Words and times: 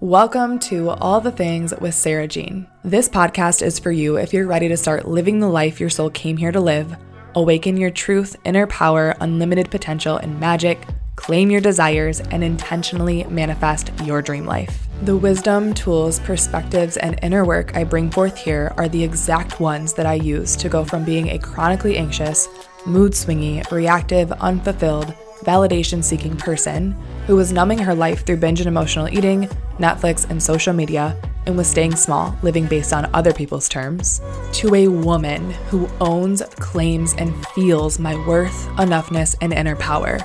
Welcome 0.00 0.60
to 0.60 0.90
All 0.90 1.20
the 1.20 1.32
Things 1.32 1.74
with 1.80 1.92
Sarah 1.92 2.28
Jean. 2.28 2.68
This 2.84 3.08
podcast 3.08 3.62
is 3.62 3.80
for 3.80 3.90
you 3.90 4.14
if 4.16 4.32
you're 4.32 4.46
ready 4.46 4.68
to 4.68 4.76
start 4.76 5.08
living 5.08 5.40
the 5.40 5.48
life 5.48 5.80
your 5.80 5.90
soul 5.90 6.08
came 6.08 6.36
here 6.36 6.52
to 6.52 6.60
live, 6.60 6.96
awaken 7.34 7.76
your 7.76 7.90
truth, 7.90 8.36
inner 8.44 8.68
power, 8.68 9.16
unlimited 9.20 9.72
potential, 9.72 10.16
and 10.16 10.38
magic, 10.38 10.86
claim 11.16 11.50
your 11.50 11.60
desires, 11.60 12.20
and 12.20 12.44
intentionally 12.44 13.24
manifest 13.24 13.90
your 14.04 14.22
dream 14.22 14.46
life. 14.46 14.86
The 15.02 15.16
wisdom, 15.16 15.74
tools, 15.74 16.20
perspectives, 16.20 16.96
and 16.96 17.18
inner 17.20 17.44
work 17.44 17.76
I 17.76 17.82
bring 17.82 18.08
forth 18.08 18.38
here 18.38 18.72
are 18.76 18.88
the 18.88 19.02
exact 19.02 19.58
ones 19.58 19.94
that 19.94 20.06
I 20.06 20.14
use 20.14 20.54
to 20.58 20.68
go 20.68 20.84
from 20.84 21.04
being 21.04 21.30
a 21.30 21.40
chronically 21.40 21.96
anxious, 21.96 22.46
mood 22.86 23.14
swingy, 23.14 23.68
reactive, 23.72 24.30
unfulfilled, 24.30 25.12
validation 25.44 26.02
seeking 26.02 26.36
person 26.36 26.92
who 27.26 27.36
was 27.36 27.52
numbing 27.52 27.78
her 27.78 27.94
life 27.94 28.24
through 28.24 28.36
binge 28.38 28.60
and 28.60 28.68
emotional 28.68 29.08
eating, 29.08 29.48
Netflix, 29.78 30.28
and 30.30 30.42
social 30.42 30.72
media, 30.72 31.20
and 31.46 31.56
was 31.56 31.66
staying 31.66 31.96
small, 31.96 32.36
living 32.42 32.66
based 32.66 32.92
on 32.92 33.10
other 33.14 33.32
people's 33.32 33.68
terms, 33.68 34.20
to 34.52 34.74
a 34.74 34.88
woman 34.88 35.50
who 35.70 35.88
owns, 36.00 36.42
claims, 36.56 37.14
and 37.18 37.34
feels 37.48 37.98
my 37.98 38.14
worth, 38.26 38.66
enoughness, 38.76 39.36
and 39.40 39.52
inner 39.52 39.76
power. 39.76 40.18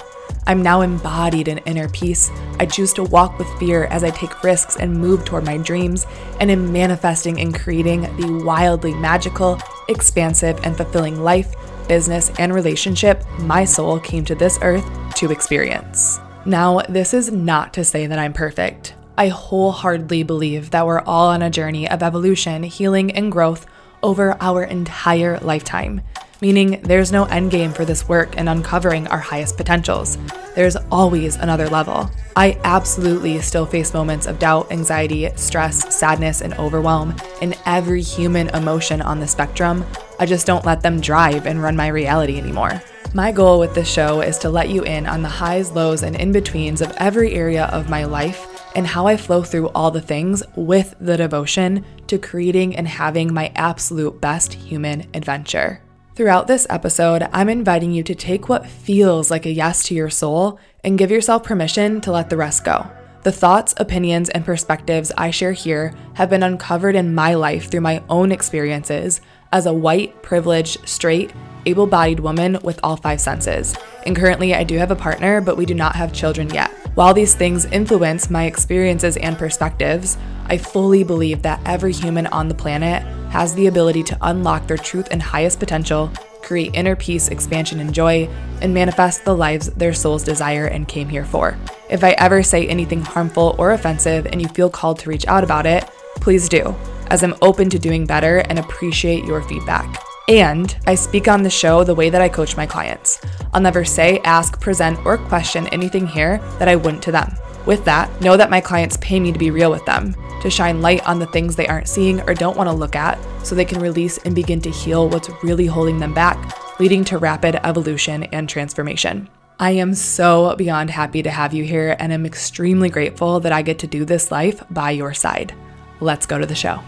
I'm 0.45 0.61
now 0.61 0.81
embodied 0.81 1.47
in 1.47 1.59
inner 1.59 1.87
peace. 1.89 2.29
I 2.59 2.65
choose 2.65 2.91
to 2.93 3.03
walk 3.03 3.39
with 3.39 3.47
fear 3.59 3.85
as 3.85 4.03
I 4.03 4.09
take 4.09 4.43
risks 4.43 4.75
and 4.75 4.93
move 4.93 5.23
toward 5.23 5.45
my 5.45 5.57
dreams, 5.57 6.05
and 6.39 6.51
am 6.51 6.73
manifesting 6.73 7.39
and 7.39 7.53
creating 7.57 8.01
the 8.17 8.43
wildly 8.43 8.93
magical, 8.93 9.59
expansive, 9.87 10.59
and 10.63 10.75
fulfilling 10.75 11.21
life 11.21 11.55
business, 11.87 12.31
and 12.39 12.53
relationship 12.53 13.23
my 13.39 13.65
soul 13.65 13.99
came 13.99 14.25
to 14.25 14.35
this 14.35 14.59
earth 14.61 14.85
to 15.15 15.31
experience. 15.31 16.19
Now, 16.45 16.81
this 16.89 17.13
is 17.13 17.31
not 17.31 17.73
to 17.73 17.83
say 17.83 18.07
that 18.07 18.19
I'm 18.19 18.33
perfect. 18.33 18.95
I 19.17 19.27
wholeheartedly 19.27 20.23
believe 20.23 20.71
that 20.71 20.85
we're 20.85 21.01
all 21.01 21.29
on 21.29 21.41
a 21.41 21.49
journey 21.49 21.89
of 21.89 22.03
evolution, 22.03 22.63
healing, 22.63 23.11
and 23.11 23.31
growth 23.31 23.65
over 24.01 24.35
our 24.41 24.63
entire 24.63 25.39
lifetime, 25.39 26.01
meaning 26.43 26.77
there's 26.83 27.13
no 27.13 27.23
end 27.27 27.49
game 27.51 27.71
for 27.71 27.85
this 27.85 28.09
work 28.09 28.35
in 28.35 28.49
uncovering 28.49 29.07
our 29.07 29.17
highest 29.17 29.55
potentials. 29.55 30.17
There's 30.55 30.75
always 30.91 31.37
another 31.37 31.69
level. 31.69 32.11
I 32.35 32.59
absolutely 32.65 33.39
still 33.39 33.65
face 33.65 33.93
moments 33.93 34.27
of 34.27 34.39
doubt, 34.39 34.69
anxiety, 34.69 35.29
stress, 35.37 35.95
sadness, 35.95 36.41
and 36.41 36.53
overwhelm 36.55 37.15
in 37.39 37.55
every 37.65 38.01
human 38.01 38.49
emotion 38.49 39.01
on 39.01 39.21
the 39.21 39.27
spectrum. 39.27 39.85
I 40.19 40.25
just 40.25 40.45
don't 40.45 40.65
let 40.65 40.81
them 40.81 40.99
drive 40.99 41.47
and 41.47 41.63
run 41.63 41.77
my 41.77 41.87
reality 41.87 42.37
anymore. 42.37 42.81
My 43.13 43.31
goal 43.31 43.57
with 43.57 43.73
this 43.73 43.89
show 43.89 44.19
is 44.19 44.37
to 44.39 44.49
let 44.49 44.67
you 44.67 44.83
in 44.83 45.05
on 45.05 45.21
the 45.21 45.29
highs, 45.29 45.71
lows, 45.71 46.03
and 46.03 46.13
in 46.13 46.33
betweens 46.33 46.81
of 46.81 46.91
every 46.97 47.31
area 47.35 47.67
of 47.67 47.89
my 47.89 48.03
life 48.03 48.49
and 48.75 48.85
how 48.85 49.07
I 49.07 49.15
flow 49.15 49.43
through 49.43 49.69
all 49.69 49.91
the 49.91 50.01
things 50.01 50.43
with 50.57 50.93
the 50.99 51.15
devotion 51.15 51.85
to 52.07 52.17
creating 52.17 52.75
and 52.75 52.89
having 52.89 53.33
my 53.33 53.53
absolute 53.55 54.19
best 54.19 54.55
human 54.55 55.07
adventure. 55.13 55.82
Throughout 56.15 56.45
this 56.45 56.67
episode, 56.69 57.27
I'm 57.33 57.49
inviting 57.49 57.91
you 57.91 58.03
to 58.03 58.13
take 58.13 58.47
what 58.47 58.67
feels 58.67 59.31
like 59.31 59.47
a 59.47 59.51
yes 59.51 59.81
to 59.85 59.95
your 59.95 60.11
soul 60.11 60.59
and 60.83 60.95
give 60.95 61.09
yourself 61.09 61.41
permission 61.41 62.01
to 62.01 62.11
let 62.11 62.29
the 62.29 62.37
rest 62.37 62.63
go. 62.63 62.87
The 63.23 63.31
thoughts, 63.31 63.73
opinions, 63.77 64.29
and 64.29 64.45
perspectives 64.45 65.11
I 65.17 65.31
share 65.31 65.53
here 65.53 65.95
have 66.13 66.29
been 66.29 66.43
uncovered 66.43 66.95
in 66.95 67.15
my 67.15 67.33
life 67.33 67.71
through 67.71 67.81
my 67.81 68.03
own 68.09 68.31
experiences 68.31 69.21
as 69.51 69.65
a 69.65 69.73
white, 69.73 70.21
privileged, 70.21 70.87
straight, 70.87 71.33
able 71.65 71.87
bodied 71.87 72.19
woman 72.19 72.59
with 72.63 72.79
all 72.83 72.95
five 72.95 73.19
senses. 73.19 73.75
And 74.05 74.15
currently, 74.15 74.53
I 74.53 74.63
do 74.63 74.77
have 74.77 74.91
a 74.91 74.95
partner, 74.95 75.41
but 75.41 75.57
we 75.57 75.65
do 75.65 75.73
not 75.73 75.95
have 75.95 76.13
children 76.13 76.53
yet. 76.53 76.71
While 76.95 77.15
these 77.15 77.33
things 77.33 77.65
influence 77.65 78.29
my 78.29 78.45
experiences 78.45 79.17
and 79.17 79.35
perspectives, 79.35 80.15
I 80.45 80.59
fully 80.59 81.03
believe 81.03 81.41
that 81.41 81.59
every 81.65 81.91
human 81.91 82.27
on 82.27 82.47
the 82.47 82.53
planet 82.53 83.01
has 83.31 83.55
the 83.55 83.65
ability 83.65 84.03
to 84.03 84.17
unlock 84.21 84.67
their 84.67 84.77
truth 84.77 85.07
and 85.09 85.21
highest 85.21 85.59
potential, 85.59 86.11
create 86.43 86.75
inner 86.75 86.95
peace, 86.95 87.29
expansion, 87.29 87.79
and 87.79 87.95
joy, 87.95 88.29
and 88.61 88.75
manifest 88.75 89.25
the 89.25 89.35
lives 89.35 89.71
their 89.71 89.93
souls 89.93 90.23
desire 90.23 90.67
and 90.67 90.87
came 90.87 91.09
here 91.09 91.25
for. 91.25 91.57
If 91.89 92.03
I 92.03 92.11
ever 92.11 92.43
say 92.43 92.67
anything 92.67 93.01
harmful 93.01 93.55
or 93.57 93.71
offensive 93.71 94.27
and 94.27 94.39
you 94.39 94.47
feel 94.49 94.69
called 94.69 94.99
to 94.99 95.09
reach 95.09 95.25
out 95.25 95.43
about 95.43 95.65
it, 95.65 95.85
please 96.17 96.47
do, 96.47 96.75
as 97.07 97.23
I'm 97.23 97.35
open 97.41 97.71
to 97.71 97.79
doing 97.79 98.05
better 98.05 98.39
and 98.49 98.59
appreciate 98.59 99.25
your 99.25 99.41
feedback. 99.41 100.03
And 100.29 100.75
I 100.87 100.95
speak 100.95 101.27
on 101.27 101.43
the 101.43 101.49
show 101.49 101.83
the 101.83 101.95
way 101.95 102.09
that 102.09 102.21
I 102.21 102.29
coach 102.29 102.55
my 102.55 102.65
clients. 102.65 103.19
I'll 103.53 103.61
never 103.61 103.83
say, 103.83 104.19
ask, 104.19 104.59
present, 104.59 105.05
or 105.05 105.17
question 105.17 105.67
anything 105.67 106.07
here 106.07 106.37
that 106.59 106.69
I 106.69 106.77
wouldn't 106.77 107.03
to 107.03 107.11
them. 107.11 107.35
With 107.65 107.83
that, 107.85 108.21
know 108.21 108.37
that 108.37 108.49
my 108.49 108.61
clients 108.61 108.97
pay 108.97 109.19
me 109.19 109.31
to 109.31 109.39
be 109.39 109.51
real 109.51 109.69
with 109.69 109.85
them, 109.85 110.15
to 110.41 110.49
shine 110.49 110.81
light 110.81 111.05
on 111.05 111.19
the 111.19 111.27
things 111.27 111.55
they 111.55 111.67
aren't 111.67 111.89
seeing 111.89 112.21
or 112.21 112.33
don't 112.33 112.57
want 112.57 112.69
to 112.69 112.75
look 112.75 112.95
at 112.95 113.17
so 113.45 113.53
they 113.53 113.65
can 113.65 113.81
release 113.81 114.17
and 114.19 114.33
begin 114.33 114.61
to 114.61 114.69
heal 114.69 115.09
what's 115.09 115.29
really 115.43 115.65
holding 115.65 115.99
them 115.99 116.13
back, 116.13 116.79
leading 116.79 117.03
to 117.05 117.17
rapid 117.17 117.55
evolution 117.65 118.23
and 118.25 118.47
transformation. 118.47 119.29
I 119.59 119.71
am 119.71 119.93
so 119.93 120.55
beyond 120.55 120.89
happy 120.89 121.21
to 121.23 121.29
have 121.29 121.53
you 121.53 121.63
here, 121.63 121.95
and 121.99 122.11
I'm 122.11 122.25
extremely 122.25 122.89
grateful 122.89 123.39
that 123.41 123.51
I 123.51 123.61
get 123.61 123.79
to 123.79 123.87
do 123.87 124.03
this 124.03 124.31
life 124.31 124.63
by 124.69 124.91
your 124.91 125.13
side. 125.13 125.53
Let's 125.99 126.25
go 126.25 126.37
to 126.39 126.45
the 126.45 126.55
show. 126.55 126.81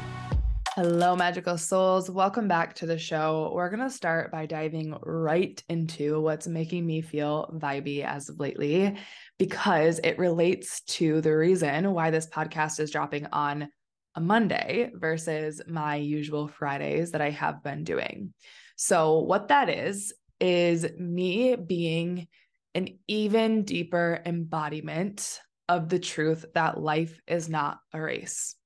Hello, 0.76 1.16
magical 1.16 1.58
souls. 1.58 2.12
Welcome 2.12 2.50
back 2.50 2.74
to 2.74 2.86
the 2.86 2.98
show. 2.98 3.50
We're 3.56 3.70
going 3.70 3.88
to 3.88 3.90
start 3.90 4.30
by 4.30 4.46
diving 4.46 4.94
right 5.04 5.64
into 5.70 6.20
what's 6.20 6.48
making 6.48 6.86
me 6.86 7.02
feel 7.02 7.50
vibey 7.56 8.04
as 8.04 8.28
of 8.28 8.42
lately, 8.42 8.98
because 9.40 10.02
it 10.04 10.20
relates 10.20 10.82
to 10.82 11.22
the 11.22 11.34
reason 11.34 11.94
why 11.94 12.12
this 12.12 12.28
podcast 12.28 12.82
is 12.82 12.92
dropping 12.92 13.26
on 13.28 13.70
a 14.16 14.20
Monday 14.20 14.92
versus 14.94 15.62
my 15.66 15.96
usual 15.96 16.50
Fridays 16.50 17.12
that 17.12 17.22
I 17.22 17.30
have 17.30 17.64
been 17.64 17.86
doing. 17.86 18.34
So, 18.76 19.20
what 19.20 19.48
that 19.48 19.70
is, 19.70 20.14
is 20.42 20.86
me 21.00 21.56
being 21.56 22.28
an 22.74 23.00
even 23.08 23.64
deeper 23.64 24.22
embodiment 24.26 25.40
of 25.70 25.88
the 25.88 26.00
truth 26.00 26.44
that 26.54 26.82
life 26.82 27.18
is 27.28 27.48
not 27.48 27.80
a 27.94 28.02
race. 28.02 28.58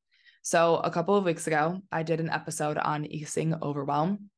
So, 0.49 0.77
a 0.77 0.89
couple 0.89 1.15
of 1.15 1.25
weeks 1.25 1.45
ago, 1.45 1.79
I 1.91 2.01
did 2.01 2.19
an 2.19 2.31
episode 2.31 2.79
on 2.79 3.05
easing 3.05 3.53
overwhelm 3.61 4.31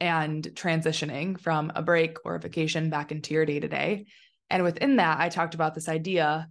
and 0.00 0.42
transitioning 0.42 1.38
from 1.38 1.70
a 1.76 1.80
break 1.80 2.16
or 2.24 2.34
a 2.34 2.40
vacation 2.40 2.90
back 2.90 3.12
into 3.12 3.32
your 3.32 3.46
day 3.46 3.60
to 3.60 3.68
day. 3.68 4.06
And 4.50 4.64
within 4.64 4.96
that, 4.96 5.20
I 5.20 5.28
talked 5.28 5.54
about 5.54 5.76
this 5.76 5.88
idea 5.88 6.48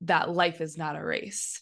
that 0.00 0.30
life 0.30 0.62
is 0.62 0.78
not 0.78 0.96
a 0.96 1.04
race. 1.04 1.60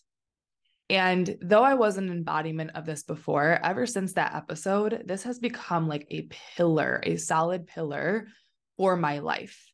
And 0.89 1.37
though 1.43 1.65
I 1.65 1.75
was 1.75 1.97
an 1.97 2.12
embodiment 2.12 2.71
of 2.77 2.87
this 2.87 3.03
before, 3.03 3.59
ever 3.65 3.84
since 3.84 4.13
that 4.13 4.37
episode, 4.37 5.03
this 5.05 5.25
has 5.25 5.41
become 5.41 5.89
like 5.89 6.07
a 6.13 6.28
pillar, 6.57 7.01
a 7.03 7.17
solid 7.17 7.67
pillar 7.67 8.28
for 8.77 8.97
my 8.97 9.19
life. 9.19 9.69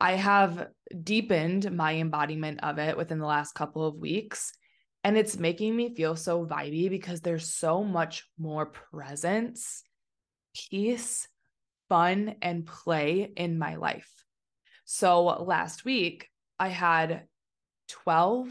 I 0.00 0.12
have 0.12 0.68
deepened 1.02 1.70
my 1.70 1.96
embodiment 1.96 2.60
of 2.62 2.78
it 2.78 2.96
within 2.96 3.18
the 3.18 3.26
last 3.26 3.52
couple 3.52 3.86
of 3.86 3.96
weeks. 3.96 4.54
And 5.08 5.16
it's 5.16 5.38
making 5.38 5.74
me 5.74 5.94
feel 5.94 6.16
so 6.16 6.44
vibey 6.44 6.90
because 6.90 7.22
there's 7.22 7.48
so 7.48 7.82
much 7.82 8.28
more 8.38 8.66
presence, 8.66 9.82
peace, 10.54 11.26
fun, 11.88 12.34
and 12.42 12.66
play 12.66 13.32
in 13.34 13.58
my 13.58 13.76
life. 13.76 14.10
So 14.84 15.24
last 15.24 15.86
week, 15.86 16.28
I 16.60 16.68
had 16.68 17.22
12, 17.88 18.50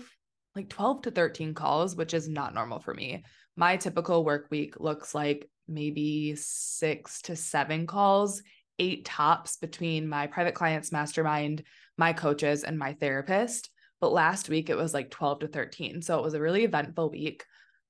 like 0.56 0.68
12 0.68 1.04
to 1.04 1.12
13 1.12 1.54
calls, 1.54 1.96
which 1.96 2.16
is 2.16 2.28
not 2.28 2.56
normal 2.56 2.80
for 2.80 2.96
me. 2.96 3.24
My 3.56 3.78
typical 3.78 4.26
work 4.26 4.48
week 4.50 4.80
looks 4.80 5.14
like 5.14 5.48
maybe 5.68 6.34
six 6.36 7.22
to 7.22 7.36
seven 7.36 7.86
calls, 7.86 8.42
eight 8.80 9.06
tops 9.06 9.58
between 9.58 10.10
my 10.10 10.26
private 10.26 10.56
clients, 10.56 10.92
mastermind, 10.92 11.62
my 12.00 12.14
coaches, 12.14 12.64
and 12.64 12.80
my 12.80 12.94
therapist. 12.94 13.70
But 14.00 14.14
last 14.14 14.50
week 14.50 14.70
it 14.70 14.78
was 14.78 14.94
like 14.94 15.10
12 15.10 15.40
to 15.40 15.48
13. 15.48 16.02
So 16.02 16.18
it 16.18 16.24
was 16.24 16.34
a 16.34 16.42
really 16.42 16.64
eventful 16.64 17.10
week. 17.10 17.46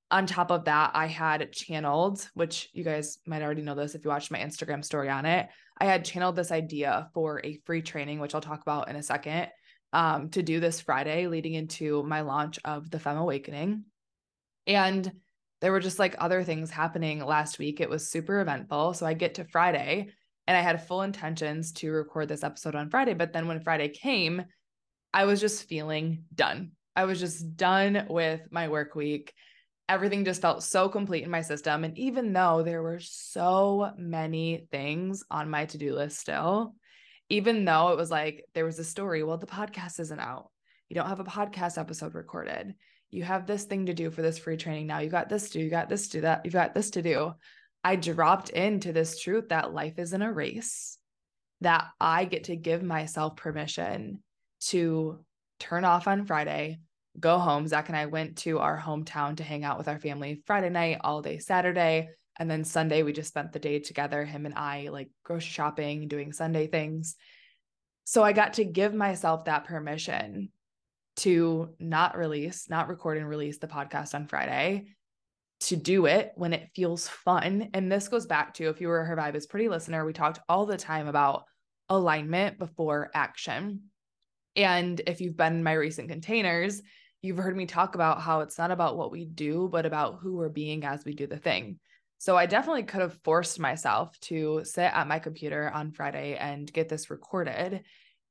On 0.10 0.26
top 0.26 0.52
of 0.52 0.66
that, 0.66 0.92
I 0.94 1.08
had 1.08 1.52
channeled, 1.52 2.30
which 2.34 2.70
you 2.74 2.84
guys 2.84 3.20
might 3.26 3.42
already 3.42 3.62
know 3.62 3.76
this 3.76 3.94
if 3.94 4.06
you 4.06 4.10
watched 4.10 4.32
my 4.32 4.40
Instagram 4.40 4.84
story 4.84 5.10
on 5.10 5.26
it. 5.26 5.50
I 5.80 5.86
had 5.86 6.06
channeled 6.06 6.38
this 6.38 6.52
idea 6.52 7.10
for 7.14 7.42
a 7.44 7.60
free 7.66 7.82
training, 7.82 8.20
which 8.20 8.34
I'll 8.34 8.42
talk 8.42 8.62
about 8.62 8.90
in 8.90 8.96
a 8.96 9.04
second, 9.04 9.50
um, 9.92 10.30
to 10.30 10.42
do 10.42 10.62
this 10.62 10.80
Friday 10.80 11.28
leading 11.28 11.56
into 11.56 12.04
my 12.04 12.22
launch 12.22 12.58
of 12.64 12.90
the 12.90 13.00
Femme 13.00 13.18
Awakening. 13.18 13.84
And 14.66 15.12
there 15.60 15.72
were 15.72 15.80
just 15.80 16.00
like 16.00 16.16
other 16.20 16.44
things 16.44 16.70
happening 16.70 17.24
last 17.24 17.60
week. 17.60 17.82
It 17.82 17.90
was 17.90 18.10
super 18.10 18.40
eventful. 18.40 18.94
So 18.94 19.06
I 19.06 19.14
get 19.14 19.36
to 19.36 19.46
Friday 19.46 20.08
and 20.46 20.56
I 20.56 20.62
had 20.62 20.88
full 20.88 21.02
intentions 21.02 21.72
to 21.74 21.92
record 21.92 22.30
this 22.30 22.44
episode 22.44 22.76
on 22.76 22.90
Friday. 22.90 23.14
But 23.14 23.34
then 23.34 23.48
when 23.48 23.62
Friday 23.62 23.90
came, 23.90 24.44
I 25.14 25.26
was 25.26 25.40
just 25.40 25.68
feeling 25.68 26.26
done. 26.34 26.72
I 26.96 27.06
was 27.06 27.20
just 27.20 27.56
done 27.56 28.08
with 28.10 28.42
my 28.52 28.68
work 28.68 28.96
week. 28.96 29.34
Everything 29.90 30.26
just 30.26 30.42
felt 30.42 30.64
so 30.64 30.90
complete 30.90 31.24
in 31.24 31.30
my 31.30 31.42
system. 31.42 31.84
And 31.84 31.98
even 31.98 32.34
though 32.34 32.64
there 32.64 32.82
were 32.82 33.00
so 33.00 33.92
many 33.98 34.68
things 34.72 35.24
on 35.32 35.50
my 35.50 35.66
to 35.66 35.78
do 35.78 35.96
list 35.96 36.20
still, 36.20 36.76
even 37.30 37.66
though 37.66 37.90
it 37.90 37.98
was 37.98 38.12
like 38.12 38.46
there 38.54 38.66
was 38.66 38.80
a 38.80 38.84
story, 38.84 39.24
well, 39.24 39.38
the 39.38 39.46
podcast 39.46 40.00
isn't 40.00 40.20
out. 40.20 40.50
You 40.90 40.96
don't 40.96 41.10
have 41.10 41.20
a 41.20 41.26
podcast 41.26 41.78
episode 41.78 42.16
recorded. 42.16 42.76
You 43.10 43.24
have 43.24 43.46
this 43.46 43.64
thing 43.64 43.86
to 43.86 43.94
do 43.94 44.12
for 44.12 44.22
this 44.22 44.38
free 44.38 44.58
training 44.58 44.88
now. 44.88 45.00
You 45.00 45.10
got 45.10 45.30
this 45.30 45.50
to 45.50 45.60
do, 45.60 45.64
you 45.64 45.70
got 45.70 45.90
this 45.90 46.08
to 46.10 46.18
do 46.18 46.22
that, 46.22 46.42
you've 46.44 46.54
got 46.54 46.74
this 46.74 46.92
to 46.92 47.02
do. 47.02 47.34
I 47.84 47.96
dropped 47.96 48.50
into 48.50 48.92
this 48.92 49.20
truth 49.22 49.50
that 49.50 49.74
life 49.74 50.00
isn't 50.00 50.22
a 50.22 50.32
race, 50.32 50.98
that 51.62 51.86
I 52.00 52.26
get 52.26 52.46
to 52.46 52.56
give 52.56 52.84
myself 52.84 53.38
permission 53.38 54.24
to 54.62 55.24
turn 55.60 55.86
off 55.86 56.08
on 56.08 56.26
Friday, 56.26 56.80
go 57.20 57.38
home. 57.40 57.68
Zach 57.68 57.90
and 57.90 57.98
I 57.98 58.06
went 58.06 58.38
to 58.40 58.60
our 58.60 58.80
hometown 58.80 59.38
to 59.38 59.44
hang 59.44 59.64
out 59.64 59.78
with 59.78 59.88
our 59.88 60.00
family 60.00 60.42
Friday 60.46 60.70
night, 60.70 61.00
all 61.02 61.22
day 61.22 61.40
Saturday. 61.40 62.10
And 62.40 62.50
then 62.50 62.64
Sunday, 62.64 63.02
we 63.02 63.14
just 63.14 63.30
spent 63.30 63.52
the 63.52 63.60
day 63.60 63.80
together, 63.80 64.24
him 64.24 64.46
and 64.46 64.56
I, 64.56 64.90
like 64.90 65.10
grocery 65.24 65.50
shopping, 65.50 66.08
doing 66.08 66.32
Sunday 66.32 66.68
things. 66.68 67.16
So 68.04 68.24
I 68.24 68.32
got 68.32 68.54
to 68.54 68.64
give 68.64 68.94
myself 68.94 69.46
that 69.46 69.66
permission 69.66 70.50
to 71.18 71.70
not 71.80 72.16
release, 72.16 72.70
not 72.70 72.90
record 72.90 73.18
and 73.18 73.28
release 73.28 73.58
the 73.58 73.68
podcast 73.68 74.14
on 74.14 74.28
Friday, 74.28 74.86
to 75.62 75.76
do 75.76 76.06
it 76.06 76.32
when 76.36 76.54
it 76.54 76.70
feels 76.76 77.08
fun. 77.08 77.70
And 77.74 77.92
this 77.92 78.08
goes 78.08 78.28
back 78.28 78.54
to 78.56 78.70
if 78.70 78.80
you 78.80 78.88
were 78.88 79.02
a 79.02 79.06
Her 79.06 79.18
Vibe 79.18 79.36
is 79.36 79.48
Pretty 79.48 79.68
listener, 79.68 80.06
we 80.06 80.14
talked 80.14 80.40
all 80.48 80.68
the 80.68 80.78
time 80.78 81.08
about 81.08 81.46
alignment 81.90 82.60
before 82.60 83.10
action. 83.16 83.90
And 84.58 85.00
if 85.06 85.22
you've 85.22 85.38
been 85.38 85.54
in 85.54 85.64
my 85.64 85.74
recent 85.74 86.10
containers, 86.10 86.82
you've 87.22 87.38
heard 87.38 87.56
me 87.56 87.66
talk 87.66 87.96
about 87.96 88.22
how 88.22 88.42
it's 88.42 88.58
not 88.58 88.72
about 88.72 88.98
what 88.98 89.12
we 89.12 89.26
do, 89.26 89.70
but 89.72 89.86
about 89.86 90.18
who 90.22 90.36
we're 90.36 90.50
being 90.50 90.84
as 90.84 91.06
we 91.06 91.14
do 91.14 91.28
the 91.28 91.38
thing. 91.38 91.80
So 92.18 92.36
I 92.36 92.48
definitely 92.48 92.84
could 92.84 93.02
have 93.02 93.20
forced 93.24 93.60
myself 93.60 94.20
to 94.22 94.62
sit 94.64 94.92
at 94.92 95.08
my 95.08 95.20
computer 95.20 95.70
on 95.70 95.92
Friday 95.92 96.36
and 96.36 96.72
get 96.72 96.90
this 96.90 97.12
recorded 97.12 97.84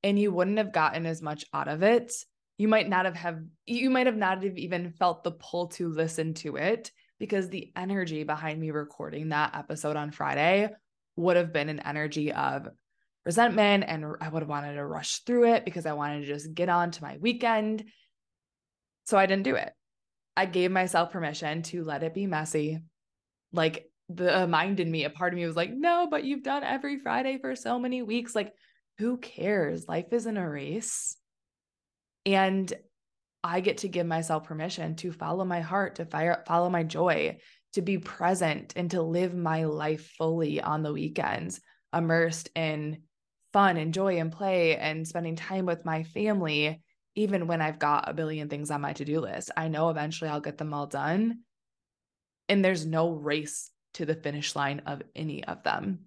and 0.02 0.18
you 0.18 0.32
wouldn't 0.32 0.58
have 0.58 0.72
gotten 0.72 1.06
as 1.06 1.22
much 1.22 1.44
out 1.52 1.68
of 1.68 1.82
it. 1.82 2.12
You 2.58 2.68
might 2.68 2.88
not 2.88 3.04
have 3.04 3.16
have 3.16 3.40
you 3.64 3.90
might 3.90 4.06
have 4.06 4.16
not 4.16 4.42
have 4.42 4.56
even 4.56 4.92
felt 4.92 5.24
the 5.24 5.32
pull 5.32 5.68
to 5.68 5.88
listen 5.88 6.34
to 6.34 6.56
it 6.56 6.90
because 7.18 7.48
the 7.48 7.72
energy 7.76 8.24
behind 8.24 8.60
me 8.60 8.70
recording 8.70 9.30
that 9.30 9.54
episode 9.54 9.96
on 9.96 10.10
Friday 10.10 10.68
would 11.16 11.36
have 11.36 11.52
been 11.52 11.68
an 11.68 11.80
energy 11.80 12.32
of 12.32 12.68
resentment 13.26 13.84
and 13.86 14.06
I 14.20 14.28
would 14.28 14.42
have 14.42 14.48
wanted 14.48 14.74
to 14.74 14.86
rush 14.86 15.18
through 15.24 15.52
it 15.52 15.64
because 15.64 15.84
I 15.84 15.92
wanted 15.92 16.20
to 16.20 16.26
just 16.26 16.54
get 16.54 16.68
on 16.68 16.92
to 16.92 17.02
my 17.02 17.18
weekend. 17.20 17.84
So 19.04 19.18
I 19.18 19.26
didn't 19.26 19.42
do 19.42 19.56
it. 19.56 19.72
I 20.36 20.46
gave 20.46 20.70
myself 20.70 21.10
permission 21.10 21.62
to 21.64 21.82
let 21.84 22.02
it 22.02 22.14
be 22.14 22.26
messy, 22.26 22.78
like 23.52 23.90
the 24.08 24.42
uh, 24.42 24.46
mind 24.46 24.80
in 24.80 24.90
me, 24.90 25.04
a 25.04 25.10
part 25.10 25.32
of 25.32 25.38
me 25.38 25.46
was 25.46 25.56
like, 25.56 25.72
no, 25.72 26.06
but 26.08 26.24
you've 26.24 26.42
done 26.42 26.62
every 26.62 26.98
Friday 26.98 27.38
for 27.38 27.56
so 27.56 27.78
many 27.78 28.02
weeks. 28.02 28.34
Like, 28.34 28.52
who 28.98 29.16
cares? 29.16 29.88
Life 29.88 30.12
isn't 30.12 30.36
a 30.36 30.48
race. 30.48 31.16
And 32.24 32.72
I 33.42 33.60
get 33.60 33.78
to 33.78 33.88
give 33.88 34.06
myself 34.06 34.44
permission 34.44 34.96
to 34.96 35.12
follow 35.12 35.44
my 35.44 35.60
heart, 35.60 35.96
to 35.96 36.06
fire, 36.06 36.44
follow 36.46 36.70
my 36.70 36.82
joy, 36.84 37.38
to 37.72 37.82
be 37.82 37.98
present 37.98 38.72
and 38.76 38.90
to 38.92 39.02
live 39.02 39.34
my 39.34 39.64
life 39.64 40.12
fully 40.16 40.60
on 40.60 40.82
the 40.82 40.92
weekends, 40.92 41.60
immersed 41.94 42.50
in 42.54 43.02
fun 43.56 43.78
and 43.78 43.94
joy 43.94 44.18
and 44.18 44.30
play 44.30 44.76
and 44.76 45.08
spending 45.08 45.34
time 45.34 45.64
with 45.64 45.82
my 45.86 46.02
family, 46.02 46.78
even 47.14 47.46
when 47.46 47.62
I've 47.62 47.78
got 47.78 48.06
a 48.06 48.12
billion 48.12 48.50
things 48.50 48.70
on 48.70 48.82
my 48.82 48.92
to 48.92 49.02
do 49.06 49.18
list. 49.18 49.50
I 49.56 49.68
know 49.68 49.88
eventually 49.88 50.28
I'll 50.28 50.42
get 50.42 50.58
them 50.58 50.74
all 50.74 50.86
done 50.86 51.38
and 52.50 52.62
there's 52.62 52.84
no 52.84 53.12
race 53.12 53.70
to 53.94 54.04
the 54.04 54.14
finish 54.14 54.54
line 54.54 54.82
of 54.84 55.00
any 55.14 55.42
of 55.42 55.62
them. 55.62 56.00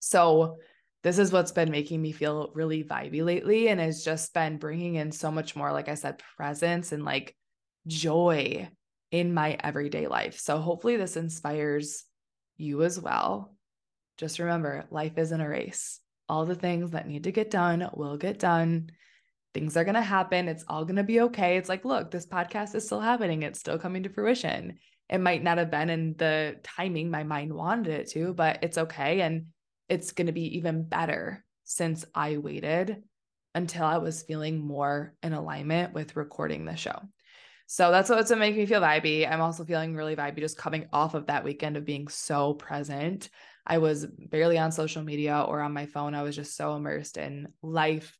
So, 0.00 0.56
this 1.04 1.18
is 1.18 1.30
what's 1.30 1.52
been 1.52 1.70
making 1.70 2.02
me 2.02 2.10
feel 2.10 2.50
really 2.52 2.82
vibey 2.82 3.24
lately 3.24 3.68
and 3.68 3.78
has 3.78 4.02
just 4.02 4.34
been 4.34 4.58
bringing 4.58 4.96
in 4.96 5.12
so 5.12 5.30
much 5.30 5.54
more 5.54 5.70
like 5.70 5.88
I 5.88 5.94
said 5.94 6.20
presence 6.36 6.90
and 6.90 7.04
like 7.04 7.36
joy 7.86 8.68
in 9.12 9.32
my 9.32 9.56
everyday 9.62 10.08
life. 10.08 10.40
So 10.40 10.58
hopefully 10.58 10.96
this 10.96 11.16
inspires 11.16 12.02
you 12.56 12.82
as 12.82 12.98
well. 12.98 13.54
Just 14.16 14.40
remember, 14.40 14.84
life 14.90 15.16
isn't 15.16 15.40
a 15.40 15.48
race. 15.48 16.00
All 16.28 16.46
the 16.46 16.54
things 16.54 16.90
that 16.92 17.06
need 17.06 17.24
to 17.24 17.32
get 17.32 17.50
done 17.50 17.88
will 17.94 18.16
get 18.16 18.38
done. 18.38 18.90
Things 19.54 19.76
are 19.76 19.84
going 19.84 19.94
to 19.94 20.02
happen. 20.02 20.48
It's 20.48 20.64
all 20.68 20.84
going 20.84 20.96
to 20.96 21.02
be 21.02 21.20
okay. 21.22 21.56
It's 21.56 21.68
like, 21.68 21.84
look, 21.84 22.10
this 22.10 22.26
podcast 22.26 22.74
is 22.74 22.86
still 22.86 23.00
happening. 23.00 23.42
It's 23.42 23.60
still 23.60 23.78
coming 23.78 24.02
to 24.04 24.08
fruition 24.08 24.78
it 25.12 25.20
might 25.20 25.42
not 25.42 25.58
have 25.58 25.70
been 25.70 25.90
in 25.90 26.14
the 26.16 26.56
timing 26.62 27.10
my 27.10 27.22
mind 27.22 27.52
wanted 27.52 27.88
it 27.88 28.08
to, 28.12 28.32
but 28.32 28.60
it's 28.62 28.78
okay. 28.78 29.20
And 29.20 29.48
it's 29.90 30.12
going 30.12 30.28
to 30.28 30.32
be 30.32 30.56
even 30.56 30.88
better 30.88 31.44
since 31.64 32.06
I 32.14 32.38
waited 32.38 33.02
until 33.54 33.84
I 33.84 33.98
was 33.98 34.22
feeling 34.22 34.66
more 34.66 35.14
in 35.22 35.34
alignment 35.34 35.92
with 35.92 36.16
recording 36.16 36.64
the 36.64 36.76
show. 36.76 36.98
So 37.66 37.90
that's 37.90 38.08
what's 38.08 38.30
making 38.30 38.60
me 38.60 38.64
feel 38.64 38.80
vibey. 38.80 39.30
I'm 39.30 39.42
also 39.42 39.66
feeling 39.66 39.94
really 39.94 40.16
vibey 40.16 40.38
just 40.38 40.56
coming 40.56 40.86
off 40.94 41.12
of 41.12 41.26
that 41.26 41.44
weekend 41.44 41.76
of 41.76 41.84
being 41.84 42.08
so 42.08 42.54
present. 42.54 43.28
I 43.66 43.78
was 43.78 44.06
barely 44.06 44.58
on 44.58 44.72
social 44.72 45.02
media 45.02 45.44
or 45.46 45.60
on 45.60 45.72
my 45.72 45.86
phone. 45.86 46.14
I 46.14 46.22
was 46.22 46.36
just 46.36 46.56
so 46.56 46.74
immersed 46.74 47.16
in 47.16 47.48
life. 47.62 48.16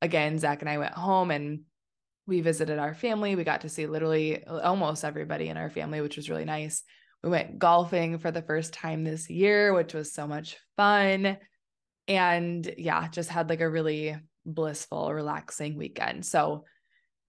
Again, 0.00 0.38
Zach 0.38 0.60
and 0.60 0.68
I 0.68 0.78
went 0.78 0.94
home 0.94 1.30
and 1.30 1.62
we 2.26 2.40
visited 2.40 2.78
our 2.78 2.94
family. 2.94 3.34
We 3.34 3.44
got 3.44 3.62
to 3.62 3.68
see 3.68 3.86
literally 3.86 4.44
uh, 4.44 4.60
almost 4.60 5.04
everybody 5.04 5.48
in 5.48 5.56
our 5.56 5.70
family, 5.70 6.00
which 6.00 6.16
was 6.16 6.28
really 6.30 6.44
nice. 6.44 6.82
We 7.22 7.30
went 7.30 7.58
golfing 7.58 8.18
for 8.18 8.30
the 8.30 8.42
first 8.42 8.72
time 8.74 9.04
this 9.04 9.30
year, 9.30 9.72
which 9.72 9.94
was 9.94 10.12
so 10.12 10.26
much 10.26 10.56
fun. 10.76 11.38
And 12.08 12.74
yeah, 12.76 13.08
just 13.08 13.30
had 13.30 13.48
like 13.48 13.60
a 13.60 13.70
really 13.70 14.16
blissful, 14.44 15.12
relaxing 15.12 15.76
weekend. 15.76 16.26
So 16.26 16.64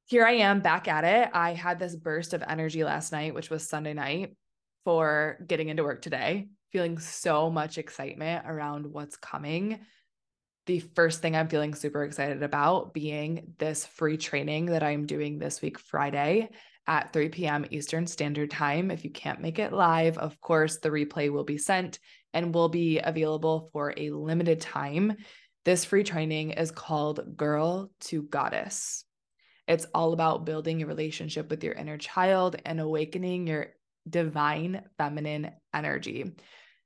here 0.06 0.26
I 0.26 0.34
am 0.34 0.62
back 0.62 0.88
at 0.88 1.04
it. 1.06 1.30
I 1.34 1.54
had 1.54 1.80
this 1.80 1.96
burst 1.96 2.34
of 2.34 2.44
energy 2.46 2.84
last 2.84 3.12
night, 3.12 3.34
which 3.34 3.50
was 3.50 3.70
Sunday 3.70 3.94
night 3.94 4.36
for 4.84 5.38
getting 5.48 5.70
into 5.70 5.84
work 5.84 6.02
today, 6.02 6.50
feeling 6.74 7.00
so 7.00 7.50
much 7.50 7.78
excitement 7.78 8.46
around 8.46 8.86
what's 8.86 9.16
coming 9.16 9.80
the 10.66 10.80
first 10.80 11.22
thing 11.22 11.36
I'm 11.36 11.50
feeling 11.50 11.76
super 11.76 12.04
excited 12.04 12.42
about 12.42 12.94
being 12.94 13.54
this 13.60 13.86
free 13.86 14.18
training 14.18 14.68
that 14.68 14.84
I'm 14.84 15.06
doing 15.06 15.38
this 15.38 15.62
week, 15.62 15.78
Friday 15.78 16.50
at 16.88 17.12
3 17.14 17.30
p.m. 17.30 17.66
Eastern 17.70 18.08
Standard 18.08 18.52
Time. 18.52 18.92
If 18.92 19.04
you 19.04 19.10
can't 19.10 19.42
make 19.42 19.60
it 19.60 19.74
live, 19.74 20.18
of 20.18 20.40
course, 20.40 20.78
the 20.78 20.90
replay 20.90 21.30
will 21.30 21.44
be 21.44 21.58
sent 21.58 22.00
and 22.34 22.54
will 22.54 22.70
be 22.70 23.00
available 23.00 23.70
for 23.74 23.94
a 23.96 24.12
limited 24.12 24.62
time. 24.62 25.18
This 25.66 25.86
free 25.86 26.04
training 26.04 26.52
is 26.52 26.72
called 26.72 27.38
Girl 27.38 27.92
to 28.02 28.24
Goddess. 28.24 29.06
It's 29.68 29.86
all 29.94 30.14
about 30.14 30.46
building 30.46 30.82
a 30.82 30.88
relationship 30.88 31.50
with 31.50 31.64
your 31.64 31.74
inner 31.74 31.98
child 31.98 32.58
and 32.66 32.80
awakening 32.80 33.48
your 33.48 33.68
divine 34.10 34.82
feminine 34.98 35.52
energy. 35.74 36.34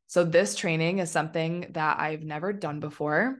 So, 0.07 0.23
this 0.23 0.55
training 0.55 0.99
is 0.99 1.11
something 1.11 1.67
that 1.71 1.99
I've 1.99 2.23
never 2.23 2.53
done 2.53 2.79
before. 2.79 3.39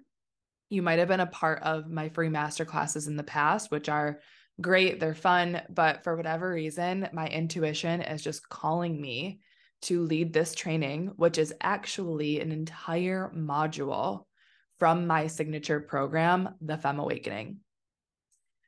You 0.70 0.82
might 0.82 1.00
have 1.00 1.08
been 1.08 1.22
a 1.22 1.26
part 1.26 1.64
of 1.64 1.90
my 1.90 2.10
free 2.10 2.30
master 2.30 2.66
classes 2.66 3.08
in 3.08 3.16
the 3.16 3.24
past, 3.24 3.72
which 3.72 3.88
are 3.88 4.20
great, 4.60 5.00
they're 5.00 5.16
fun, 5.16 5.62
but 5.70 6.04
for 6.04 6.18
whatever 6.18 6.52
reason, 6.52 7.08
my 7.14 7.28
intuition 7.28 8.02
is 8.02 8.22
just 8.22 8.50
calling 8.50 9.00
me 9.00 9.40
to 9.84 10.04
lead 10.04 10.34
this 10.34 10.56
training, 10.56 11.14
which 11.16 11.38
is 11.38 11.54
actually 11.62 12.42
an 12.42 12.52
entire 12.52 13.32
module 13.36 14.26
from 14.78 15.08
my 15.08 15.28
signature 15.28 15.80
program, 15.80 16.50
The 16.62 16.78
Femme 16.78 17.00
Awakening. 17.00 17.60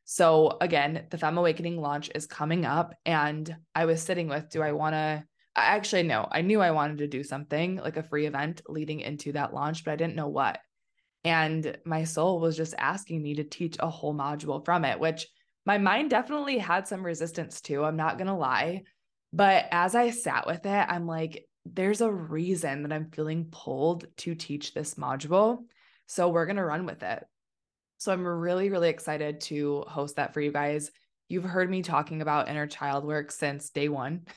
So, 0.06 0.58
again, 0.62 1.06
the 1.10 1.18
Femme 1.18 1.38
Awakening 1.38 1.82
launch 1.82 2.10
is 2.16 2.26
coming 2.26 2.66
up, 2.66 2.96
and 3.06 3.56
I 3.76 3.86
was 3.86 4.02
sitting 4.02 4.28
with 4.28 4.50
do 4.50 4.62
I 4.62 4.72
want 4.72 4.94
to? 4.94 5.24
Actually, 5.64 6.04
no, 6.04 6.28
I 6.32 6.42
knew 6.42 6.62
I 6.62 6.72
wanted 6.72 7.00
to 7.00 7.08
do 7.08 7.24
something 7.24 7.78
like 7.78 7.98
a 7.98 8.04
free 8.04 8.26
event 8.26 8.62
leading 8.68 9.00
into 9.00 9.32
that 9.34 9.54
launch, 9.54 9.84
but 9.84 9.92
I 9.92 9.96
didn't 9.96 10.16
know 10.16 10.28
what. 10.28 10.60
And 11.24 11.78
my 11.86 12.04
soul 12.04 12.40
was 12.40 12.56
just 12.56 12.74
asking 12.78 13.22
me 13.22 13.36
to 13.36 13.44
teach 13.44 13.76
a 13.80 13.90
whole 13.90 14.14
module 14.14 14.64
from 14.64 14.86
it, 14.86 15.00
which 15.00 15.28
my 15.66 15.78
mind 15.78 16.10
definitely 16.10 16.58
had 16.58 16.88
some 16.88 17.06
resistance 17.06 17.62
to. 17.62 17.84
I'm 17.84 17.98
not 17.98 18.18
going 18.18 18.28
to 18.28 18.34
lie. 18.34 18.84
But 19.32 19.66
as 19.72 19.96
I 19.96 20.10
sat 20.10 20.48
with 20.48 20.66
it, 20.66 20.86
I'm 20.90 21.06
like, 21.06 21.46
there's 21.66 22.02
a 22.02 22.12
reason 22.12 22.84
that 22.84 22.94
I'm 22.94 23.12
feeling 23.12 23.48
pulled 23.52 24.06
to 24.18 24.34
teach 24.34 24.74
this 24.74 24.96
module. 24.96 25.60
So 26.08 26.30
we're 26.30 26.46
going 26.46 26.56
to 26.56 26.66
run 26.66 26.86
with 26.86 27.04
it. 27.04 27.24
So 27.98 28.12
I'm 28.12 28.26
really, 28.26 28.70
really 28.70 28.90
excited 28.90 29.42
to 29.42 29.84
host 29.88 30.16
that 30.16 30.34
for 30.34 30.42
you 30.42 30.52
guys. 30.52 30.90
You've 31.28 31.44
heard 31.44 31.70
me 31.70 31.84
talking 31.84 32.22
about 32.22 32.50
inner 32.50 32.66
child 32.66 33.06
work 33.06 33.32
since 33.32 33.70
day 33.70 33.90
one. 33.90 34.22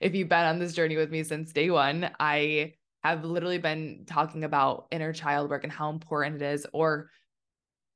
If 0.00 0.14
you've 0.14 0.28
been 0.28 0.46
on 0.46 0.58
this 0.58 0.74
journey 0.74 0.96
with 0.96 1.10
me 1.10 1.22
since 1.22 1.52
day 1.52 1.70
one, 1.70 2.10
I 2.18 2.74
have 3.02 3.24
literally 3.24 3.58
been 3.58 4.04
talking 4.06 4.44
about 4.44 4.86
inner 4.90 5.12
child 5.12 5.50
work 5.50 5.64
and 5.64 5.72
how 5.72 5.90
important 5.90 6.42
it 6.42 6.42
is, 6.42 6.66
or 6.72 7.10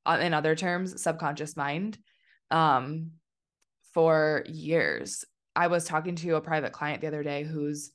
uh, 0.06 0.18
in 0.20 0.34
other 0.34 0.54
terms, 0.54 1.00
subconscious 1.00 1.56
mind, 1.56 1.98
um, 2.50 3.12
for 3.94 4.44
years. 4.46 5.24
I 5.54 5.66
was 5.66 5.84
talking 5.84 6.16
to 6.16 6.36
a 6.36 6.40
private 6.40 6.72
client 6.72 7.00
the 7.00 7.08
other 7.08 7.22
day 7.22 7.44
who's 7.44 7.90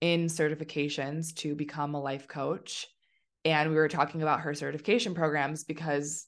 in 0.00 0.26
certifications 0.26 1.34
to 1.36 1.54
become 1.54 1.94
a 1.94 2.00
life 2.00 2.28
coach. 2.28 2.86
And 3.44 3.70
we 3.70 3.76
were 3.76 3.88
talking 3.88 4.22
about 4.22 4.40
her 4.40 4.54
certification 4.54 5.14
programs 5.14 5.64
because 5.64 6.26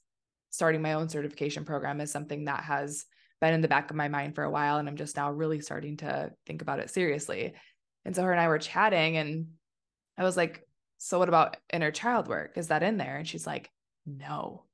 starting 0.49 0.81
my 0.81 0.93
own 0.93 1.09
certification 1.09 1.65
program 1.65 2.01
is 2.01 2.11
something 2.11 2.45
that 2.45 2.63
has 2.63 3.05
been 3.41 3.53
in 3.53 3.61
the 3.61 3.67
back 3.67 3.89
of 3.89 3.95
my 3.95 4.07
mind 4.07 4.35
for 4.35 4.43
a 4.43 4.49
while. 4.49 4.77
And 4.77 4.87
I'm 4.87 4.97
just 4.97 5.15
now 5.15 5.31
really 5.31 5.61
starting 5.61 5.97
to 5.97 6.31
think 6.45 6.61
about 6.61 6.79
it 6.79 6.89
seriously. 6.89 7.53
And 8.05 8.15
so 8.15 8.23
her 8.23 8.31
and 8.31 8.39
I 8.39 8.47
were 8.47 8.59
chatting, 8.59 9.17
and 9.17 9.47
I 10.17 10.23
was 10.23 10.37
like, 10.37 10.63
So 10.97 11.19
what 11.19 11.29
about 11.29 11.57
inner 11.73 11.91
child 11.91 12.27
work? 12.27 12.57
Is 12.57 12.67
that 12.67 12.83
in 12.83 12.97
there? 12.97 13.17
And 13.17 13.27
she's 13.27 13.47
like, 13.47 13.69
No. 14.05 14.65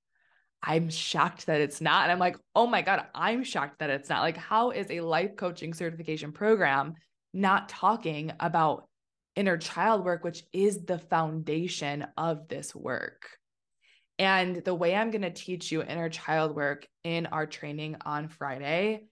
I'm 0.64 0.90
shocked 0.90 1.48
that 1.48 1.62
it's 1.62 1.82
not. 1.82 2.04
And 2.04 2.12
I'm 2.12 2.20
like, 2.20 2.38
oh 2.56 2.68
my 2.68 2.84
God, 2.84 3.06
I'm 3.16 3.44
shocked 3.44 3.80
that 3.80 3.90
it's 3.90 4.10
not. 4.10 4.22
Like, 4.22 4.38
how 4.38 4.70
is 4.70 4.86
a 4.92 5.02
life 5.02 5.36
coaching 5.36 5.74
certification 5.74 6.32
program 6.32 6.94
not 7.34 7.68
talking 7.68 8.32
about 8.40 8.88
inner 9.36 9.58
child 9.58 10.06
work, 10.06 10.24
which 10.24 10.44
is 10.54 10.86
the 10.86 11.00
foundation 11.00 12.06
of 12.16 12.48
this 12.48 12.76
work? 12.76 13.28
And 14.22 14.58
the 14.58 14.76
way 14.76 14.96
I'm 14.96 15.10
going 15.10 15.24
to 15.24 15.32
teach 15.32 15.72
you 15.72 15.82
inner 15.82 16.08
child 16.08 16.56
work 16.56 16.88
in 17.04 17.26
our 17.26 17.48
training 17.48 17.96
on 18.06 18.28
Friday 18.28 19.06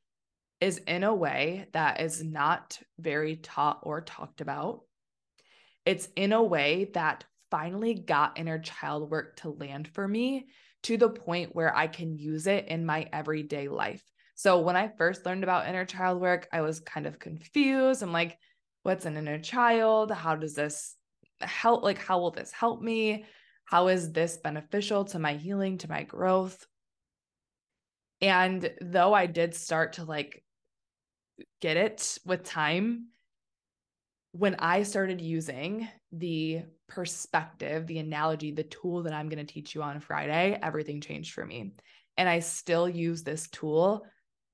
is 0.62 0.78
in 0.78 1.04
a 1.04 1.16
way 1.16 1.66
that 1.74 2.00
is 2.00 2.24
not 2.24 2.78
very 3.00 3.36
taught 3.36 3.80
or 3.82 4.02
talked 4.02 4.40
about. 4.40 4.82
It's 5.84 6.08
in 6.16 6.32
a 6.32 6.44
way 6.44 6.92
that 6.94 7.24
finally 7.50 7.96
got 7.96 8.38
inner 8.38 8.60
child 8.60 9.10
work 9.10 9.38
to 9.38 9.50
land 9.50 9.88
for 9.88 10.08
me 10.08 10.46
to 10.84 10.96
the 10.96 11.10
point 11.10 11.56
where 11.56 11.76
I 11.76 11.88
can 11.88 12.16
use 12.16 12.46
it 12.46 12.68
in 12.68 12.86
my 12.86 13.10
everyday 13.12 13.68
life. 13.68 14.04
So 14.36 14.60
when 14.60 14.76
I 14.76 14.92
first 14.96 15.26
learned 15.26 15.44
about 15.44 15.68
inner 15.68 15.86
child 15.86 16.22
work, 16.22 16.48
I 16.54 16.62
was 16.62 16.82
kind 16.82 17.08
of 17.08 17.18
confused. 17.18 18.04
I'm 18.04 18.14
like, 18.14 18.38
what's 18.84 19.06
an 19.06 19.18
inner 19.18 19.40
child? 19.40 20.12
How 20.12 20.36
does 20.36 20.54
this 20.54 20.96
help? 21.42 21.82
Like, 21.82 21.98
how 21.98 22.20
will 22.20 22.30
this 22.30 22.52
help 22.52 22.80
me? 22.80 23.26
How 23.70 23.90
is 23.90 24.12
this 24.12 24.38
beneficial 24.38 25.06
to 25.06 25.20
my 25.20 25.34
healing, 25.34 25.78
to 25.78 25.90
my 25.90 26.02
growth? 26.02 26.66
And 28.20 28.68
though 28.82 29.14
I 29.14 29.28
did 29.28 29.54
start 29.54 29.94
to 29.94 30.06
like 30.06 30.44
get 31.62 31.78
it 31.78 32.18
with 32.26 32.44
time, 32.44 33.10
when 34.32 34.56
I 34.56 34.82
started 34.82 35.22
using 35.22 35.88
the 36.12 36.64
perspective, 36.88 37.86
the 37.86 38.00
analogy, 38.00 38.52
the 38.52 38.64
tool 38.64 39.04
that 39.04 39.14
I'm 39.14 39.30
going 39.30 39.46
to 39.46 39.54
teach 39.54 39.76
you 39.76 39.84
on 39.84 40.00
Friday, 40.00 40.58
everything 40.64 41.00
changed 41.00 41.34
for 41.34 41.46
me. 41.46 41.74
And 42.18 42.28
I 42.28 42.40
still 42.40 42.90
use 42.90 43.22
this 43.22 43.50
tool 43.50 44.04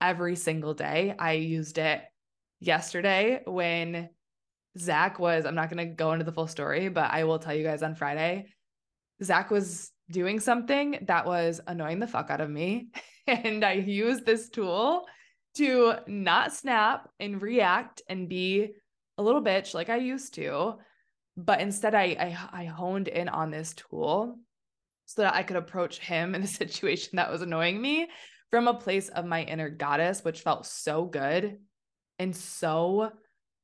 every 0.02 0.36
single 0.36 0.74
day. 0.74 1.16
I 1.18 1.34
used 1.34 1.78
it 1.78 2.02
yesterday 2.60 3.44
when 3.46 4.10
Zach 4.78 5.20
was, 5.20 5.46
I'm 5.46 5.56
not 5.56 5.70
going 5.70 5.88
to 5.88 5.96
go 5.96 6.12
into 6.12 6.26
the 6.26 6.34
full 6.34 6.48
story, 6.48 6.90
but 6.90 7.12
I 7.12 7.24
will 7.24 7.40
tell 7.40 7.56
you 7.56 7.64
guys 7.64 7.82
on 7.82 7.96
Friday. 7.96 8.48
Zach 9.24 9.52
was 9.52 9.92
doing 10.10 10.40
something 10.40 11.00
that 11.04 11.26
was 11.26 11.62
annoying 11.68 12.00
the 12.00 12.08
fuck 12.08 12.30
out 12.30 12.42
of 12.42 12.50
me. 12.50 12.90
And 13.28 13.66
I 13.66 13.74
used 13.74 14.24
this 14.24 14.50
tool 14.50 15.08
to 15.56 15.96
not 16.06 16.54
snap 16.54 17.10
and 17.20 17.42
react 17.42 18.04
and 18.08 18.30
be 18.30 18.74
a 19.18 19.24
little 19.24 19.42
bitch 19.42 19.74
like 19.74 19.90
I 19.90 19.96
used 19.96 20.36
to. 20.36 20.76
But 21.36 21.60
instead, 21.60 21.96
I, 21.96 22.38
I, 22.54 22.62
I 22.62 22.66
honed 22.66 23.08
in 23.08 23.28
on 23.28 23.50
this 23.50 23.74
tool 23.74 24.38
so 25.08 25.24
that 25.24 25.34
I 25.34 25.42
could 25.42 25.58
approach 25.58 25.98
him 25.98 26.36
in 26.36 26.44
a 26.44 26.48
situation 26.62 27.16
that 27.16 27.32
was 27.32 27.42
annoying 27.42 27.82
me 27.82 28.08
from 28.52 28.68
a 28.68 28.76
place 28.76 29.10
of 29.10 29.26
my 29.26 29.42
inner 29.42 29.70
goddess, 29.70 30.24
which 30.24 30.42
felt 30.42 30.68
so 30.68 31.06
good 31.06 31.58
and 32.20 32.36
so 32.36 33.12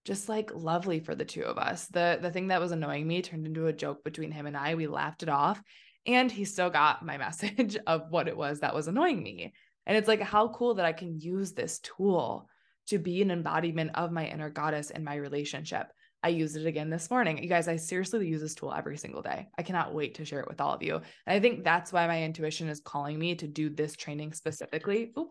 just 0.05 0.29
like 0.29 0.51
lovely 0.53 0.99
for 0.99 1.15
the 1.15 1.25
two 1.25 1.43
of 1.43 1.57
us. 1.57 1.87
The 1.87 2.19
the 2.21 2.31
thing 2.31 2.47
that 2.47 2.61
was 2.61 2.71
annoying 2.71 3.07
me 3.07 3.21
turned 3.21 3.45
into 3.45 3.67
a 3.67 3.73
joke 3.73 4.03
between 4.03 4.31
him 4.31 4.45
and 4.45 4.57
I. 4.57 4.75
We 4.75 4.87
laughed 4.87 5.23
it 5.23 5.29
off 5.29 5.61
and 6.05 6.31
he 6.31 6.45
still 6.45 6.69
got 6.69 7.05
my 7.05 7.17
message 7.19 7.77
of 7.87 8.09
what 8.09 8.27
it 8.27 8.37
was 8.37 8.59
that 8.59 8.75
was 8.75 8.87
annoying 8.87 9.21
me. 9.21 9.53
And 9.85 9.97
it's 9.97 10.07
like 10.07 10.21
how 10.21 10.49
cool 10.49 10.75
that 10.75 10.85
I 10.85 10.93
can 10.93 11.19
use 11.19 11.53
this 11.53 11.79
tool 11.79 12.47
to 12.87 12.99
be 12.99 13.21
an 13.21 13.31
embodiment 13.31 13.91
of 13.95 14.11
my 14.11 14.25
inner 14.27 14.49
goddess 14.49 14.89
in 14.89 15.03
my 15.03 15.15
relationship. 15.15 15.87
I 16.23 16.29
used 16.29 16.55
it 16.55 16.67
again 16.67 16.91
this 16.91 17.09
morning. 17.09 17.41
You 17.41 17.49
guys, 17.49 17.67
I 17.67 17.77
seriously 17.77 18.27
use 18.27 18.41
this 18.41 18.53
tool 18.53 18.71
every 18.71 18.97
single 18.97 19.23
day. 19.23 19.47
I 19.57 19.63
cannot 19.63 19.93
wait 19.93 20.15
to 20.15 20.25
share 20.25 20.39
it 20.39 20.47
with 20.47 20.61
all 20.61 20.73
of 20.73 20.83
you. 20.83 20.95
And 20.95 21.03
I 21.25 21.39
think 21.39 21.63
that's 21.63 21.91
why 21.91 22.05
my 22.05 22.21
intuition 22.21 22.69
is 22.69 22.79
calling 22.79 23.17
me 23.17 23.35
to 23.35 23.47
do 23.47 23.69
this 23.69 23.95
training 23.95 24.33
specifically. 24.33 25.11
Oop, 25.17 25.29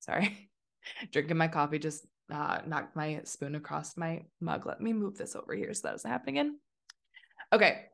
sorry. 0.00 0.50
Drinking 1.12 1.36
my 1.36 1.46
coffee 1.46 1.78
just 1.78 2.04
uh, 2.32 2.58
knocked 2.66 2.96
my 2.96 3.20
spoon 3.24 3.54
across 3.54 3.96
my 3.96 4.22
mug. 4.40 4.66
Let 4.66 4.80
me 4.80 4.92
move 4.92 5.16
this 5.16 5.36
over 5.36 5.54
here 5.54 5.72
so 5.74 5.82
that 5.84 5.92
doesn't 5.92 6.10
happen 6.10 6.28
again. 6.30 6.58
Okay. 7.52 7.86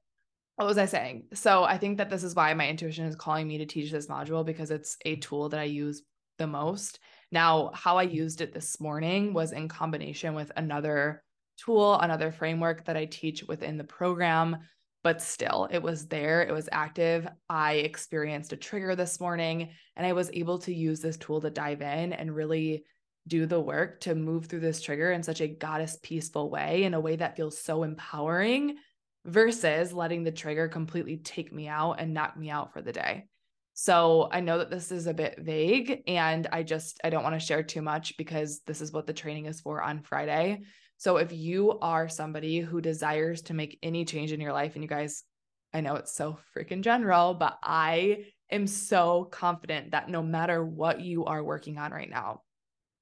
What 0.56 0.66
was 0.66 0.78
I 0.78 0.86
saying? 0.86 1.24
So 1.34 1.64
I 1.64 1.78
think 1.78 1.98
that 1.98 2.10
this 2.10 2.22
is 2.22 2.34
why 2.34 2.54
my 2.54 2.68
intuition 2.68 3.06
is 3.06 3.16
calling 3.16 3.48
me 3.48 3.58
to 3.58 3.66
teach 3.66 3.90
this 3.90 4.06
module 4.06 4.46
because 4.46 4.70
it's 4.70 4.96
a 5.04 5.16
tool 5.16 5.48
that 5.48 5.60
I 5.60 5.64
use 5.64 6.02
the 6.38 6.46
most. 6.46 7.00
Now, 7.32 7.70
how 7.74 7.96
I 7.96 8.04
used 8.04 8.40
it 8.40 8.52
this 8.52 8.80
morning 8.80 9.32
was 9.32 9.52
in 9.52 9.68
combination 9.68 10.34
with 10.34 10.52
another 10.56 11.22
tool, 11.56 11.98
another 11.98 12.30
framework 12.30 12.84
that 12.84 12.96
I 12.96 13.06
teach 13.06 13.44
within 13.44 13.76
the 13.76 13.84
program, 13.84 14.58
but 15.02 15.20
still, 15.20 15.68
it 15.70 15.82
was 15.82 16.06
there, 16.06 16.42
it 16.42 16.52
was 16.52 16.68
active. 16.72 17.28
I 17.48 17.74
experienced 17.74 18.52
a 18.52 18.56
trigger 18.56 18.96
this 18.96 19.20
morning, 19.20 19.70
and 19.96 20.06
I 20.06 20.12
was 20.12 20.30
able 20.32 20.58
to 20.60 20.74
use 20.74 21.00
this 21.00 21.16
tool 21.16 21.40
to 21.40 21.50
dive 21.50 21.82
in 21.82 22.12
and 22.12 22.34
really 22.34 22.84
do 23.26 23.46
the 23.46 23.60
work 23.60 24.00
to 24.00 24.14
move 24.14 24.46
through 24.46 24.60
this 24.60 24.82
trigger 24.82 25.12
in 25.12 25.22
such 25.22 25.40
a 25.40 25.48
goddess 25.48 25.96
peaceful 26.02 26.50
way, 26.50 26.84
in 26.84 26.94
a 26.94 27.00
way 27.00 27.16
that 27.16 27.36
feels 27.36 27.58
so 27.58 27.82
empowering 27.82 28.76
versus 29.24 29.92
letting 29.92 30.24
the 30.24 30.32
trigger 30.32 30.68
completely 30.68 31.16
take 31.16 31.52
me 31.52 31.66
out 31.66 31.94
and 31.94 32.12
knock 32.12 32.36
me 32.36 32.50
out 32.50 32.72
for 32.72 32.82
the 32.82 32.92
day. 32.92 33.26
So 33.72 34.28
I 34.30 34.40
know 34.40 34.58
that 34.58 34.70
this 34.70 34.92
is 34.92 35.06
a 35.06 35.14
bit 35.14 35.38
vague 35.38 36.02
and 36.06 36.46
I 36.52 36.62
just 36.62 37.00
I 37.02 37.10
don't 37.10 37.24
want 37.24 37.34
to 37.34 37.44
share 37.44 37.62
too 37.62 37.82
much 37.82 38.16
because 38.16 38.60
this 38.66 38.80
is 38.80 38.92
what 38.92 39.06
the 39.06 39.12
training 39.12 39.46
is 39.46 39.60
for 39.60 39.82
on 39.82 40.02
Friday. 40.02 40.62
So 40.98 41.16
if 41.16 41.32
you 41.32 41.78
are 41.80 42.08
somebody 42.08 42.60
who 42.60 42.80
desires 42.80 43.42
to 43.42 43.54
make 43.54 43.78
any 43.82 44.04
change 44.04 44.30
in 44.30 44.40
your 44.40 44.52
life 44.52 44.74
and 44.74 44.84
you 44.84 44.88
guys 44.88 45.24
I 45.72 45.80
know 45.80 45.96
it's 45.96 46.14
so 46.14 46.38
freaking 46.56 46.82
general, 46.82 47.34
but 47.34 47.58
I 47.60 48.26
am 48.48 48.68
so 48.68 49.24
confident 49.32 49.90
that 49.90 50.08
no 50.08 50.22
matter 50.22 50.64
what 50.64 51.00
you 51.00 51.24
are 51.24 51.42
working 51.42 51.78
on 51.78 51.90
right 51.90 52.08
now, 52.08 52.42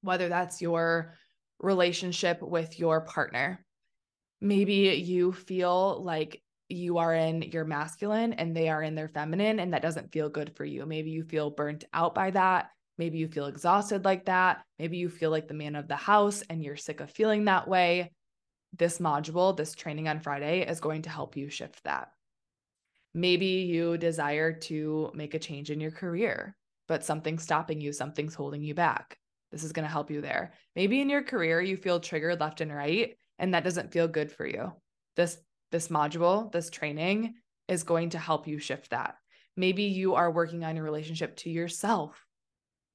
whether 0.03 0.29
that's 0.29 0.61
your 0.61 1.15
relationship 1.59 2.41
with 2.41 2.77
your 2.77 3.01
partner, 3.01 3.65
maybe 4.41 4.73
you 4.73 5.31
feel 5.31 6.03
like 6.03 6.41
you 6.69 6.97
are 6.97 7.13
in 7.13 7.41
your 7.41 7.65
masculine 7.65 8.33
and 8.33 8.55
they 8.55 8.69
are 8.69 8.83
in 8.83 8.95
their 8.95 9.07
feminine, 9.07 9.59
and 9.59 9.73
that 9.73 9.81
doesn't 9.81 10.11
feel 10.11 10.29
good 10.29 10.55
for 10.55 10.65
you. 10.65 10.85
Maybe 10.85 11.09
you 11.11 11.23
feel 11.23 11.49
burnt 11.49 11.85
out 11.93 12.13
by 12.13 12.31
that. 12.31 12.69
Maybe 12.97 13.17
you 13.17 13.27
feel 13.27 13.47
exhausted 13.47 14.05
like 14.05 14.25
that. 14.25 14.61
Maybe 14.77 14.97
you 14.97 15.09
feel 15.09 15.31
like 15.31 15.47
the 15.47 15.53
man 15.53 15.75
of 15.75 15.87
the 15.87 15.95
house 15.95 16.43
and 16.49 16.63
you're 16.63 16.75
sick 16.75 16.99
of 16.99 17.09
feeling 17.09 17.45
that 17.45 17.67
way. 17.67 18.11
This 18.77 18.99
module, 18.99 19.55
this 19.55 19.73
training 19.73 20.07
on 20.07 20.19
Friday, 20.19 20.67
is 20.67 20.79
going 20.79 21.03
to 21.03 21.09
help 21.09 21.37
you 21.37 21.49
shift 21.49 21.83
that. 21.83 22.09
Maybe 23.13 23.45
you 23.45 23.97
desire 23.97 24.51
to 24.61 25.11
make 25.13 25.35
a 25.35 25.39
change 25.39 25.69
in 25.69 25.79
your 25.79 25.91
career, 25.91 26.55
but 26.87 27.03
something's 27.03 27.43
stopping 27.43 27.79
you, 27.79 27.93
something's 27.93 28.35
holding 28.35 28.63
you 28.63 28.73
back. 28.73 29.17
This 29.53 29.63
is 29.63 29.71
going 29.71 29.85
to 29.85 29.91
help 29.91 30.09
you 30.09 30.19
there. 30.19 30.53
Maybe 30.75 30.99
in 30.99 31.09
your 31.09 31.21
career, 31.21 31.61
you 31.61 31.77
feel 31.77 31.99
triggered 31.99 32.39
left 32.39 32.59
and 32.59 32.73
right, 32.73 33.15
and 33.37 33.53
that 33.53 33.63
doesn't 33.63 33.93
feel 33.93 34.07
good 34.07 34.31
for 34.31 34.47
you. 34.47 34.73
This 35.15 35.37
this 35.71 35.89
module, 35.89 36.51
this 36.51 36.69
training 36.69 37.35
is 37.67 37.83
going 37.83 38.09
to 38.09 38.17
help 38.17 38.47
you 38.47 38.57
shift 38.59 38.89
that. 38.89 39.15
Maybe 39.55 39.83
you 39.83 40.15
are 40.15 40.31
working 40.31 40.63
on 40.63 40.75
your 40.75 40.85
relationship 40.85 41.35
to 41.37 41.49
yourself, 41.49 42.25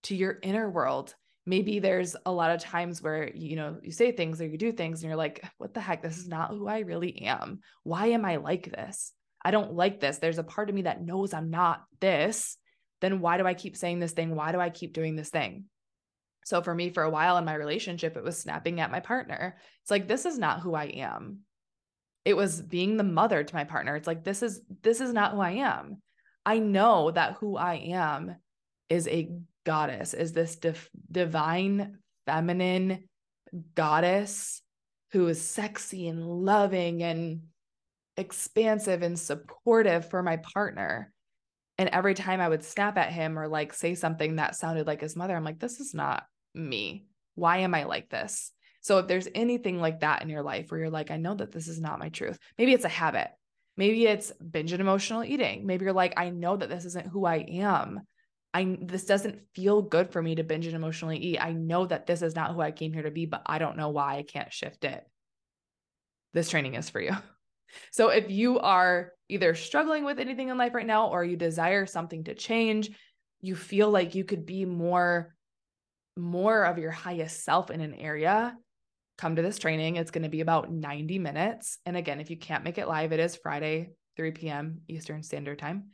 to 0.05 0.17
your 0.17 0.39
inner 0.43 0.69
world. 0.69 1.15
Maybe 1.47 1.79
there's 1.79 2.15
a 2.27 2.33
lot 2.33 2.51
of 2.51 2.61
times 2.61 3.01
where, 3.01 3.31
you 3.35 3.57
know, 3.57 3.79
you 3.83 3.91
say 3.93 4.13
things 4.13 4.41
or 4.41 4.47
you 4.47 4.59
do 4.59 4.73
things 4.73 5.03
and 5.03 5.09
you're 5.09 5.17
like, 5.17 5.45
what 5.59 5.75
the 5.75 5.81
heck? 5.81 6.03
This 6.03 6.19
is 6.19 6.29
not 6.29 6.51
who 6.51 6.67
I 6.67 6.81
really 6.81 7.23
am. 7.23 7.61
Why 7.85 8.09
am 8.09 8.25
I 8.25 8.37
like 8.37 8.71
this? 8.71 9.13
I 9.45 9.51
don't 9.51 9.75
like 9.75 10.01
this. 10.01 10.19
There's 10.19 10.39
a 10.39 10.45
part 10.45 10.69
of 10.69 10.75
me 10.75 10.83
that 10.83 11.05
knows 11.05 11.33
I'm 11.33 11.51
not 11.51 11.85
this. 12.01 12.57
Then 13.01 13.21
why 13.21 13.39
do 13.39 13.47
I 13.47 13.55
keep 13.55 13.77
saying 13.77 14.01
this 14.01 14.13
thing? 14.13 14.35
Why 14.35 14.53
do 14.53 14.61
I 14.61 14.71
keep 14.71 14.93
doing 14.93 15.17
this 15.17 15.31
thing? 15.31 15.65
So 16.49 16.63
for 16.63 16.75
me, 16.75 16.89
for 16.89 17.03
a 17.03 17.11
while 17.11 17.37
in 17.37 17.45
my 17.45 17.53
relationship, 17.53 18.17
it 18.17 18.25
was 18.25 18.39
snapping 18.39 18.81
at 18.81 18.91
my 18.91 19.01
partner. 19.01 19.59
It's 19.83 19.91
like, 19.91 20.09
this 20.09 20.25
is 20.25 20.39
not 20.39 20.61
who 20.61 20.75
I 20.75 20.85
am. 20.85 21.41
It 22.25 22.39
was 22.39 22.63
being 22.63 22.97
the 22.97 23.05
mother 23.05 23.45
to 23.45 23.55
my 23.55 23.65
partner. 23.65 23.97
It's 23.97 24.07
like 24.07 24.25
this 24.25 24.43
is 24.43 24.63
this 24.81 25.03
is 25.03 25.13
not 25.13 25.33
who 25.33 25.41
i 25.41 25.51
am. 25.51 26.01
I 26.47 26.59
know 26.59 27.11
that 27.11 27.35
who 27.35 27.59
i 27.59 27.75
am 27.75 28.37
is 28.89 29.07
a 29.09 29.31
goddess 29.65 30.15
is 30.15 30.33
this 30.33 30.59
divine 31.11 31.99
feminine 32.25 33.05
goddess 33.75 34.63
who 35.13 35.27
is 35.29 35.47
sexy 35.47 36.09
and 36.09 36.27
loving 36.27 37.03
and 37.03 37.43
expansive 38.17 39.03
and 39.03 39.19
supportive 39.19 40.09
for 40.09 40.23
my 40.23 40.39
partner. 40.39 41.13
And 41.77 41.91
every 41.91 42.15
time 42.15 42.41
i 42.41 42.49
would 42.49 42.65
snap 42.65 42.97
at 42.97 43.13
him 43.13 43.39
or 43.39 43.49
like 43.49 43.75
say 43.75 43.95
something 43.95 44.37
that 44.37 44.57
sounded 44.57 44.87
like 44.87 45.03
his 45.03 45.15
mother 45.15 45.37
i'm 45.37 45.45
like 45.45 45.61
this 45.61 45.79
is 45.81 45.93
not 45.93 46.25
me 46.55 47.07
why 47.35 47.59
am 47.59 47.75
i 47.75 47.85
like 47.85 48.09
this 48.09 48.53
so 48.81 48.99
if 48.99 49.07
there's 49.07 49.29
anything 49.35 49.81
like 49.81 50.01
that 50.01 50.23
in 50.23 50.29
your 50.29 50.43
life 50.43 50.71
where 50.71 50.81
you're 50.81 50.91
like, 50.91 51.11
I 51.11 51.19
know 51.19 51.35
that 51.35 51.53
this 51.53 51.69
is 51.69 51.81
not 51.81 51.99
my 51.99 52.09
truth, 52.09 52.39
maybe 52.57 52.73
it's 52.73 52.87
a 52.87 52.89
habit. 52.89 53.29
Maybe 53.77 54.07
it's 54.07 54.33
binge 54.33 54.73
and 54.73 54.81
emotional 54.81 55.23
eating. 55.23 55.67
Maybe 55.67 55.85
you're 55.85 55.93
like, 55.93 56.15
I 56.17 56.31
know 56.31 56.57
that 56.57 56.69
this 56.69 56.85
isn't 56.85 57.07
who 57.07 57.27
I 57.27 57.37
am. 57.37 58.01
I 58.53 58.79
this 58.81 59.05
doesn't 59.05 59.41
feel 59.55 59.83
good 59.83 60.11
for 60.11 60.23
me 60.23 60.37
to 60.37 60.43
binge 60.43 60.67
and 60.67 60.75
emotionally 60.75 61.19
eat. 61.19 61.39
I 61.39 61.53
know 61.53 61.85
that 61.87 62.07
this 62.07 62.23
is 62.23 62.35
not 62.35 62.55
who 62.55 62.61
I 62.61 62.73
came 62.73 62.93
here 62.93 63.03
to 63.03 63.11
be, 63.11 63.27
but 63.27 63.43
I 63.45 63.59
don't 63.59 63.77
know 63.77 63.91
why 63.91 64.17
I 64.17 64.23
can't 64.23 64.53
shift 64.53 64.85
it. 64.85 65.05
This 66.33 66.49
training 66.49 66.75
is 66.75 66.91
for 66.91 67.01
you. 67.01 67.13
So 67.93 68.09
if 68.09 68.31
you 68.31 68.61
are 68.61 69.13
either 69.29 69.55
struggling 69.55 70.07
with 70.07 70.19
anything 70.19 70.49
in 70.49 70.57
life 70.57 70.73
right 70.73 70.87
now 70.87 71.09
or 71.09 71.23
you 71.23 71.37
desire 71.37 71.85
something 71.85 72.25
to 72.25 72.35
change, 72.35 72.89
you 73.43 73.55
feel 73.55 73.91
like 73.91 74.15
you 74.15 74.25
could 74.25 74.47
be 74.47 74.65
more 74.65 75.37
more 76.19 76.65
of 76.65 76.79
your 76.79 76.91
highest 76.91 77.45
self 77.45 77.71
in 77.71 77.81
an 77.81 77.95
area, 77.95 78.57
come 79.17 79.37
to 79.37 79.43
this 79.43 79.59
training. 79.59 79.97
It's 79.97 80.11
going 80.11 80.23
to 80.23 80.29
be 80.29 80.41
about 80.41 80.71
90 80.71 81.19
minutes. 81.19 81.79
And 81.87 81.97
again, 81.97 82.21
if 82.21 82.31
you 82.31 82.37
can't 82.37 82.65
make 82.65 82.79
it 82.79 82.89
live, 82.89 83.13
it 83.13 83.21
is 83.21 83.37
Friday, 83.37 83.91
3 84.17 84.33
p.m. 84.33 84.81
Eastern 84.89 85.23
Standard 85.23 85.59
Time. 85.59 85.91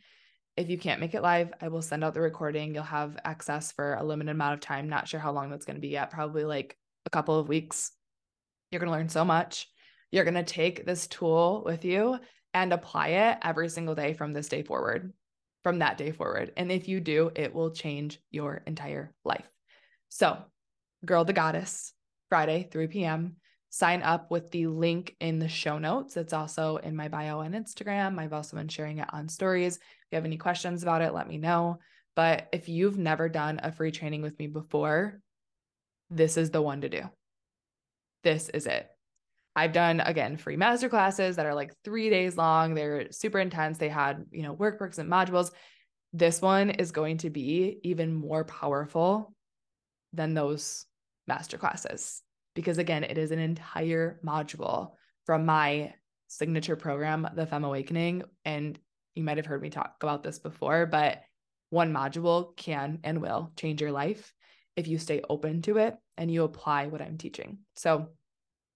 If 0.56 0.70
you 0.70 0.78
can't 0.78 1.00
make 1.00 1.14
it 1.14 1.22
live, 1.22 1.52
I 1.60 1.68
will 1.68 1.82
send 1.82 2.04
out 2.04 2.14
the 2.14 2.20
recording. 2.20 2.74
You'll 2.74 2.84
have 2.84 3.16
access 3.24 3.72
for 3.72 3.94
a 3.94 4.04
limited 4.04 4.30
amount 4.30 4.54
of 4.54 4.60
time. 4.60 4.88
Not 4.88 5.08
sure 5.08 5.20
how 5.20 5.32
long 5.32 5.50
that's 5.50 5.64
going 5.66 5.76
to 5.76 5.80
be 5.80 5.88
yet, 5.88 6.10
probably 6.10 6.44
like 6.44 6.76
a 7.06 7.10
couple 7.10 7.38
of 7.38 7.48
weeks. 7.48 7.90
You're 8.70 8.78
going 8.80 8.92
to 8.92 8.96
learn 8.96 9.08
so 9.08 9.24
much. 9.24 9.68
You're 10.12 10.24
going 10.24 10.34
to 10.34 10.44
take 10.44 10.86
this 10.86 11.06
tool 11.08 11.62
with 11.66 11.84
you 11.84 12.18
and 12.52 12.72
apply 12.72 13.08
it 13.08 13.38
every 13.42 13.68
single 13.68 13.96
day 13.96 14.14
from 14.14 14.32
this 14.32 14.48
day 14.48 14.62
forward, 14.62 15.12
from 15.64 15.80
that 15.80 15.98
day 15.98 16.12
forward. 16.12 16.52
And 16.56 16.70
if 16.70 16.86
you 16.86 17.00
do, 17.00 17.32
it 17.34 17.52
will 17.52 17.72
change 17.72 18.20
your 18.30 18.62
entire 18.66 19.12
life. 19.24 19.53
So, 20.14 20.38
Girl 21.04 21.24
to 21.24 21.32
Goddess, 21.32 21.92
Friday, 22.28 22.68
3 22.70 22.86
p.m. 22.86 23.34
Sign 23.70 24.00
up 24.00 24.30
with 24.30 24.48
the 24.52 24.68
link 24.68 25.16
in 25.18 25.40
the 25.40 25.48
show 25.48 25.76
notes. 25.76 26.16
It's 26.16 26.32
also 26.32 26.76
in 26.76 26.94
my 26.94 27.08
bio 27.08 27.40
on 27.40 27.50
Instagram. 27.50 28.20
I've 28.20 28.32
also 28.32 28.56
been 28.56 28.68
sharing 28.68 28.98
it 28.98 29.08
on 29.12 29.28
stories. 29.28 29.74
If 29.74 29.82
you 30.12 30.16
have 30.16 30.24
any 30.24 30.36
questions 30.36 30.84
about 30.84 31.02
it, 31.02 31.14
let 31.14 31.26
me 31.26 31.36
know. 31.36 31.80
But 32.14 32.48
if 32.52 32.68
you've 32.68 32.96
never 32.96 33.28
done 33.28 33.58
a 33.60 33.72
free 33.72 33.90
training 33.90 34.22
with 34.22 34.38
me 34.38 34.46
before, 34.46 35.18
this 36.10 36.36
is 36.36 36.52
the 36.52 36.62
one 36.62 36.82
to 36.82 36.88
do. 36.88 37.02
This 38.22 38.48
is 38.50 38.66
it. 38.66 38.86
I've 39.56 39.72
done 39.72 39.98
again 39.98 40.36
free 40.36 40.56
master 40.56 40.88
classes 40.88 41.34
that 41.34 41.46
are 41.46 41.56
like 41.56 41.74
three 41.82 42.08
days 42.08 42.36
long. 42.36 42.74
They're 42.74 43.10
super 43.10 43.40
intense. 43.40 43.78
They 43.78 43.88
had, 43.88 44.26
you 44.30 44.44
know, 44.44 44.54
workbooks 44.54 44.98
and 44.98 45.10
modules. 45.10 45.50
This 46.12 46.40
one 46.40 46.70
is 46.70 46.92
going 46.92 47.18
to 47.18 47.30
be 47.30 47.80
even 47.82 48.14
more 48.14 48.44
powerful 48.44 49.34
than 50.14 50.34
those 50.34 50.86
master 51.26 51.58
classes 51.58 52.22
because 52.54 52.78
again, 52.78 53.04
it 53.04 53.18
is 53.18 53.30
an 53.30 53.38
entire 53.38 54.20
module 54.24 54.92
from 55.26 55.44
my 55.44 55.92
signature 56.28 56.76
program, 56.76 57.28
the 57.34 57.46
Femme 57.46 57.64
Awakening. 57.64 58.22
And 58.44 58.78
you 59.14 59.24
might 59.24 59.38
have 59.38 59.46
heard 59.46 59.62
me 59.62 59.70
talk 59.70 59.96
about 60.02 60.22
this 60.22 60.38
before, 60.38 60.86
but 60.86 61.22
one 61.70 61.92
module 61.92 62.56
can 62.56 63.00
and 63.02 63.20
will 63.20 63.50
change 63.56 63.80
your 63.80 63.90
life 63.90 64.32
if 64.76 64.86
you 64.86 64.98
stay 64.98 65.20
open 65.28 65.62
to 65.62 65.78
it 65.78 65.96
and 66.16 66.30
you 66.30 66.44
apply 66.44 66.86
what 66.86 67.02
I'm 67.02 67.18
teaching. 67.18 67.58
So 67.74 68.08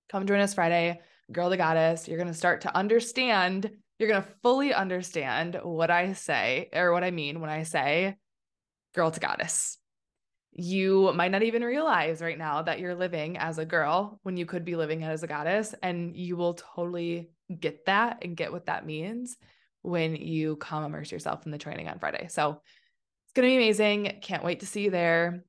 Come 0.08 0.26
join 0.26 0.40
us 0.40 0.54
Friday, 0.54 1.00
Girl 1.30 1.50
to 1.50 1.56
Goddess. 1.56 2.08
You're 2.08 2.16
going 2.16 2.28
to 2.28 2.34
start 2.34 2.62
to 2.62 2.74
understand, 2.74 3.70
you're 3.98 4.08
going 4.08 4.22
to 4.22 4.28
fully 4.42 4.72
understand 4.72 5.60
what 5.62 5.90
I 5.90 6.14
say 6.14 6.70
or 6.72 6.92
what 6.92 7.04
I 7.04 7.10
mean 7.10 7.40
when 7.40 7.50
I 7.50 7.64
say 7.64 8.16
girl 8.94 9.10
to 9.10 9.20
goddess. 9.20 9.77
You 10.60 11.12
might 11.14 11.30
not 11.30 11.44
even 11.44 11.62
realize 11.62 12.20
right 12.20 12.36
now 12.36 12.62
that 12.62 12.80
you're 12.80 12.96
living 12.96 13.38
as 13.38 13.58
a 13.58 13.64
girl 13.64 14.18
when 14.24 14.36
you 14.36 14.44
could 14.44 14.64
be 14.64 14.74
living 14.74 15.04
as 15.04 15.22
a 15.22 15.28
goddess. 15.28 15.72
And 15.84 16.16
you 16.16 16.36
will 16.36 16.54
totally 16.54 17.30
get 17.60 17.86
that 17.86 18.18
and 18.22 18.36
get 18.36 18.50
what 18.50 18.66
that 18.66 18.84
means 18.84 19.36
when 19.82 20.16
you 20.16 20.56
come 20.56 20.82
immerse 20.82 21.12
yourself 21.12 21.46
in 21.46 21.52
the 21.52 21.58
training 21.58 21.88
on 21.88 22.00
Friday. 22.00 22.26
So 22.28 22.60
it's 23.24 23.32
going 23.34 23.46
to 23.46 23.52
be 23.52 23.56
amazing. 23.56 24.18
Can't 24.20 24.42
wait 24.42 24.58
to 24.60 24.66
see 24.66 24.82
you 24.82 24.90
there. 24.90 25.44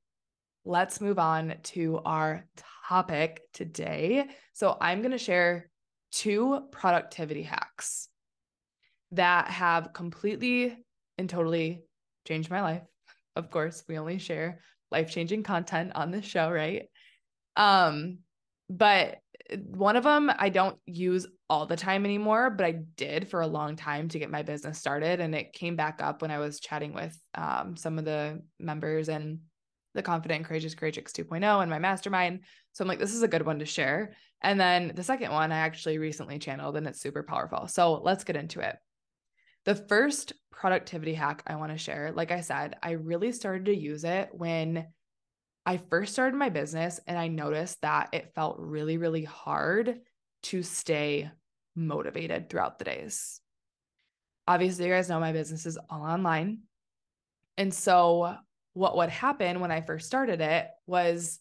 Let's 0.64 1.02
move 1.02 1.18
on 1.18 1.56
to 1.64 2.02
our 2.06 2.46
topic 2.88 3.42
today. 3.52 4.28
So, 4.54 4.78
I'm 4.80 5.00
going 5.00 5.12
to 5.12 5.18
share 5.18 5.70
two 6.12 6.68
productivity 6.72 7.44
hacks 7.44 8.10
that 9.12 9.48
have 9.48 9.94
completely 9.94 10.78
and 11.18 11.30
totally 11.30 11.84
changed 12.28 12.52
my 12.52 12.62
life. 12.62 12.84
Of 13.36 13.50
course, 13.50 13.84
we 13.88 13.98
only 13.98 14.20
share 14.20 14.60
life-changing 14.92 15.44
content 15.44 15.92
on 15.96 16.12
this 16.12 16.26
show, 16.26 16.50
right? 16.50 16.84
Um, 17.56 18.20
but 18.70 19.18
one 19.58 19.96
of 19.96 20.04
them 20.04 20.32
I 20.38 20.50
don't 20.50 20.78
use 20.86 21.26
all 21.50 21.66
the 21.66 21.76
time 21.76 22.06
anymore, 22.06 22.52
but 22.52 22.66
I 22.66 22.82
did 22.96 23.30
for 23.30 23.42
a 23.42 23.48
long 23.48 23.76
time 23.76 24.08
to 24.10 24.20
get 24.20 24.30
my 24.30 24.44
business 24.44 24.78
started. 24.78 25.20
And 25.20 25.34
it 25.34 25.54
came 25.54 25.76
back 25.76 26.02
up 26.02 26.22
when 26.22 26.32
I 26.32 26.38
was 26.38 26.60
chatting 26.60 26.94
with 26.94 27.18
um, 27.34 27.76
some 27.76 27.98
of 27.98 28.06
the 28.06 28.42
members 28.60 29.10
and 29.10 29.40
the 29.96 30.04
Confident 30.04 30.46
Courageous 30.46 30.76
Courageous 30.76 31.12
2.0 31.12 31.62
and 31.62 31.72
my 31.72 31.80
mastermind. 31.80 32.42
So 32.74 32.84
I'm 32.84 32.88
like, 32.88 33.00
this 33.00 33.16
is 33.16 33.24
a 33.24 33.28
good 33.28 33.46
one 33.46 33.60
to 33.60 33.66
share. 33.66 34.16
And 34.42 34.60
then 34.60 34.94
the 34.96 35.04
second 35.04 35.32
one 35.32 35.52
I 35.52 35.58
actually 35.58 35.98
recently 35.98 36.38
channeled 36.38 36.78
and 36.78 36.88
it's 36.88 37.02
super 37.02 37.24
powerful. 37.24 37.68
So 37.68 38.00
let's 38.04 38.24
get 38.24 38.36
into 38.36 38.60
it. 38.60 38.76
The 39.70 39.76
first 39.76 40.34
productivity 40.50 41.14
hack 41.14 41.44
I 41.46 41.56
want 41.58 41.72
to 41.72 41.78
share, 41.78 42.12
like 42.12 42.32
I 42.32 42.42
said, 42.42 42.76
I 42.82 42.94
really 42.94 43.32
started 43.32 43.66
to 43.66 43.76
use 43.76 44.04
it 44.04 44.30
when 44.34 44.88
I 45.64 45.78
first 45.78 46.12
started 46.12 46.36
my 46.36 46.50
business 46.50 47.00
and 47.06 47.16
I 47.16 47.28
noticed 47.28 47.80
that 47.84 48.10
it 48.12 48.34
felt 48.34 48.58
really, 48.58 48.98
really 48.98 49.26
hard 49.26 50.00
to 50.42 50.64
stay 50.64 51.30
motivated 51.76 52.50
throughout 52.50 52.80
the 52.80 52.86
days. 52.86 53.42
Obviously, 54.48 54.86
you 54.86 54.92
guys 54.92 55.08
know 55.08 55.20
my 55.20 55.34
business 55.34 55.68
is 55.68 55.78
all 55.88 56.02
online. 56.02 56.62
And 57.60 57.72
so 57.72 58.38
what 58.74 58.98
would 58.98 59.10
happen 59.10 59.60
when 59.60 59.72
I 59.72 59.82
first 59.82 60.08
started 60.08 60.42
it 60.42 60.68
was 60.88 61.40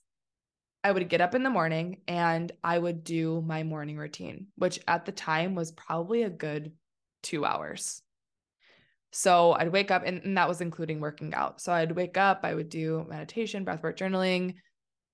I 0.84 0.92
would 0.92 1.08
get 1.08 1.22
up 1.22 1.34
in 1.34 1.44
the 1.44 1.48
morning 1.48 2.02
and 2.06 2.52
I 2.62 2.78
would 2.78 3.04
do 3.04 3.40
my 3.40 3.62
morning 3.62 3.96
routine, 3.96 4.48
which 4.56 4.80
at 4.86 5.06
the 5.06 5.12
time 5.12 5.54
was 5.54 5.72
probably 5.72 6.24
a 6.24 6.28
good 6.28 6.72
two 7.22 7.46
hours. 7.46 8.02
So 9.12 9.52
I'd 9.52 9.72
wake 9.72 9.90
up, 9.90 10.02
and, 10.04 10.22
and 10.22 10.36
that 10.36 10.48
was 10.48 10.60
including 10.60 11.00
working 11.00 11.34
out. 11.34 11.60
So 11.60 11.72
I'd 11.72 11.92
wake 11.92 12.16
up, 12.16 12.40
I 12.42 12.54
would 12.54 12.68
do 12.68 13.06
meditation, 13.08 13.64
breathwork, 13.64 13.96
journaling. 13.96 14.54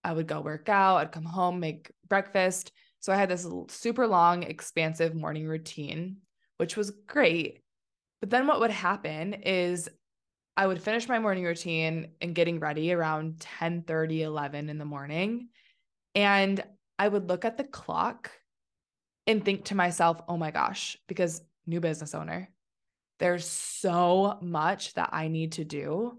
I 0.03 0.13
would 0.13 0.27
go 0.27 0.41
work 0.41 0.69
out, 0.69 0.97
I'd 0.97 1.13
come 1.13 1.25
home, 1.25 1.61
make 1.61 1.91
breakfast. 2.09 2.73
So 3.01 3.13
I 3.13 3.17
had 3.17 3.31
this 3.31 3.47
super 3.69 4.07
long, 4.07 4.43
expansive 4.43 5.15
morning 5.15 5.47
routine, 5.47 6.19
which 6.59 6.77
was 6.77 6.91
great. 7.07 7.63
But 8.21 8.31
then 8.31 8.47
what 8.47 8.61
would 8.61 8.71
happen 8.71 9.35
is 9.35 9.89
I 10.57 10.67
would 10.67 10.83
finish 10.83 11.09
my 11.09 11.19
morning 11.19 11.45
routine 11.45 12.13
and 12.21 12.35
getting 12.35 12.61
ready 12.61 12.93
around 12.93 13.41
10 13.41 13.83
30, 13.83 14.23
11 14.23 14.69
in 14.69 14.79
the 14.79 14.85
morning. 14.85 15.49
And 16.15 16.63
I 16.99 17.09
would 17.09 17.29
look 17.29 17.45
at 17.45 17.57
the 17.57 17.65
clock 17.65 18.31
and 19.27 19.45
think 19.45 19.67
to 19.67 19.75
myself, 19.75 20.21
oh 20.29 20.37
my 20.37 20.51
gosh, 20.51 20.97
because 21.09 21.43
new 21.67 21.81
business 21.81 22.15
owner, 22.15 22.51
there's 23.19 23.47
so 23.47 24.39
much 24.43 24.95
that 24.95 25.11
I 25.13 25.29
need 25.29 25.53
to 25.53 25.65
do. 25.65 26.19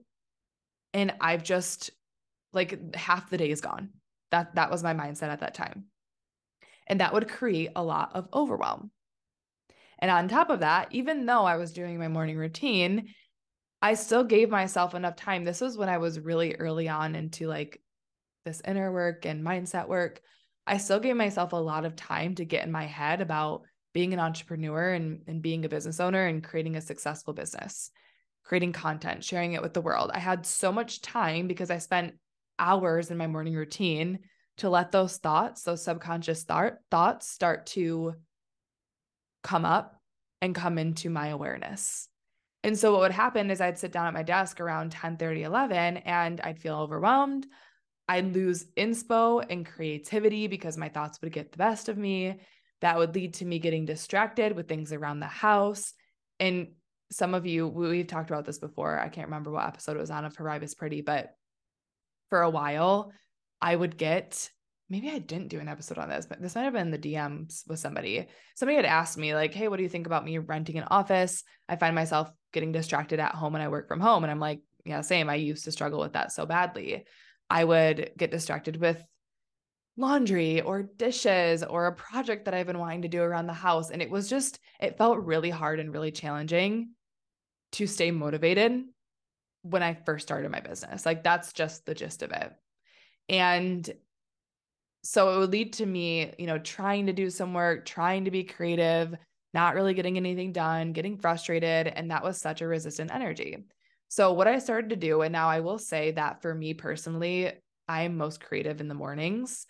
And 0.93 1.13
I've 1.19 1.43
just 1.43 1.91
like 2.53 2.95
half 2.95 3.29
the 3.29 3.38
day 3.38 3.49
is 3.49 3.62
gone. 3.62 3.89
That 4.31 4.55
that 4.55 4.71
was 4.71 4.84
my 4.84 4.93
mindset 4.93 5.29
at 5.29 5.41
that 5.41 5.53
time. 5.53 5.86
And 6.88 6.99
that 6.99 7.13
would 7.13 7.27
create 7.27 7.71
a 7.75 7.84
lot 7.84 8.12
of 8.15 8.29
overwhelm. 8.34 8.91
And 9.99 10.12
on 10.12 10.27
top 10.27 10.49
of 10.49 10.60
that, 10.60 10.89
even 10.91 11.25
though 11.25 11.43
I 11.45 11.58
was 11.58 11.73
doing 11.73 11.97
my 11.97 12.08
morning 12.08 12.38
routine, 12.38 13.13
I 13.81 13.93
still 13.93 14.23
gave 14.23 14.49
myself 14.49 14.95
enough 14.95 15.15
time. 15.15 15.43
This 15.43 15.62
was 15.62 15.77
when 15.77 15.89
I 15.89 15.97
was 15.97 16.19
really 16.19 16.55
early 16.55 16.89
on 16.89 17.15
into 17.15 17.47
like 17.47 17.81
this 18.45 18.62
inner 18.65 18.91
work 18.91 19.25
and 19.25 19.43
mindset 19.43 19.88
work. 19.88 20.21
I 20.67 20.77
still 20.77 20.99
gave 20.99 21.15
myself 21.15 21.53
a 21.53 21.58
lot 21.58 21.86
of 21.86 21.95
time 21.95 22.36
to 22.36 22.45
get 22.45 22.65
in 22.65 22.71
my 22.71 22.86
head 22.86 23.21
about 23.21 23.63
being 23.95 24.13
an 24.13 24.19
entrepreneur 24.19 24.91
and, 24.91 25.21
and 25.25 25.41
being 25.41 25.63
a 25.63 25.69
business 25.69 26.01
owner 26.01 26.25
and 26.25 26.43
creating 26.43 26.75
a 26.75 26.81
successful 26.81 27.31
business, 27.34 27.91
creating 28.43 28.73
content, 28.73 29.23
sharing 29.23 29.53
it 29.53 29.62
with 29.62 29.73
the 29.73 29.79
world. 29.79 30.12
I 30.13 30.19
had 30.19 30.45
so 30.45 30.69
much 30.69 31.01
time 31.01 31.47
because 31.47 31.71
I 31.71 31.77
spent 31.77 32.15
hours 32.60 33.10
in 33.10 33.15
my 33.15 33.27
morning 33.27 33.55
routine 33.55 34.19
to 34.58 34.69
let 34.69 34.91
those 34.91 35.15
thoughts, 35.15 35.63
those 35.63 35.81
subconscious 35.81 36.43
thought, 36.43 36.73
thoughts 36.91 37.29
start 37.29 37.67
to 37.67 38.15
come 39.43 39.63
up 39.63 40.01
and 40.41 40.53
come 40.53 40.77
into 40.77 41.10
my 41.10 41.29
awareness. 41.29 42.10
And 42.65 42.77
so 42.77 42.91
what 42.91 42.99
would 42.99 43.12
happen 43.12 43.49
is 43.49 43.62
I'd 43.62 43.79
sit 43.79 43.93
down 43.93 44.08
at 44.08 44.13
my 44.13 44.23
desk 44.23 44.60
around 44.60 44.91
10 44.91 45.15
30, 45.15 45.43
11, 45.43 45.97
and 45.97 46.41
I'd 46.41 46.60
feel 46.60 46.75
overwhelmed. 46.75 47.47
I'd 48.10 48.34
lose 48.34 48.65
inspo 48.75 49.45
and 49.49 49.65
creativity 49.65 50.47
because 50.47 50.75
my 50.75 50.89
thoughts 50.89 51.21
would 51.21 51.31
get 51.31 51.53
the 51.53 51.58
best 51.58 51.88
of 51.88 51.97
me. 51.97 52.41
That 52.86 53.00
would 53.00 53.15
lead 53.15 53.34
to 53.36 53.45
me 53.45 53.58
getting 53.58 53.86
distracted 53.86 54.56
with 54.56 54.67
things 54.67 54.93
around 54.93 55.19
the 55.19 55.26
house. 55.26 55.93
And 56.39 56.74
some 57.10 57.34
of 57.34 57.48
you, 57.48 57.67
we've 57.67 58.06
talked 58.06 58.30
about 58.30 58.45
this 58.45 58.60
before. 58.60 59.00
I 59.00 59.10
can't 59.10 59.26
remember 59.26 59.50
what 59.50 59.65
episode 59.65 59.98
it 59.98 60.02
was 60.02 60.12
on 60.12 60.24
of 60.24 60.36
Her 60.36 60.56
is 60.62 60.76
Pretty, 60.76 61.02
but 61.02 61.36
for 62.30 62.43
a 62.43 62.50
while, 62.52 63.12
I 63.60 63.76
would 63.76 63.98
get 63.98 64.52
maybe 64.88 65.10
I 65.10 65.17
didn't 65.17 65.48
do 65.48 65.60
an 65.60 65.67
episode 65.67 65.98
on 65.98 66.10
this, 66.10 66.28
but 66.28 66.39
this 66.39 66.54
might 66.54 66.65
have 66.65 66.74
been 66.74 66.91
the 66.91 67.00
DMs 67.00 67.67
with 67.67 67.80
somebody. 67.80 68.28
Somebody 68.56 68.76
had 68.76 68.86
asked 68.86 69.17
me, 69.17 69.34
like, 69.34 69.56
hey, 69.56 69.67
what 69.67 69.78
do 69.78 69.84
you 69.84 69.89
think 69.89 70.06
about 70.06 70.24
me 70.24 70.38
renting 70.38 70.78
an 70.78 70.88
office? 70.91 71.43
I 71.67 71.78
find 71.78 71.95
myself 71.95 72.30
getting 72.54 72.71
distracted 72.71 73.19
at 73.19 73.34
home 73.34 73.56
and 73.56 73.63
I 73.63 73.69
work 73.69 73.88
from 73.88 74.00
home. 74.00 74.24
And 74.24 74.30
I'm 74.30 74.39
like, 74.39 74.62
yeah, 74.86 75.02
same. 75.02 75.28
I 75.28 75.36
used 75.36 75.65
to 75.65 75.71
struggle 75.71 76.02
with 76.02 76.13
that 76.13 76.32
so 76.32 76.45
badly. 76.45 77.06
I 77.50 77.63
would 77.63 78.12
get 78.15 78.30
distracted 78.30 78.78
with 78.78 79.04
laundry 79.97 80.62
or 80.62 80.84
dishes 80.84 81.63
or 81.63 81.88
a 81.88 81.95
project 81.95 82.45
that 82.45 82.53
I've 82.53 82.67
been 82.67 82.79
wanting 82.79 83.03
to 83.03 83.08
do 83.08 83.21
around 83.21 83.47
the 83.47 83.53
house. 83.53 83.91
And 83.91 84.01
it 84.01 84.10
was 84.10 84.29
just, 84.29 84.60
it 84.79 84.97
felt 84.97 85.19
really 85.19 85.49
hard 85.49 85.79
and 85.79 85.93
really 85.93 86.12
challenging 86.12 86.89
to 87.73 87.88
stay 87.88 88.12
motivated 88.12 88.84
when 89.62 89.84
I 89.84 89.93
first 89.93 90.27
started 90.27 90.51
my 90.51 90.60
business. 90.60 91.05
Like 91.05 91.23
that's 91.23 91.53
just 91.53 91.86
the 91.86 91.95
gist 91.95 92.23
of 92.23 92.31
it. 92.31 92.51
And 93.29 93.89
so 95.03 95.36
it 95.36 95.39
would 95.39 95.51
lead 95.51 95.73
to 95.73 95.86
me, 95.86 96.34
you 96.38 96.47
know, 96.47 96.58
trying 96.58 97.08
to 97.08 97.13
do 97.13 97.29
some 97.29 97.53
work, 97.53 97.86
trying 97.86 98.25
to 98.25 98.31
be 98.31 98.43
creative, 98.43 99.15
not 99.53 99.75
really 99.75 99.93
getting 99.93 100.17
anything 100.17 100.51
done, 100.51 100.93
getting 100.93 101.17
frustrated. 101.17 101.88
And 101.88 102.12
that 102.12 102.23
was 102.23 102.39
such 102.39 102.62
a 102.62 102.67
resistant 102.67 103.13
energy. 103.13 103.65
So, 104.08 104.34
what 104.34 104.47
I 104.47 104.60
started 104.60 104.91
to 104.91 104.95
do, 104.95 105.21
and 105.21 105.31
now 105.31 105.47
I 105.47 105.62
will 105.62 105.77
say 105.77 106.12
that 106.12 106.41
for 106.41 106.53
me 106.53 106.73
personally, 106.73 107.51
I'm 107.88 108.17
most 108.17 108.39
creative 108.39 108.81
in 108.81 108.88
the 108.88 108.93
mornings. 108.93 109.65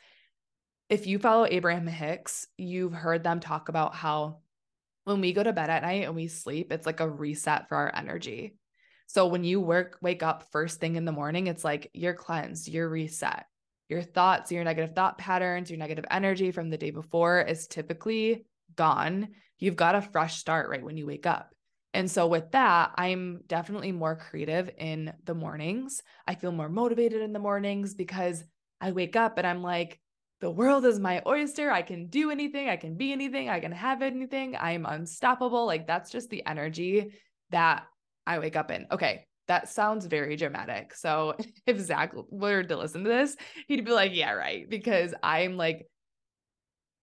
If 0.89 1.07
you 1.07 1.19
follow 1.19 1.47
Abraham 1.49 1.87
Hicks, 1.87 2.47
you've 2.57 2.93
heard 2.93 3.23
them 3.23 3.39
talk 3.39 3.69
about 3.69 3.95
how 3.95 4.39
when 5.03 5.21
we 5.21 5.33
go 5.33 5.43
to 5.43 5.53
bed 5.53 5.69
at 5.69 5.83
night 5.83 6.05
and 6.05 6.15
we 6.15 6.27
sleep, 6.27 6.71
it's 6.71 6.85
like 6.85 6.99
a 6.99 7.09
reset 7.09 7.67
for 7.67 7.77
our 7.77 7.91
energy. 7.95 8.55
So 9.07 9.27
when 9.27 9.43
you 9.43 9.61
work, 9.61 9.97
wake 10.01 10.23
up 10.23 10.51
first 10.51 10.79
thing 10.79 10.95
in 10.95 11.05
the 11.05 11.11
morning, 11.11 11.47
it's 11.47 11.63
like 11.63 11.91
you're 11.93 12.13
cleansed, 12.13 12.67
you're 12.67 12.89
reset 12.89 13.45
your 13.89 14.01
thoughts, 14.01 14.51
your 14.51 14.63
negative 14.63 14.95
thought 14.95 15.17
patterns, 15.17 15.69
your 15.69 15.77
negative 15.77 16.05
energy 16.09 16.51
from 16.51 16.69
the 16.69 16.77
day 16.77 16.91
before 16.91 17.41
is 17.41 17.67
typically 17.67 18.45
gone. 18.75 19.29
You've 19.59 19.75
got 19.75 19.95
a 19.95 20.01
fresh 20.01 20.37
start 20.37 20.69
right 20.69 20.83
when 20.83 20.97
you 20.97 21.05
wake 21.05 21.25
up. 21.25 21.53
And 21.93 22.11
so, 22.11 22.27
with 22.27 22.51
that, 22.51 22.91
I'm 22.95 23.41
definitely 23.47 23.93
more 23.93 24.15
creative 24.15 24.69
in 24.77 25.13
the 25.23 25.33
mornings. 25.33 26.01
I 26.27 26.35
feel 26.35 26.51
more 26.51 26.67
motivated 26.67 27.21
in 27.21 27.31
the 27.31 27.39
mornings 27.39 27.93
because 27.93 28.43
I 28.81 28.91
wake 28.91 29.15
up 29.15 29.37
and 29.37 29.47
I'm 29.47 29.61
like, 29.63 29.99
the 30.45 30.51
world 30.51 30.86
is 30.86 30.99
my 30.99 31.23
oyster. 31.25 31.71
I 31.71 31.81
can 31.81 32.05
do 32.05 32.29
anything. 32.29 32.69
I 32.69 32.75
can 32.75 32.93
be 32.95 33.12
anything. 33.12 33.49
I 33.49 33.60
can 33.60 33.71
have 33.71 34.03
anything. 34.03 34.55
I'm 34.55 34.86
unstoppable. 34.86 35.65
Like, 35.65 35.88
that's 35.88 36.12
just 36.12 36.29
the 36.29 36.45
energy 36.45 37.13
that 37.49 37.88
I 38.27 38.38
wake 38.38 38.55
up 38.55 38.69
in. 38.69 38.86
Okay 38.91 39.25
that 39.47 39.69
sounds 39.69 40.08
very 40.08 40.36
dramatic. 40.36 40.93
So 40.95 41.36
if 41.67 41.79
Zach 41.79 42.13
were 42.29 42.63
to 42.63 42.77
listen 42.77 43.03
to 43.03 43.10
this, 43.10 43.36
he'd 43.67 43.86
be 43.86 43.91
like, 43.91 44.15
yeah, 44.15 44.31
right. 44.31 44.67
Because 44.67 45.13
I'm 45.21 45.55
like 45.55 45.88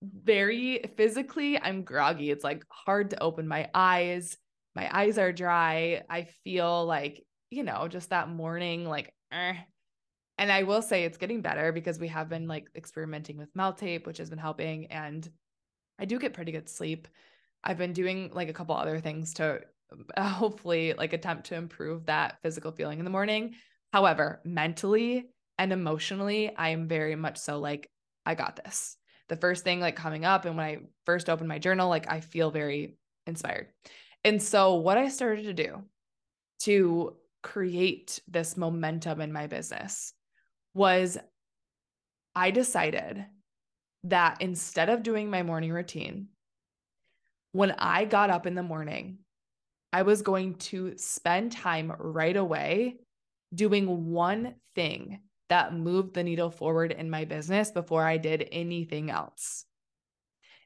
very 0.02 0.80
physically, 0.96 1.60
I'm 1.60 1.84
groggy. 1.84 2.30
It's 2.30 2.42
like 2.42 2.64
hard 2.68 3.10
to 3.10 3.22
open 3.22 3.46
my 3.46 3.70
eyes. 3.74 4.36
My 4.74 4.90
eyes 4.92 5.18
are 5.18 5.32
dry. 5.32 6.02
I 6.10 6.26
feel 6.44 6.84
like, 6.84 7.22
you 7.50 7.62
know, 7.62 7.86
just 7.86 8.10
that 8.10 8.28
morning, 8.28 8.88
like, 8.88 9.14
eh. 9.30 9.54
And 10.42 10.50
I 10.50 10.64
will 10.64 10.82
say 10.82 11.04
it's 11.04 11.18
getting 11.18 11.40
better 11.40 11.70
because 11.70 12.00
we 12.00 12.08
have 12.08 12.28
been 12.28 12.48
like 12.48 12.66
experimenting 12.74 13.36
with 13.36 13.54
melt 13.54 13.78
tape, 13.78 14.08
which 14.08 14.18
has 14.18 14.28
been 14.28 14.40
helping. 14.40 14.86
And 14.86 15.28
I 16.00 16.04
do 16.04 16.18
get 16.18 16.32
pretty 16.32 16.50
good 16.50 16.68
sleep. 16.68 17.06
I've 17.62 17.78
been 17.78 17.92
doing 17.92 18.32
like 18.34 18.48
a 18.48 18.52
couple 18.52 18.74
other 18.74 18.98
things 18.98 19.34
to 19.34 19.60
um, 19.92 20.04
hopefully 20.18 20.94
like 20.94 21.12
attempt 21.12 21.46
to 21.46 21.54
improve 21.54 22.06
that 22.06 22.38
physical 22.42 22.72
feeling 22.72 22.98
in 22.98 23.04
the 23.04 23.10
morning. 23.10 23.54
However, 23.92 24.40
mentally 24.44 25.28
and 25.58 25.72
emotionally, 25.72 26.56
I 26.56 26.70
am 26.70 26.88
very 26.88 27.14
much 27.14 27.38
so 27.38 27.60
like, 27.60 27.88
I 28.26 28.34
got 28.34 28.56
this. 28.56 28.96
The 29.28 29.36
first 29.36 29.62
thing 29.62 29.78
like 29.78 29.94
coming 29.94 30.24
up, 30.24 30.44
and 30.44 30.56
when 30.56 30.66
I 30.66 30.78
first 31.06 31.30
opened 31.30 31.48
my 31.48 31.60
journal, 31.60 31.88
like 31.88 32.10
I 32.10 32.18
feel 32.18 32.50
very 32.50 32.96
inspired. 33.28 33.68
And 34.24 34.42
so, 34.42 34.74
what 34.74 34.98
I 34.98 35.08
started 35.08 35.44
to 35.44 35.54
do 35.54 35.84
to 36.62 37.16
create 37.44 38.18
this 38.26 38.56
momentum 38.56 39.20
in 39.20 39.32
my 39.32 39.46
business 39.46 40.14
was 40.74 41.18
I 42.34 42.50
decided 42.50 43.24
that 44.04 44.40
instead 44.40 44.88
of 44.88 45.02
doing 45.02 45.30
my 45.30 45.42
morning 45.42 45.72
routine, 45.72 46.28
when 47.52 47.72
I 47.72 48.04
got 48.04 48.30
up 48.30 48.46
in 48.46 48.54
the 48.54 48.62
morning, 48.62 49.18
I 49.92 50.02
was 50.02 50.22
going 50.22 50.54
to 50.54 50.96
spend 50.96 51.52
time 51.52 51.92
right 51.98 52.36
away 52.36 52.96
doing 53.54 54.10
one 54.10 54.54
thing 54.74 55.20
that 55.50 55.74
moved 55.74 56.14
the 56.14 56.24
needle 56.24 56.50
forward 56.50 56.92
in 56.92 57.10
my 57.10 57.26
business 57.26 57.70
before 57.70 58.06
I 58.06 58.16
did 58.16 58.48
anything 58.50 59.10
else. 59.10 59.66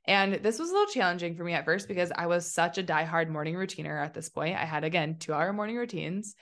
And 0.07 0.35
this 0.35 0.61
was 0.61 0.71
a 0.71 0.73
little 0.73 0.93
challenging 0.93 1.35
for 1.35 1.43
me 1.43 1.55
at 1.55 1.65
first 1.65 1.89
because 1.89 2.13
I 2.17 2.27
was 2.29 2.51
such 2.51 2.79
a 2.79 2.85
diehard 2.85 3.29
morning 3.29 3.57
routiner 3.57 4.01
at 4.01 4.15
this 4.15 4.29
point. 4.29 4.57
I 4.57 4.65
had, 4.65 4.85
again, 4.85 5.17
two 5.19 5.35
hour 5.35 5.53
morning 5.53 5.75
routines. 5.75 6.37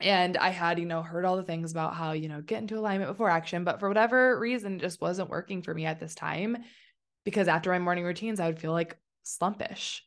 And 0.00 0.36
I 0.36 0.50
had, 0.50 0.78
you 0.78 0.84
know, 0.84 1.02
heard 1.02 1.24
all 1.24 1.36
the 1.36 1.42
things 1.42 1.72
about 1.72 1.94
how, 1.94 2.12
you 2.12 2.28
know, 2.28 2.42
get 2.42 2.60
into 2.60 2.78
alignment 2.78 3.10
before 3.10 3.30
action. 3.30 3.64
But 3.64 3.80
for 3.80 3.88
whatever 3.88 4.38
reason, 4.38 4.76
it 4.76 4.80
just 4.80 5.00
wasn't 5.00 5.30
working 5.30 5.62
for 5.62 5.72
me 5.72 5.86
at 5.86 5.98
this 5.98 6.14
time 6.14 6.58
because 7.24 7.48
after 7.48 7.70
my 7.70 7.78
morning 7.78 8.04
routines, 8.04 8.38
I 8.38 8.46
would 8.46 8.58
feel 8.58 8.72
like 8.72 8.98
slumpish. 9.24 10.00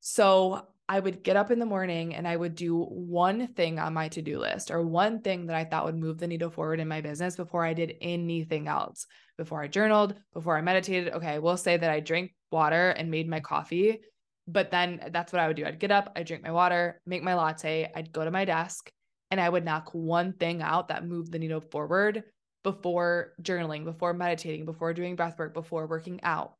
So 0.00 0.66
I 0.88 0.98
would 0.98 1.22
get 1.22 1.36
up 1.36 1.50
in 1.50 1.58
the 1.58 1.66
morning 1.66 2.14
and 2.14 2.26
I 2.26 2.36
would 2.36 2.54
do 2.54 2.82
one 2.82 3.46
thing 3.46 3.78
on 3.78 3.94
my 3.94 4.08
to 4.08 4.22
do 4.22 4.40
list 4.40 4.70
or 4.70 4.82
one 4.82 5.20
thing 5.20 5.46
that 5.46 5.56
I 5.56 5.64
thought 5.64 5.84
would 5.84 5.96
move 5.96 6.18
the 6.18 6.26
needle 6.26 6.50
forward 6.50 6.80
in 6.80 6.88
my 6.88 7.00
business 7.00 7.36
before 7.36 7.64
I 7.64 7.74
did 7.74 7.94
anything 8.00 8.66
else. 8.68 9.06
Before 9.38 9.62
I 9.62 9.68
journaled, 9.68 10.16
before 10.34 10.58
I 10.58 10.62
meditated. 10.62 11.14
Okay, 11.14 11.38
we'll 11.38 11.56
say 11.56 11.76
that 11.76 11.90
I 11.90 12.00
drank 12.00 12.34
water 12.50 12.90
and 12.90 13.10
made 13.10 13.28
my 13.28 13.40
coffee, 13.40 14.00
but 14.46 14.70
then 14.70 15.10
that's 15.12 15.32
what 15.32 15.40
I 15.40 15.46
would 15.46 15.56
do. 15.56 15.64
I'd 15.64 15.78
get 15.78 15.92
up, 15.92 16.12
I'd 16.16 16.26
drink 16.26 16.42
my 16.42 16.50
water, 16.50 17.00
make 17.06 17.22
my 17.22 17.34
latte, 17.34 17.90
I'd 17.94 18.12
go 18.12 18.24
to 18.24 18.30
my 18.30 18.44
desk, 18.44 18.90
and 19.30 19.40
I 19.40 19.48
would 19.48 19.64
knock 19.64 19.90
one 19.92 20.32
thing 20.32 20.62
out 20.62 20.88
that 20.88 21.06
moved 21.06 21.32
the 21.32 21.38
needle 21.38 21.60
forward 21.60 22.24
before 22.62 23.32
journaling, 23.42 23.84
before 23.84 24.12
meditating, 24.12 24.64
before 24.64 24.92
doing 24.92 25.16
breath 25.16 25.38
work, 25.38 25.54
before 25.54 25.86
working 25.86 26.20
out. 26.22 26.54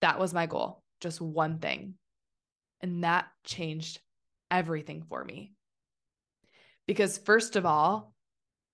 That 0.00 0.18
was 0.18 0.34
my 0.34 0.46
goal, 0.46 0.82
just 1.00 1.20
one 1.20 1.58
thing. 1.58 1.94
And 2.80 3.04
that 3.04 3.26
changed 3.44 4.00
everything 4.50 5.04
for 5.08 5.24
me. 5.24 5.52
Because, 6.86 7.16
first 7.16 7.56
of 7.56 7.64
all, 7.64 8.12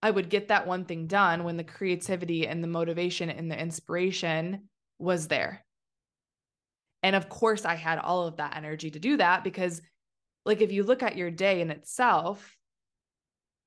I 0.02 0.10
would 0.10 0.30
get 0.30 0.48
that 0.48 0.66
one 0.66 0.86
thing 0.86 1.06
done 1.06 1.44
when 1.44 1.56
the 1.56 1.64
creativity 1.64 2.48
and 2.48 2.64
the 2.64 2.68
motivation 2.68 3.30
and 3.30 3.50
the 3.50 3.60
inspiration 3.60 4.68
was 4.98 5.28
there. 5.28 5.64
And 7.02 7.14
of 7.14 7.28
course, 7.28 7.64
I 7.64 7.76
had 7.76 7.98
all 7.98 8.26
of 8.26 8.38
that 8.38 8.56
energy 8.56 8.90
to 8.90 8.98
do 8.98 9.18
that 9.18 9.44
because, 9.44 9.80
like, 10.44 10.60
if 10.60 10.72
you 10.72 10.82
look 10.82 11.02
at 11.02 11.16
your 11.16 11.30
day 11.30 11.60
in 11.60 11.70
itself, 11.70 12.56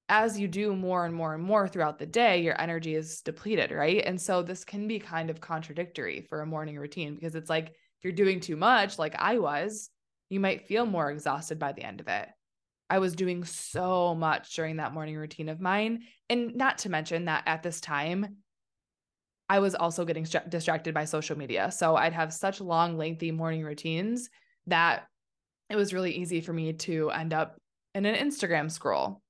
as 0.10 0.40
you 0.40 0.48
do 0.48 0.76
more 0.76 1.06
and 1.06 1.16
more 1.16 1.34
and 1.34 1.44
more 1.44 1.68
throughout 1.68 1.98
the 1.98 2.06
day, 2.06 2.42
your 2.42 2.60
energy 2.62 2.96
is 2.96 3.22
depleted, 3.22 3.72
right? 3.72 4.04
And 4.06 4.20
so 4.20 4.42
this 4.42 4.64
can 4.64 4.88
be 4.88 5.00
kind 5.00 5.30
of 5.30 5.42
contradictory 5.42 6.22
for 6.30 6.42
a 6.42 6.46
morning 6.46 6.78
routine 6.78 7.16
because 7.16 7.36
it's 7.36 7.50
like 7.50 7.70
if 7.70 8.04
you're 8.04 8.14
doing 8.14 8.40
too 8.40 8.58
much, 8.58 9.00
like 9.00 9.16
I 9.18 9.40
was, 9.40 9.90
you 10.30 10.40
might 10.40 10.68
feel 10.68 10.86
more 10.86 11.10
exhausted 11.10 11.58
by 11.58 11.72
the 11.72 11.84
end 11.84 12.02
of 12.02 12.08
it. 12.08 12.28
I 12.90 13.00
was 13.00 13.16
doing 13.16 13.44
so 13.44 14.14
much 14.14 14.56
during 14.56 14.78
that 14.78 14.94
morning 14.94 15.16
routine 15.16 15.50
of 15.50 15.62
mine. 15.62 16.04
And 16.30 16.56
not 16.56 16.80
to 16.80 16.90
mention 16.90 17.26
that 17.26 17.44
at 17.48 17.64
this 17.64 17.82
time, 17.82 18.38
I 19.50 19.60
was 19.60 19.74
also 19.74 20.06
getting 20.06 20.26
st- 20.26 20.50
distracted 20.50 20.94
by 20.94 21.06
social 21.06 21.38
media. 21.38 21.72
So 21.72 21.96
I'd 21.96 22.14
have 22.14 22.34
such 22.34 22.62
long, 22.62 22.98
lengthy 22.98 23.32
morning 23.32 23.64
routines 23.64 24.30
that 24.68 25.08
it 25.70 25.76
was 25.76 25.94
really 25.94 26.12
easy 26.12 26.42
for 26.42 26.54
me 26.54 26.74
to 26.74 27.10
end 27.10 27.34
up 27.34 27.58
in 27.96 28.06
an 28.06 28.16
Instagram 28.16 28.70
scroll 28.70 29.23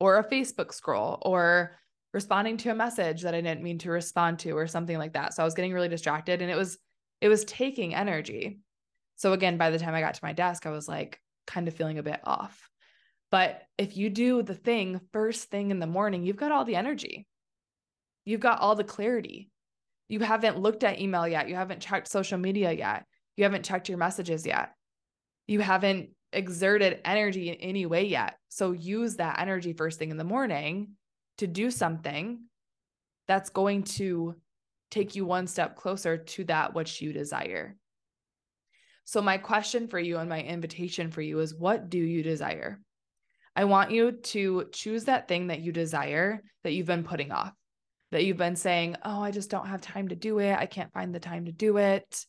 or 0.00 0.16
a 0.16 0.28
Facebook 0.28 0.72
scroll 0.72 1.18
or 1.22 1.78
responding 2.12 2.56
to 2.56 2.70
a 2.70 2.74
message 2.74 3.22
that 3.22 3.34
I 3.34 3.40
didn't 3.40 3.62
mean 3.62 3.78
to 3.78 3.90
respond 3.90 4.40
to 4.40 4.52
or 4.52 4.66
something 4.66 4.98
like 4.98 5.12
that. 5.12 5.34
So 5.34 5.42
I 5.42 5.44
was 5.44 5.54
getting 5.54 5.72
really 5.72 5.88
distracted 5.88 6.42
and 6.42 6.50
it 6.50 6.56
was 6.56 6.78
it 7.20 7.28
was 7.28 7.44
taking 7.44 7.94
energy. 7.94 8.58
So 9.16 9.34
again, 9.34 9.58
by 9.58 9.70
the 9.70 9.78
time 9.78 9.94
I 9.94 10.00
got 10.00 10.14
to 10.14 10.24
my 10.24 10.32
desk, 10.32 10.66
I 10.66 10.70
was 10.70 10.88
like 10.88 11.20
kind 11.46 11.68
of 11.68 11.74
feeling 11.74 11.98
a 11.98 12.02
bit 12.02 12.20
off. 12.24 12.68
But 13.30 13.62
if 13.78 13.96
you 13.96 14.10
do 14.10 14.42
the 14.42 14.54
thing 14.54 15.00
first 15.12 15.50
thing 15.50 15.70
in 15.70 15.78
the 15.78 15.86
morning, 15.86 16.24
you've 16.24 16.36
got 16.36 16.50
all 16.50 16.64
the 16.64 16.76
energy. 16.76 17.26
You've 18.24 18.40
got 18.40 18.60
all 18.60 18.74
the 18.74 18.84
clarity. 18.84 19.50
You 20.08 20.20
haven't 20.20 20.58
looked 20.58 20.82
at 20.82 21.00
email 21.00 21.28
yet. 21.28 21.48
You 21.48 21.54
haven't 21.54 21.80
checked 21.80 22.08
social 22.08 22.38
media 22.38 22.72
yet. 22.72 23.04
You 23.36 23.44
haven't 23.44 23.64
checked 23.64 23.88
your 23.88 23.98
messages 23.98 24.44
yet. 24.44 24.72
You 25.46 25.60
haven't 25.60 26.10
exerted 26.32 27.00
energy 27.04 27.48
in 27.48 27.56
any 27.56 27.86
way 27.86 28.04
yet. 28.04 28.36
So 28.48 28.72
use 28.72 29.16
that 29.16 29.38
energy 29.40 29.72
first 29.72 29.98
thing 29.98 30.10
in 30.10 30.16
the 30.16 30.24
morning 30.24 30.92
to 31.38 31.46
do 31.46 31.70
something 31.70 32.44
that's 33.26 33.50
going 33.50 33.84
to 33.84 34.34
take 34.90 35.14
you 35.14 35.24
one 35.24 35.46
step 35.46 35.76
closer 35.76 36.16
to 36.16 36.44
that 36.44 36.74
which 36.74 37.00
you 37.00 37.12
desire. 37.12 37.76
So, 39.04 39.22
my 39.22 39.38
question 39.38 39.88
for 39.88 39.98
you 39.98 40.18
and 40.18 40.28
my 40.28 40.40
invitation 40.40 41.10
for 41.10 41.20
you 41.20 41.40
is 41.40 41.54
what 41.54 41.90
do 41.90 41.98
you 41.98 42.22
desire? 42.22 42.80
I 43.56 43.64
want 43.64 43.90
you 43.90 44.12
to 44.12 44.68
choose 44.72 45.04
that 45.04 45.26
thing 45.26 45.48
that 45.48 45.60
you 45.60 45.72
desire 45.72 46.42
that 46.62 46.72
you've 46.72 46.86
been 46.86 47.04
putting 47.04 47.32
off, 47.32 47.52
that 48.12 48.24
you've 48.24 48.36
been 48.36 48.56
saying, 48.56 48.96
Oh, 49.04 49.20
I 49.20 49.30
just 49.30 49.50
don't 49.50 49.66
have 49.66 49.80
time 49.80 50.08
to 50.08 50.16
do 50.16 50.38
it. 50.38 50.56
I 50.56 50.66
can't 50.66 50.92
find 50.92 51.14
the 51.14 51.20
time 51.20 51.46
to 51.46 51.52
do 51.52 51.78
it. 51.78 52.24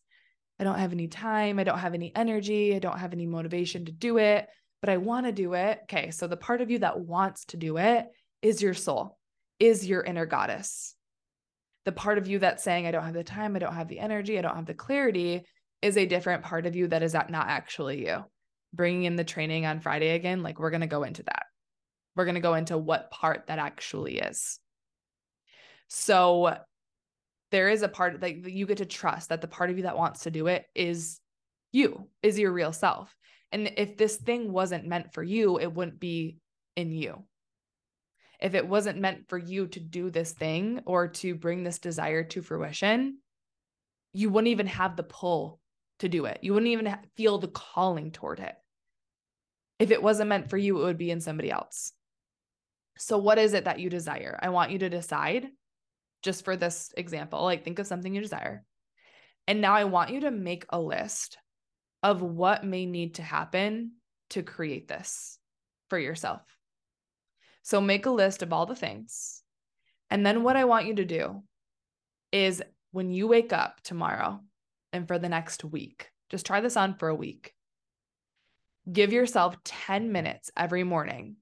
I 0.62 0.64
don't 0.64 0.78
have 0.78 0.94
any 0.94 1.08
time. 1.08 1.58
I 1.58 1.64
don't 1.64 1.80
have 1.80 1.96
any 1.96 2.16
energy. 2.16 2.76
I 2.76 2.80
don't 2.80 3.00
have 3.00 3.14
any 3.14 3.26
motivation 3.26 3.86
to 3.86 3.92
do 3.92 4.20
it. 4.20 4.48
but 4.80 4.90
I 4.90 4.98
want 4.98 5.28
to 5.28 5.32
do 5.32 5.54
it. 5.54 5.80
Okay. 5.84 6.10
So 6.12 6.28
the 6.28 6.38
part 6.38 6.62
of 6.62 6.72
you 6.72 6.80
that 6.80 7.00
wants 7.00 7.46
to 7.46 7.58
do 7.58 7.78
it 7.78 8.08
is 8.42 8.62
your 8.62 8.74
soul, 8.74 9.18
is 9.60 9.88
your 9.88 10.02
inner 10.04 10.26
goddess. 10.26 10.96
The 11.86 11.92
part 11.92 12.18
of 12.18 12.28
you 12.28 12.40
that's 12.40 12.64
saying, 12.64 12.88
I 12.88 12.92
don't 12.92 13.04
have 13.04 13.14
the 13.14 13.24
time, 13.24 13.56
I 13.56 13.60
don't 13.60 13.76
have 13.76 13.88
the 13.88 14.00
energy, 14.00 14.38
I 14.38 14.42
don't 14.42 14.56
have 14.56 14.66
the 14.66 14.74
clarity 14.74 15.44
is 15.82 15.98
a 15.98 16.06
different 16.06 16.44
part 16.44 16.66
of 16.66 16.76
you 16.76 16.88
that 16.88 17.04
is 17.04 17.14
not 17.14 17.34
actually 17.34 18.08
you. 18.08 18.24
Bringing 18.74 19.04
in 19.04 19.16
the 19.16 19.24
training 19.24 19.66
on 19.66 19.82
Friday 19.82 20.10
again, 20.10 20.44
like 20.44 20.60
we're 20.60 20.70
going 20.70 20.82
to 20.82 20.88
go 20.88 21.04
into 21.04 21.24
that. 21.24 21.46
We're 22.16 22.26
going 22.26 22.36
to 22.36 22.42
go 22.42 22.54
into 22.54 22.78
what 22.78 23.12
part 23.12 23.48
that 23.48 23.60
actually 23.60 24.20
is. 24.20 24.60
So 25.88 26.56
there 27.52 27.70
is 27.70 27.82
a 27.82 27.90
part 27.90 28.22
that 28.22 28.50
you 28.50 28.66
get 28.66 28.78
to 28.78 28.86
trust 28.86 29.30
that 29.30 29.42
the 29.42 29.48
part 29.48 29.70
of 29.70 29.78
you 29.78 29.84
that 29.84 29.98
wants 29.98 30.24
to 30.24 30.32
do 30.32 30.48
it 30.48 30.66
is 30.74 31.20
you, 31.72 32.08
is 32.24 32.40
your 32.40 32.52
real 32.52 32.74
self. 32.74 33.16
And 33.52 33.72
if 33.78 33.98
this 33.98 34.16
thing 34.16 34.52
wasn't 34.52 34.88
meant 34.88 35.14
for 35.14 35.22
you, 35.22 35.60
it 35.60 35.74
wouldn't 35.74 36.00
be 36.00 36.38
in 36.76 36.92
you. 36.92 37.24
If 38.40 38.56
it 38.56 38.68
wasn't 38.68 39.00
meant 39.00 39.28
for 39.28 39.38
you 39.38 39.68
to 39.68 39.80
do 39.80 40.10
this 40.10 40.32
thing 40.32 40.82
or 40.86 41.10
to 41.10 41.36
bring 41.36 41.64
this 41.64 41.80
desire 41.80 42.24
to 42.24 42.42
fruition, 42.42 43.18
you 44.14 44.30
wouldn't 44.30 44.52
even 44.52 44.68
have 44.68 44.96
the 44.96 45.04
pull 45.04 45.60
to 46.00 46.10
do 46.10 46.26
it. 46.26 46.40
You 46.42 46.54
wouldn't 46.54 46.72
even 46.72 46.98
feel 47.16 47.38
the 47.38 47.48
calling 47.48 48.12
toward 48.12 48.40
it. 48.40 48.56
If 49.78 49.92
it 49.92 50.02
wasn't 50.02 50.30
meant 50.30 50.50
for 50.50 50.58
you, 50.58 50.80
it 50.80 50.84
would 50.84 50.98
be 50.98 51.12
in 51.12 51.22
somebody 51.22 51.52
else. 51.52 51.94
So, 52.98 53.18
what 53.18 53.38
is 53.38 53.54
it 53.54 53.66
that 53.66 53.80
you 53.80 53.90
desire? 53.90 54.38
I 54.42 54.50
want 54.50 54.72
you 54.72 54.80
to 54.80 54.90
decide, 54.90 55.48
just 56.22 56.46
for 56.46 56.56
this 56.56 56.92
example, 56.96 57.44
like 57.44 57.64
think 57.64 57.80
of 57.80 57.88
something 57.88 58.14
you 58.14 58.22
desire. 58.22 58.64
And 59.48 59.62
now 59.62 59.74
I 59.74 59.86
want 59.86 60.12
you 60.12 60.22
to 60.22 60.32
make 60.32 60.66
a 60.70 60.80
list 60.80 61.38
of 62.04 62.22
what 62.22 62.64
may 62.64 62.86
need 62.86 63.16
to 63.16 63.24
happen 63.24 63.94
to 64.32 64.44
create 64.44 64.88
this 64.88 65.38
for 65.90 66.00
yourself. 66.00 66.42
So 67.64 67.82
make 67.82 68.06
a 68.06 68.12
list 68.12 68.42
of 68.42 68.54
all 68.54 68.66
the 68.66 68.76
things. 68.76 69.44
And 70.10 70.26
then 70.26 70.44
what 70.44 70.56
I 70.56 70.66
want 70.66 70.88
you 70.88 70.96
to 70.96 71.06
do 71.06 71.44
is 72.32 72.62
when 72.92 73.12
you 73.12 73.28
wake 73.28 73.54
up 73.54 73.82
tomorrow 73.84 74.40
and 74.94 75.08
for 75.08 75.20
the 75.20 75.30
next 75.30 75.64
week, 75.64 76.10
just 76.30 76.46
try 76.46 76.62
this 76.62 76.78
on 76.78 76.96
for 76.96 77.10
a 77.10 77.16
week. 77.16 77.54
Give 78.92 79.14
yourself 79.14 79.56
10 79.64 80.12
minutes 80.12 80.50
every 80.58 80.84
morning 80.84 81.36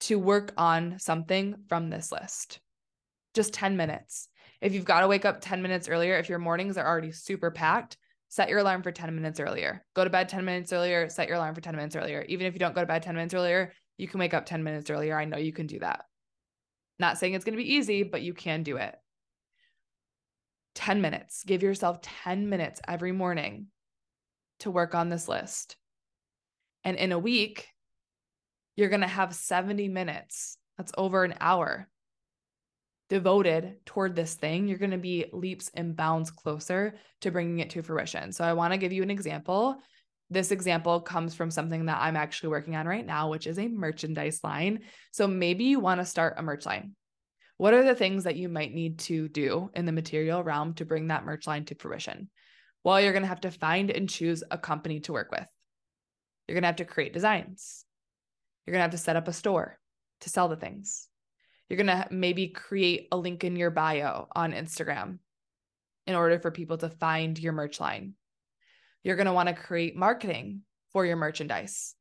to 0.00 0.18
work 0.18 0.52
on 0.56 0.98
something 0.98 1.56
from 1.68 1.88
this 1.88 2.12
list. 2.12 2.60
Just 3.36 3.52
10 3.52 3.76
minutes. 3.76 4.30
If 4.62 4.72
you've 4.72 4.86
got 4.86 5.00
to 5.00 5.08
wake 5.08 5.26
up 5.26 5.42
10 5.42 5.60
minutes 5.60 5.90
earlier, 5.90 6.16
if 6.16 6.30
your 6.30 6.38
mornings 6.38 6.78
are 6.78 6.86
already 6.86 7.12
super 7.12 7.50
packed, 7.50 7.98
set 8.30 8.48
your 8.48 8.60
alarm 8.60 8.82
for 8.82 8.90
10 8.90 9.14
minutes 9.14 9.38
earlier. 9.40 9.84
Go 9.92 10.04
to 10.04 10.08
bed 10.08 10.30
10 10.30 10.42
minutes 10.42 10.72
earlier, 10.72 11.10
set 11.10 11.28
your 11.28 11.36
alarm 11.36 11.54
for 11.54 11.60
10 11.60 11.76
minutes 11.76 11.94
earlier. 11.96 12.24
Even 12.30 12.46
if 12.46 12.54
you 12.54 12.58
don't 12.58 12.74
go 12.74 12.80
to 12.80 12.86
bed 12.86 13.02
10 13.02 13.14
minutes 13.14 13.34
earlier, 13.34 13.74
you 13.98 14.08
can 14.08 14.20
wake 14.20 14.32
up 14.32 14.46
10 14.46 14.64
minutes 14.64 14.88
earlier. 14.88 15.18
I 15.18 15.26
know 15.26 15.36
you 15.36 15.52
can 15.52 15.66
do 15.66 15.78
that. 15.80 16.06
Not 16.98 17.18
saying 17.18 17.34
it's 17.34 17.44
going 17.44 17.58
to 17.58 17.62
be 17.62 17.74
easy, 17.74 18.04
but 18.04 18.22
you 18.22 18.32
can 18.32 18.62
do 18.62 18.78
it. 18.78 18.94
10 20.76 21.02
minutes. 21.02 21.44
Give 21.46 21.62
yourself 21.62 22.00
10 22.00 22.48
minutes 22.48 22.80
every 22.88 23.12
morning 23.12 23.66
to 24.60 24.70
work 24.70 24.94
on 24.94 25.10
this 25.10 25.28
list. 25.28 25.76
And 26.84 26.96
in 26.96 27.12
a 27.12 27.18
week, 27.18 27.68
you're 28.76 28.88
going 28.88 29.02
to 29.02 29.06
have 29.06 29.34
70 29.34 29.88
minutes. 29.88 30.56
That's 30.78 30.92
over 30.96 31.22
an 31.22 31.34
hour 31.38 31.86
devoted 33.08 33.76
toward 33.84 34.16
this 34.16 34.34
thing, 34.34 34.66
you're 34.66 34.78
going 34.78 34.90
to 34.90 34.98
be 34.98 35.26
leaps 35.32 35.70
and 35.74 35.96
bounds 35.96 36.30
closer 36.30 36.94
to 37.20 37.30
bringing 37.30 37.60
it 37.60 37.70
to 37.70 37.82
fruition. 37.82 38.32
So 38.32 38.44
I 38.44 38.52
want 38.52 38.72
to 38.72 38.78
give 38.78 38.92
you 38.92 39.02
an 39.02 39.10
example. 39.10 39.76
This 40.28 40.50
example 40.50 41.00
comes 41.00 41.34
from 41.34 41.50
something 41.50 41.86
that 41.86 41.98
I'm 42.00 42.16
actually 42.16 42.48
working 42.48 42.74
on 42.74 42.86
right 42.86 43.06
now, 43.06 43.30
which 43.30 43.46
is 43.46 43.58
a 43.58 43.68
merchandise 43.68 44.40
line. 44.42 44.80
So 45.12 45.28
maybe 45.28 45.64
you 45.64 45.78
want 45.78 46.00
to 46.00 46.04
start 46.06 46.34
a 46.36 46.42
merch 46.42 46.66
line. 46.66 46.96
What 47.58 47.74
are 47.74 47.84
the 47.84 47.94
things 47.94 48.24
that 48.24 48.36
you 48.36 48.48
might 48.48 48.74
need 48.74 48.98
to 49.00 49.28
do 49.28 49.70
in 49.74 49.86
the 49.86 49.92
material 49.92 50.42
realm 50.42 50.74
to 50.74 50.84
bring 50.84 51.06
that 51.08 51.24
merch 51.24 51.46
line 51.46 51.64
to 51.66 51.74
fruition? 51.76 52.28
Well, 52.82 53.00
you're 53.00 53.12
going 53.12 53.22
to 53.22 53.28
have 53.28 53.40
to 53.42 53.50
find 53.50 53.90
and 53.90 54.08
choose 54.08 54.42
a 54.50 54.58
company 54.58 55.00
to 55.00 55.12
work 55.12 55.30
with. 55.30 55.46
You're 56.46 56.54
going 56.54 56.62
to 56.62 56.68
have 56.68 56.76
to 56.76 56.84
create 56.84 57.12
designs. 57.12 57.84
You're 58.66 58.72
going 58.72 58.80
to 58.80 58.84
have 58.84 58.90
to 58.90 58.98
set 58.98 59.16
up 59.16 59.28
a 59.28 59.32
store 59.32 59.78
to 60.20 60.28
sell 60.28 60.48
the 60.48 60.56
things. 60.56 61.08
You're 61.68 61.76
going 61.76 61.86
to 61.86 62.06
maybe 62.10 62.48
create 62.48 63.08
a 63.10 63.16
link 63.16 63.44
in 63.44 63.56
your 63.56 63.70
bio 63.70 64.28
on 64.34 64.52
Instagram 64.52 65.18
in 66.06 66.14
order 66.14 66.38
for 66.38 66.50
people 66.50 66.78
to 66.78 66.88
find 66.88 67.38
your 67.38 67.52
merch 67.52 67.80
line. 67.80 68.14
You're 69.02 69.16
going 69.16 69.26
to 69.26 69.32
want 69.32 69.48
to 69.48 69.54
create 69.54 69.96
marketing 69.96 70.62
for 70.92 71.04
your 71.04 71.16
merchandise. 71.16 71.94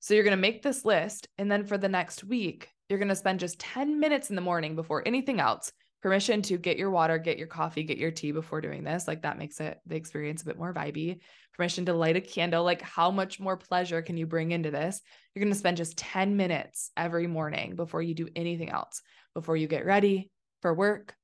So 0.00 0.14
you're 0.14 0.24
going 0.24 0.36
to 0.36 0.40
make 0.40 0.62
this 0.62 0.84
list. 0.84 1.28
And 1.38 1.50
then 1.50 1.64
for 1.64 1.78
the 1.78 1.88
next 1.88 2.24
week, 2.24 2.68
you're 2.88 2.98
going 2.98 3.08
to 3.08 3.16
spend 3.16 3.40
just 3.40 3.58
10 3.58 3.98
minutes 3.98 4.30
in 4.30 4.36
the 4.36 4.42
morning 4.42 4.76
before 4.76 5.02
anything 5.06 5.40
else. 5.40 5.72
Permission 6.00 6.42
to 6.42 6.58
get 6.58 6.78
your 6.78 6.90
water, 6.90 7.18
get 7.18 7.38
your 7.38 7.48
coffee, 7.48 7.82
get 7.82 7.98
your 7.98 8.12
tea 8.12 8.30
before 8.30 8.60
doing 8.60 8.84
this. 8.84 9.08
Like 9.08 9.22
that 9.22 9.38
makes 9.38 9.60
it 9.60 9.80
the 9.86 9.96
experience 9.96 10.42
a 10.42 10.46
bit 10.46 10.58
more 10.58 10.72
vibey. 10.72 11.18
Permission 11.54 11.86
to 11.86 11.92
light 11.92 12.16
a 12.16 12.20
candle. 12.20 12.62
Like, 12.62 12.82
how 12.82 13.10
much 13.10 13.40
more 13.40 13.56
pleasure 13.56 14.00
can 14.00 14.16
you 14.16 14.24
bring 14.24 14.52
into 14.52 14.70
this? 14.70 15.00
You're 15.34 15.42
going 15.42 15.52
to 15.52 15.58
spend 15.58 15.76
just 15.76 15.98
10 15.98 16.36
minutes 16.36 16.92
every 16.96 17.26
morning 17.26 17.74
before 17.74 18.00
you 18.00 18.14
do 18.14 18.28
anything 18.36 18.70
else, 18.70 19.02
before 19.34 19.56
you 19.56 19.66
get 19.66 19.84
ready 19.84 20.30
for 20.62 20.72
work, 20.72 21.16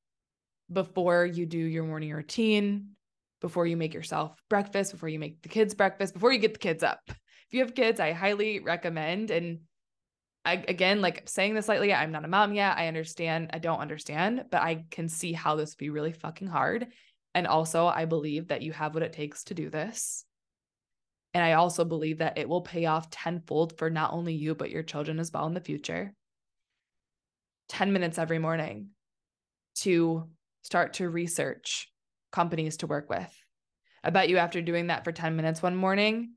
before 0.72 1.24
you 1.24 1.46
do 1.46 1.58
your 1.58 1.84
morning 1.84 2.12
routine, 2.12 2.96
before 3.40 3.66
you 3.66 3.76
make 3.76 3.94
yourself 3.94 4.36
breakfast, 4.50 4.90
before 4.90 5.08
you 5.08 5.20
make 5.20 5.40
the 5.42 5.48
kids 5.48 5.74
breakfast, 5.74 6.14
before 6.14 6.32
you 6.32 6.38
get 6.38 6.54
the 6.54 6.58
kids 6.58 6.82
up. 6.82 7.00
If 7.06 7.52
you 7.52 7.60
have 7.60 7.74
kids, 7.74 8.00
I 8.00 8.12
highly 8.12 8.58
recommend 8.58 9.30
and 9.30 9.60
I, 10.44 10.64
again, 10.68 11.00
like 11.00 11.22
saying 11.26 11.54
this 11.54 11.68
lightly, 11.68 11.92
I'm 11.92 12.12
not 12.12 12.24
a 12.24 12.28
mom 12.28 12.52
yet. 12.52 12.76
I 12.76 12.88
understand. 12.88 13.50
I 13.52 13.58
don't 13.58 13.80
understand, 13.80 14.44
but 14.50 14.62
I 14.62 14.84
can 14.90 15.08
see 15.08 15.32
how 15.32 15.56
this 15.56 15.70
would 15.70 15.78
be 15.78 15.90
really 15.90 16.12
fucking 16.12 16.48
hard. 16.48 16.88
And 17.34 17.46
also, 17.46 17.86
I 17.86 18.04
believe 18.04 18.48
that 18.48 18.62
you 18.62 18.72
have 18.72 18.94
what 18.94 19.02
it 19.02 19.12
takes 19.12 19.44
to 19.44 19.54
do 19.54 19.70
this. 19.70 20.24
And 21.32 21.42
I 21.42 21.54
also 21.54 21.84
believe 21.84 22.18
that 22.18 22.38
it 22.38 22.48
will 22.48 22.60
pay 22.60 22.86
off 22.86 23.10
tenfold 23.10 23.76
for 23.78 23.90
not 23.90 24.12
only 24.12 24.34
you, 24.34 24.54
but 24.54 24.70
your 24.70 24.84
children 24.84 25.18
as 25.18 25.32
well 25.32 25.46
in 25.46 25.54
the 25.54 25.60
future. 25.60 26.14
10 27.70 27.92
minutes 27.92 28.18
every 28.18 28.38
morning 28.38 28.90
to 29.76 30.28
start 30.62 30.94
to 30.94 31.08
research 31.08 31.90
companies 32.30 32.76
to 32.78 32.86
work 32.86 33.08
with. 33.08 33.32
I 34.04 34.10
bet 34.10 34.28
you 34.28 34.36
after 34.36 34.60
doing 34.60 34.88
that 34.88 35.02
for 35.02 35.12
10 35.12 35.34
minutes 35.34 35.62
one 35.62 35.74
morning, 35.74 36.34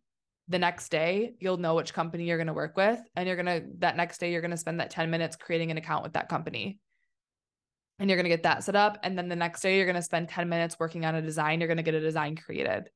the 0.50 0.60
next 0.60 0.90
day 0.90 1.34
you'll 1.40 1.58
know 1.58 1.76
which 1.76 1.94
company 1.94 2.26
you're 2.26 2.38
going 2.38 2.48
to 2.48 2.54
work 2.54 2.78
with 2.78 3.00
and 3.16 3.28
you're 3.28 3.36
going 3.36 3.62
to 3.62 3.68
that 3.80 3.98
next 3.98 4.20
day 4.20 4.32
you're 4.32 4.42
going 4.42 4.52
to 4.52 4.58
spend 4.58 4.80
that 4.80 4.90
10 4.90 5.10
minutes 5.10 5.36
creating 5.36 5.72
an 5.72 5.78
account 5.78 6.04
with 6.04 6.14
that 6.14 6.30
company. 6.30 6.80
And 8.00 8.10
you're 8.10 8.18
going 8.18 8.26
to 8.26 8.30
get 8.30 8.44
that 8.44 8.64
set 8.64 8.76
up 8.76 9.00
and 9.04 9.18
then 9.18 9.28
the 9.28 9.36
next 9.36 9.62
day 9.62 9.78
you're 9.78 9.86
going 9.86 9.96
to 9.96 10.02
spend 10.02 10.30
10 10.30 10.48
minutes 10.48 10.78
working 10.80 11.06
on 11.06 11.16
a 11.16 11.22
design 11.22 11.60
you're 11.60 11.68
going 11.68 11.78
to 11.78 11.84
get 11.84 11.96
a 11.96 12.00
design 12.00 12.36
created. 12.36 12.90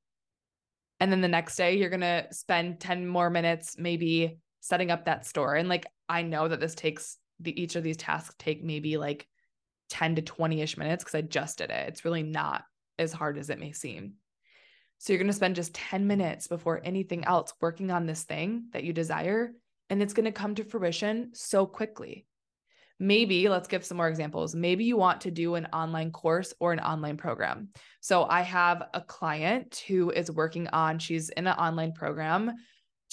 And 0.99 1.11
then 1.11 1.21
the 1.21 1.27
next 1.27 1.55
day 1.55 1.77
you're 1.77 1.89
going 1.89 2.01
to 2.01 2.27
spend 2.31 2.79
10 2.79 3.07
more 3.07 3.29
minutes 3.29 3.75
maybe 3.77 4.37
setting 4.61 4.91
up 4.91 5.05
that 5.05 5.25
store. 5.25 5.55
And 5.55 5.67
like 5.67 5.87
i 6.07 6.21
know 6.21 6.47
that 6.47 6.59
this 6.59 6.75
takes 6.75 7.17
the 7.39 7.59
each 7.59 7.75
of 7.75 7.83
these 7.83 7.97
tasks 7.97 8.35
take 8.37 8.63
maybe 8.63 8.97
like 8.97 9.27
10 9.89 10.15
to 10.15 10.21
20ish 10.21 10.77
minutes 10.77 11.03
because 11.03 11.15
i 11.15 11.21
just 11.21 11.57
did 11.57 11.69
it. 11.69 11.89
It's 11.89 12.05
really 12.05 12.23
not 12.23 12.63
as 12.97 13.11
hard 13.11 13.37
as 13.37 13.49
it 13.49 13.59
may 13.59 13.71
seem 13.71 14.13
so 15.01 15.11
you're 15.11 15.17
going 15.17 15.25
to 15.25 15.33
spend 15.33 15.55
just 15.55 15.73
10 15.73 16.05
minutes 16.05 16.45
before 16.45 16.79
anything 16.83 17.25
else 17.25 17.55
working 17.59 17.89
on 17.89 18.05
this 18.05 18.21
thing 18.21 18.65
that 18.71 18.83
you 18.83 18.93
desire, 18.93 19.51
and 19.89 19.99
it's 19.99 20.13
going 20.13 20.25
to 20.25 20.31
come 20.31 20.53
to 20.53 20.63
fruition 20.63 21.31
so 21.33 21.65
quickly. 21.65 22.27
Maybe 22.99 23.49
let's 23.49 23.67
give 23.67 23.83
some 23.83 23.97
more 23.97 24.07
examples. 24.07 24.53
Maybe 24.53 24.83
you 24.83 24.97
want 24.97 25.21
to 25.21 25.31
do 25.31 25.55
an 25.55 25.65
online 25.73 26.11
course 26.11 26.53
or 26.59 26.71
an 26.71 26.79
online 26.79 27.17
program. 27.17 27.69
So 27.99 28.25
I 28.25 28.41
have 28.41 28.89
a 28.93 29.01
client 29.01 29.83
who 29.87 30.11
is 30.11 30.29
working 30.29 30.67
on, 30.67 30.99
she's 30.99 31.29
in 31.29 31.47
an 31.47 31.57
online 31.57 31.93
program 31.93 32.53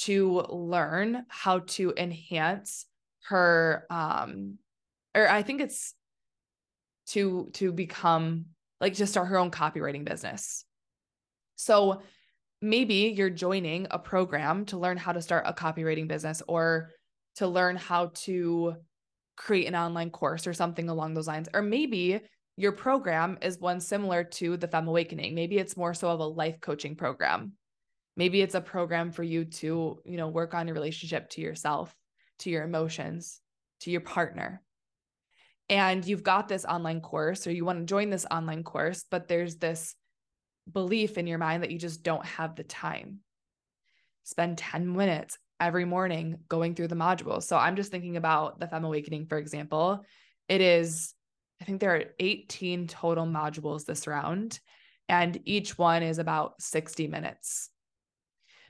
to 0.01 0.43
learn 0.51 1.25
how 1.29 1.61
to 1.61 1.95
enhance 1.97 2.85
her 3.29 3.87
um 3.89 4.59
or 5.15 5.27
I 5.27 5.43
think 5.43 5.63
it's 5.63 5.95
to 7.09 7.49
to 7.55 7.73
become 7.73 8.45
like 8.79 8.95
to 8.97 9.07
start 9.07 9.29
her 9.29 9.39
own 9.39 9.51
copywriting 9.51 10.05
business. 10.05 10.67
So 11.59 12.03
maybe 12.63 13.13
you're 13.17 13.31
joining 13.31 13.89
a 13.91 13.99
program 13.99 14.65
to 14.67 14.79
learn 14.79 14.97
how 14.97 15.13
to 15.13 15.21
start 15.21 15.45
a 15.47 15.53
copywriting 15.53 16.07
business 16.07 16.41
or 16.47 16.91
to 17.37 17.49
learn 17.49 17.77
how 17.77 18.13
to 18.15 18.77
create 19.37 19.67
an 19.67 19.75
online 19.75 20.11
course 20.11 20.47
or 20.47 20.55
something 20.55 20.89
along 20.89 21.15
those 21.15 21.27
lines. 21.27 21.49
Or 21.53 21.61
maybe 21.61 22.21
your 22.57 22.73
program 22.73 23.39
is 23.43 23.59
one 23.59 23.81
similar 23.81 24.23
to 24.25 24.57
the 24.57 24.69
Femme 24.69 24.89
Awakening. 24.89 25.35
Maybe 25.35 25.59
it's 25.59 25.77
more 25.77 25.95
so 25.95 26.09
of 26.09 26.21
a 26.21 26.25
life 26.25 26.61
coaching 26.61 26.95
program. 26.95 27.53
Maybe 28.17 28.41
it's 28.41 28.55
a 28.55 28.61
program 28.61 29.11
for 29.11 29.25
you 29.25 29.45
to, 29.45 30.01
you 30.05 30.17
know, 30.17 30.29
work 30.29 30.55
on 30.55 30.69
your 30.69 30.75
relationship 30.75 31.29
to 31.31 31.41
yourself, 31.41 31.95
to 32.41 32.51
your 32.51 32.65
emotions, 32.65 33.41
to 33.81 33.91
your 33.91 34.01
partner. 34.01 34.63
And 35.69 36.05
you've 36.05 36.23
got 36.23 36.49
this 36.49 36.65
online 36.65 37.01
course 37.01 37.47
or 37.47 37.53
you 37.53 37.65
want 37.65 37.81
to 37.81 37.85
join 37.85 38.11
this 38.11 38.27
online 38.31 38.63
course, 38.63 39.05
but 39.11 39.29
there's 39.29 39.57
this 39.57 39.95
belief 40.73 41.19
in 41.19 41.27
your 41.27 41.39
mind 41.39 41.63
that 41.63 41.71
you 41.71 41.79
just 41.79 42.03
don't 42.03 42.25
have 42.25 42.57
the 42.57 42.65
time. 42.65 43.21
spend 44.25 44.59
10 44.59 44.95
minutes 44.95 45.39
every 45.59 45.85
morning 45.85 46.39
going 46.49 46.75
through 46.75 46.89
the 46.89 46.95
modules. 46.95 47.45
So 47.45 47.57
I'm 47.57 47.77
just 47.77 47.91
thinking 47.91 48.17
about 48.17 48.61
the 48.61 48.69
Femme 48.69 48.85
Awakening, 48.85 49.27
for 49.27 49.39
example. 49.39 50.05
It 50.49 50.61
is, 50.61 51.15
I 51.61 51.65
think 51.65 51.81
there 51.81 51.95
are 51.97 52.05
18 52.21 52.87
total 52.87 53.27
modules 53.27 53.85
this 53.85 54.07
round, 54.07 54.61
and 55.09 55.41
each 55.45 55.79
one 55.79 56.03
is 56.03 56.19
about 56.19 56.61
60 56.61 57.07
minutes. 57.09 57.71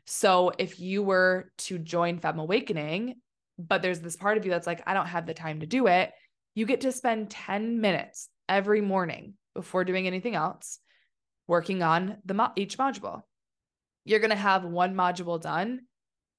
So 0.07 0.53
if 0.59 0.81
you 0.81 1.03
were 1.03 1.51
to 1.59 1.79
join 1.79 2.19
Femme 2.19 2.39
Awakening, 2.39 3.17
but 3.59 3.83
there's 3.83 4.01
this 4.01 4.17
part 4.17 4.39
of 4.39 4.45
you 4.45 4.51
that's 4.51 4.67
like, 4.67 4.83
I 4.87 4.95
don't 4.95 5.07
have 5.07 5.27
the 5.27 5.35
time 5.35 5.61
to 5.61 5.67
do 5.67 5.89
it, 5.89 6.13
you 6.55 6.65
get 6.65 6.83
to 6.83 6.93
spend 6.93 7.31
10 7.31 7.81
minutes 7.81 8.29
every 8.49 8.81
morning 8.81 9.35
before 9.55 9.85
doing 9.85 10.07
anything 10.07 10.35
else 10.35 10.79
working 11.49 11.83
on 11.83 12.19
the 12.25 12.35
mo- 12.35 12.53
each 12.55 12.79
module. 12.79 13.23
You're 14.05 14.21
going 14.21 14.31
to 14.31 14.37
have 14.37 14.65
one 14.65 14.95
module 14.95 15.41
done 15.41 15.81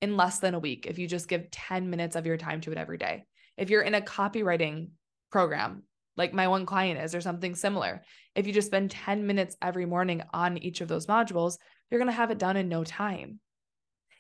in 0.02 0.16
less 0.16 0.40
than 0.40 0.54
a 0.54 0.60
week 0.60 0.86
if 0.86 0.98
you 0.98 1.08
just 1.08 1.28
give 1.28 1.52
10 1.52 1.90
minutes 1.90 2.16
of 2.16 2.26
your 2.26 2.38
time 2.38 2.62
to 2.62 2.72
it 2.72 2.78
every 2.78 2.98
day. 2.98 3.26
If 3.58 3.70
you're 3.70 3.82
in 3.82 3.96
a 3.96 4.02
copywriting 4.02 4.92
program, 5.32 5.84
like 6.16 6.34
my 6.34 6.48
one 6.48 6.66
client 6.66 7.00
is, 7.00 7.14
or 7.14 7.22
something 7.22 7.56
similar, 7.56 8.02
if 8.36 8.48
you 8.48 8.54
just 8.54 8.68
spend 8.68 8.92
10 8.92 9.28
minutes 9.28 9.58
every 9.62 9.86
morning 9.86 10.24
on 10.34 10.58
each 10.58 10.82
of 10.82 10.88
those 10.88 11.08
modules, 11.08 11.58
you're 11.90 12.00
going 12.00 12.12
to 12.12 12.14
have 12.14 12.32
it 12.32 12.38
done 12.38 12.56
in 12.56 12.70
no 12.70 12.84
time. 12.84 13.40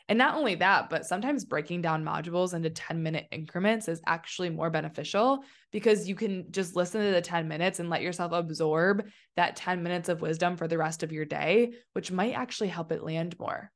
And 0.10 0.17
not 0.17 0.34
only 0.34 0.56
that, 0.56 0.89
but 0.89 1.06
sometimes 1.06 1.45
breaking 1.45 1.84
down 1.84 2.04
modules 2.04 2.56
into 2.56 2.72
10 2.72 3.04
minute 3.04 3.28
increments 3.32 3.88
is 3.88 4.02
actually 4.08 4.50
more 4.50 4.72
beneficial 4.72 5.43
because 5.72 6.10
you 6.10 6.15
can 6.15 6.52
just 6.52 6.76
listen 6.76 7.06
to 7.06 7.12
the 7.12 7.22
10 7.22 7.48
minutes 7.48 7.80
and 7.80 7.91
let 7.91 8.02
yourself 8.02 8.32
absorb 8.32 9.08
that 9.36 9.56
10 9.56 9.84
minutes 9.84 10.10
of 10.10 10.22
wisdom 10.22 10.58
for 10.58 10.67
the 10.67 10.80
rest 10.80 11.04
of 11.04 11.12
your 11.12 11.26
day, 11.26 11.74
which 11.93 12.12
might 12.12 12.34
actually 12.34 12.69
help 12.69 12.91
it 12.91 13.04
land 13.04 13.38
more. 13.39 13.72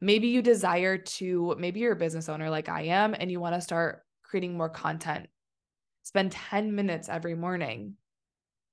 Maybe 0.00 0.28
you 0.28 0.40
desire 0.40 0.98
to, 0.98 1.56
maybe 1.58 1.80
you're 1.80 1.94
a 1.94 1.96
business 1.96 2.28
owner 2.28 2.48
like 2.48 2.68
I 2.68 2.82
am, 2.82 3.12
and 3.18 3.28
you 3.28 3.40
want 3.40 3.56
to 3.56 3.60
start 3.60 4.02
creating 4.22 4.56
more 4.56 4.68
content. 4.68 5.26
Spend 6.04 6.30
10 6.30 6.76
minutes 6.76 7.08
every 7.08 7.34
morning 7.34 7.94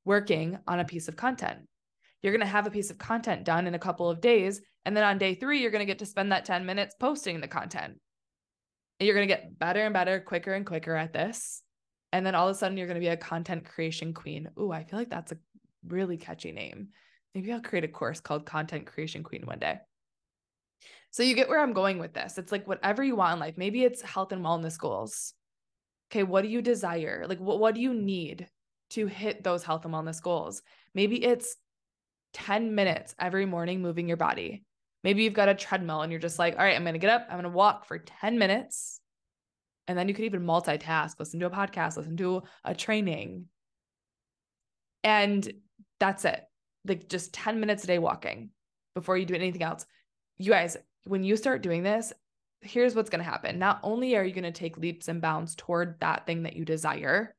working 0.06 0.60
on 0.67 0.80
a 0.80 0.86
piece 0.86 1.08
of 1.08 1.15
content. 1.15 1.62
You're 2.21 2.34
going 2.34 2.45
to 2.45 2.51
have 2.51 2.67
a 2.67 2.71
piece 2.71 2.89
of 2.89 2.97
content 2.97 3.43
done 3.43 3.67
in 3.67 3.75
a 3.75 3.79
couple 3.79 4.10
of 4.10 4.21
days. 4.21 4.62
And 4.86 4.95
then 4.95 5.03
on 5.03 5.17
day 5.17 5.36
three, 5.36 5.62
you're 5.62 5.71
going 5.71 5.86
to 5.86 5.91
get 5.91 5.99
to 5.99 6.05
spend 6.05 6.31
that 6.31 6.45
10 6.45 6.65
minutes 6.65 6.95
posting 6.99 7.41
the 7.41 7.47
content. 7.47 7.99
And 8.99 9.07
you're 9.07 9.15
going 9.15 9.27
to 9.27 9.34
get 9.34 9.57
better 9.57 9.84
and 9.84 9.93
better, 9.93 10.19
quicker 10.19 10.53
and 10.53 10.65
quicker 10.65 10.95
at 10.95 11.13
this. 11.13 11.63
And 12.12 12.25
then 12.25 12.36
all 12.36 12.47
of 12.47 12.55
a 12.55 12.57
sudden, 12.60 12.77
you're 12.77 12.88
going 12.88 12.95
to 12.95 13.01
be 13.01 13.07
a 13.07 13.17
content 13.17 13.65
creation 13.65 14.13
queen. 14.13 14.49
Ooh, 14.60 14.71
I 14.71 14.84
feel 14.84 14.99
like 14.99 15.10
that's 15.10 15.31
a 15.31 15.38
really 15.88 16.17
catchy 16.17 16.51
name. 16.51 16.89
Maybe 17.34 17.51
I'll 17.51 17.62
create 17.62 17.86
a 17.86 17.88
course 17.88 18.19
called 18.19 18.45
Content 18.45 18.86
Creation 18.86 19.23
Queen 19.23 19.45
one 19.45 19.60
day. 19.60 19.79
So 21.12 21.23
you 21.23 21.36
get 21.36 21.49
where 21.49 21.60
I'm 21.60 21.73
going 21.73 21.99
with 21.99 22.13
this. 22.13 22.38
It's 22.38 22.51
like 22.51 22.67
whatever 22.67 23.03
you 23.03 23.15
want 23.15 23.34
in 23.34 23.39
life. 23.39 23.57
Maybe 23.57 23.84
it's 23.84 24.01
health 24.01 24.31
and 24.31 24.43
wellness 24.43 24.77
goals. 24.77 25.34
Okay, 26.12 26.23
what 26.23 26.41
do 26.41 26.49
you 26.49 26.62
desire? 26.62 27.25
Like 27.27 27.39
what 27.39 27.60
what 27.60 27.75
do 27.75 27.81
you 27.81 27.93
need 27.93 28.47
to 28.91 29.07
hit 29.07 29.43
those 29.43 29.63
health 29.63 29.86
and 29.86 29.93
wellness 29.93 30.21
goals? 30.21 30.62
Maybe 30.93 31.23
it's 31.23 31.55
10 32.34 32.76
minutes 32.76 33.15
every 33.20 33.46
morning 33.46 33.82
moving 33.82 34.08
your 34.08 34.17
body. 34.17 34.63
Maybe 35.04 35.24
you've 35.24 35.34
got 35.34 35.50
a 35.50 35.56
treadmill 35.56 36.02
and 36.02 36.12
you're 36.12 36.22
just 36.22 36.39
like, 36.39 36.58
all 36.58 36.63
right, 36.63 36.76
I'm 36.76 36.84
going 36.84 36.94
to 36.94 37.00
get 37.00 37.10
up, 37.10 37.28
I'm 37.30 37.36
going 37.36 37.44
to 37.44 37.50
walk 37.50 37.86
for 37.86 37.98
10 37.98 38.38
minutes. 38.38 39.00
And 39.88 39.98
then 39.98 40.08
you 40.08 40.13
could 40.13 40.26
even 40.26 40.44
multitask, 40.44 41.15
listen 41.20 41.39
to 41.39 41.48
a 41.48 41.50
podcast, 41.50 41.98
listen 41.98 42.17
to 42.17 42.44
a 42.63 42.76
training. 42.76 43.46
And 45.04 45.52
that's 46.00 46.24
it. 46.26 46.41
Like 46.86 47.10
just 47.10 47.34
10 47.34 47.60
minutes 47.60 47.84
a 47.84 47.88
day 47.88 48.00
walking 48.00 48.52
before 48.96 49.17
you 49.17 49.26
do 49.26 49.36
anything 49.36 49.63
else. 49.63 49.86
You 50.38 50.52
guys, 50.52 50.78
when 51.06 51.24
you 51.24 51.36
start 51.36 51.63
doing 51.63 51.84
this, 51.84 52.13
here's 52.62 52.96
what's 52.96 53.10
going 53.10 53.24
to 53.24 53.30
happen. 53.30 53.58
Not 53.58 53.80
only 53.84 54.15
are 54.15 54.24
you 54.24 54.34
going 54.34 54.44
to 54.44 54.52
take 54.52 54.78
leaps 54.78 55.08
and 55.08 55.22
bounds 55.22 55.56
toward 55.56 56.00
that 56.00 56.26
thing 56.26 56.44
that 56.44 56.56
you 56.56 56.63
desire, 56.63 57.36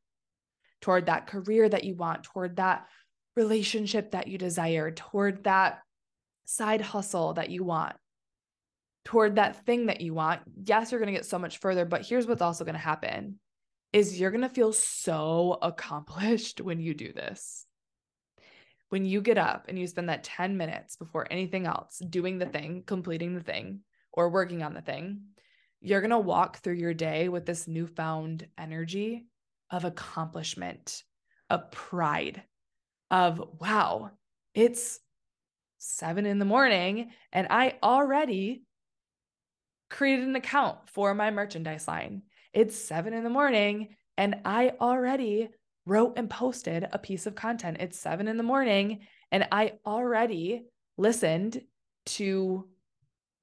toward 0.81 1.07
that 1.07 1.29
career 1.29 1.69
that 1.69 1.85
you 1.85 1.95
want, 1.95 2.25
toward 2.25 2.57
that 2.57 2.87
relationship 3.37 4.13
that 4.13 4.29
you 4.29 4.39
desire, 4.39 4.91
toward 4.91 5.45
that 5.45 5.81
side 6.45 6.81
hustle 6.81 7.35
that 7.35 7.51
you 7.51 7.65
want, 7.65 7.97
toward 9.05 9.37
that 9.37 9.65
thing 9.65 9.87
that 9.87 10.01
you 10.01 10.15
want. 10.15 10.43
Yes, 10.65 10.91
you're 10.91 11.01
going 11.01 11.13
to 11.13 11.19
get 11.19 11.27
so 11.27 11.39
much 11.39 11.59
further, 11.59 11.85
but 11.85 12.07
here's 12.07 12.27
what's 12.27 12.43
also 12.43 12.65
going 12.65 12.75
to 12.75 12.81
happen 12.81 13.39
is 13.93 14.19
you're 14.19 14.31
going 14.31 14.41
to 14.41 14.49
feel 14.49 14.73
so 14.73 15.59
accomplished 15.61 16.61
when 16.61 16.81
you 16.81 16.95
do 16.95 17.13
this. 17.13 17.67
When 18.89 19.05
you 19.05 19.21
get 19.21 19.39
up 19.39 19.67
and 19.69 19.79
you 19.79 19.87
spend 19.87 20.09
that 20.09 20.25
10 20.25 20.57
minutes 20.57 20.97
before 20.97 21.27
anything 21.31 21.67
else 21.67 21.99
doing 21.99 22.39
the 22.39 22.47
thing, 22.47 22.85
completing 22.87 23.35
the 23.35 23.43
thing, 23.43 23.81
or 24.13 24.29
working 24.29 24.63
on 24.63 24.75
the 24.75 24.83
thing, 24.83 25.23
you're 25.81 26.01
going 26.01 26.11
to 26.11 26.19
walk 26.19 26.59
through 26.59 26.75
your 26.75 26.95
day 26.95 27.29
with 27.29 27.47
this 27.47 27.67
newfound 27.67 28.47
energy 28.59 29.27
of 29.71 29.85
accomplishment, 29.85 31.03
of 31.51 31.71
pride, 31.71 32.43
of 33.13 33.43
wow, 33.61 34.11
it's 34.55 34.99
seven 35.77 36.25
in 36.25 36.39
the 36.39 36.45
morning 36.47 37.11
and 37.31 37.47
I 37.51 37.77
already 37.83 38.63
created 39.91 40.27
an 40.27 40.35
account 40.35 40.79
for 40.87 41.15
my 41.15 41.31
merchandise 41.31 41.87
line. 41.87 42.23
It's 42.55 42.75
seven 42.75 43.13
in 43.13 43.23
the 43.23 43.31
morning 43.31 43.97
and 44.17 44.37
I 44.47 44.73
already 44.81 45.51
wrote 45.85 46.15
and 46.17 46.31
posted 46.31 46.89
a 46.91 46.99
piece 46.99 47.27
of 47.27 47.35
content. 47.35 47.79
It's 47.81 47.99
seven 47.99 48.29
in 48.29 48.39
the 48.39 48.43
morning 48.43 49.01
and 49.31 49.47
I 49.53 49.75
already 49.85 50.63
listened 50.97 51.61
to 52.07 52.67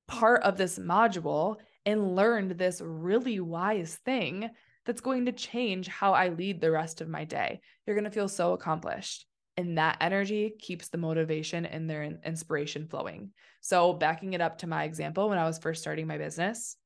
part 0.08 0.42
of 0.42 0.58
this 0.58 0.80
module 0.80 1.58
and 1.86 2.16
learned 2.16 2.52
this 2.52 2.82
really 2.84 3.40
wise 3.40 4.00
thing 4.04 4.50
that's 4.86 5.02
going 5.02 5.26
to 5.26 5.32
change 5.32 5.88
how 5.88 6.14
I 6.14 6.30
lead 6.30 6.60
the 6.60 6.72
rest 6.72 7.02
of 7.02 7.10
my 7.10 7.24
day. 7.24 7.62
You're 7.86 7.96
going 7.96 8.06
to 8.06 8.12
feel 8.12 8.28
so 8.28 8.54
accomplished 8.54 9.28
and 9.60 9.78
that 9.78 9.98
energy 10.00 10.56
keeps 10.58 10.88
the 10.88 10.98
motivation 10.98 11.66
and 11.66 11.90
their 11.90 12.04
inspiration 12.04 12.88
flowing. 12.88 13.32
So, 13.60 13.92
backing 13.92 14.32
it 14.32 14.40
up 14.40 14.60
to 14.60 14.68
my 14.68 14.86
example, 14.86 15.28
when 15.28 15.38
I 15.38 15.44
was 15.44 15.60
first 15.60 15.82
starting 15.82 16.08
my 16.08 16.18
business, 16.18 16.78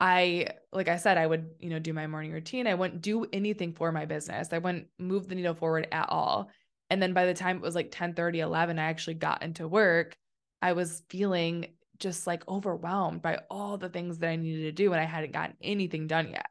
I, 0.00 0.48
like 0.72 0.88
I 0.88 0.96
said, 0.96 1.16
I 1.16 1.28
would, 1.28 1.50
you 1.60 1.70
know, 1.70 1.78
do 1.78 1.92
my 1.92 2.08
morning 2.08 2.32
routine. 2.32 2.66
I 2.66 2.74
wouldn't 2.74 3.02
do 3.02 3.24
anything 3.32 3.72
for 3.72 3.92
my 3.92 4.04
business. 4.04 4.48
I 4.52 4.58
wouldn't 4.58 4.88
move 4.98 5.28
the 5.28 5.36
needle 5.36 5.54
forward 5.54 5.86
at 5.92 6.08
all. 6.08 6.50
And 6.90 7.00
then 7.00 7.12
by 7.12 7.24
the 7.24 7.34
time 7.34 7.58
it 7.58 7.62
was 7.62 7.76
like 7.76 7.92
10 7.92 8.14
30, 8.14 8.40
11, 8.40 8.80
I 8.80 8.86
actually 8.86 9.14
got 9.14 9.44
into 9.44 9.68
work. 9.68 10.16
I 10.60 10.72
was 10.72 11.04
feeling 11.08 11.66
just 12.00 12.26
like 12.26 12.48
overwhelmed 12.48 13.22
by 13.22 13.38
all 13.48 13.78
the 13.78 13.88
things 13.88 14.18
that 14.18 14.28
I 14.28 14.34
needed 14.34 14.62
to 14.62 14.72
do. 14.72 14.92
And 14.92 15.00
I 15.00 15.04
hadn't 15.04 15.32
gotten 15.32 15.56
anything 15.62 16.08
done 16.08 16.30
yet. 16.30 16.46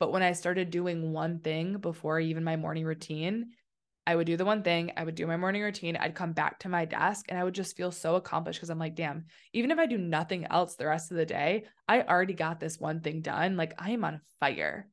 But 0.00 0.10
when 0.10 0.24
I 0.24 0.32
started 0.32 0.70
doing 0.70 1.12
one 1.12 1.38
thing 1.38 1.76
before 1.76 2.18
even 2.18 2.42
my 2.42 2.56
morning 2.56 2.84
routine, 2.84 3.52
I 4.06 4.16
would 4.16 4.26
do 4.26 4.36
the 4.36 4.44
one 4.44 4.62
thing, 4.62 4.92
I 4.96 5.04
would 5.04 5.14
do 5.14 5.26
my 5.26 5.36
morning 5.36 5.62
routine, 5.62 5.96
I'd 5.96 6.14
come 6.14 6.32
back 6.32 6.58
to 6.60 6.68
my 6.68 6.84
desk 6.84 7.26
and 7.28 7.38
I 7.38 7.44
would 7.44 7.54
just 7.54 7.76
feel 7.76 7.92
so 7.92 8.16
accomplished 8.16 8.58
because 8.58 8.70
I'm 8.70 8.78
like, 8.78 8.96
damn, 8.96 9.26
even 9.52 9.70
if 9.70 9.78
I 9.78 9.86
do 9.86 9.98
nothing 9.98 10.46
else 10.46 10.74
the 10.74 10.86
rest 10.86 11.12
of 11.12 11.16
the 11.16 11.26
day, 11.26 11.64
I 11.86 12.02
already 12.02 12.34
got 12.34 12.58
this 12.58 12.78
one 12.78 13.00
thing 13.00 13.20
done. 13.20 13.56
Like 13.56 13.74
I 13.78 13.90
am 13.90 14.04
on 14.04 14.20
fire. 14.40 14.88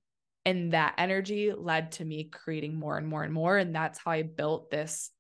And 0.45 0.74
that 0.74 0.95
energy 0.98 1.52
led 1.56 1.93
to 1.93 2.06
me 2.06 2.26
creating 2.26 2.76
more 2.76 2.98
and 2.98 3.08
more 3.08 3.24
and 3.24 3.34
more. 3.34 3.58
And 3.58 3.76
that's 3.76 4.00
how 4.00 4.12
I 4.12 4.22
built 4.22 4.69
this 4.69 5.12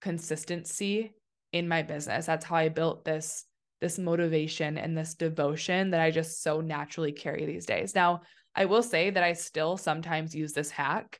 consistency 0.00 1.12
in 1.52 1.68
my 1.68 1.82
business. 1.82 2.26
That's 2.26 2.44
how 2.44 2.56
I 2.56 2.68
built 2.68 3.04
this 3.04 3.44
this 3.80 3.98
motivation 3.98 4.78
and 4.78 4.96
this 4.96 5.14
devotion 5.14 5.90
that 5.90 6.00
I 6.00 6.10
just 6.10 6.42
so 6.42 6.60
naturally 6.60 7.12
carry 7.12 7.44
these 7.44 7.66
days. 7.66 7.94
Now, 7.94 8.22
I 8.54 8.64
will 8.64 8.82
say 8.82 9.10
that 9.10 9.22
I 9.22 9.34
still 9.34 9.76
sometimes 9.76 10.34
use 10.34 10.52
this 10.52 10.70
hack 10.70 11.18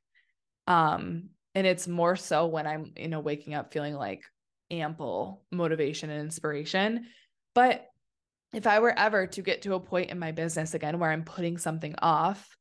um 0.66 1.28
and 1.54 1.66
it's 1.66 1.88
more 1.88 2.16
so 2.16 2.46
when 2.46 2.66
i'm 2.66 2.92
you 2.96 3.08
know 3.08 3.20
waking 3.20 3.54
up 3.54 3.72
feeling 3.72 3.94
like 3.94 4.22
ample 4.70 5.44
motivation 5.52 6.10
and 6.10 6.20
inspiration. 6.20 7.06
But 7.54 7.86
if 8.52 8.66
i 8.66 8.78
were 8.78 8.96
ever 8.98 9.26
to 9.26 9.42
get 9.42 9.62
to 9.62 9.74
a 9.74 9.80
point 9.80 10.10
in 10.10 10.18
my 10.18 10.32
business 10.32 10.74
again 10.74 10.98
where 10.98 11.10
i'm 11.10 11.24
putting 11.24 11.58
something 11.58 11.94
off 11.98 12.56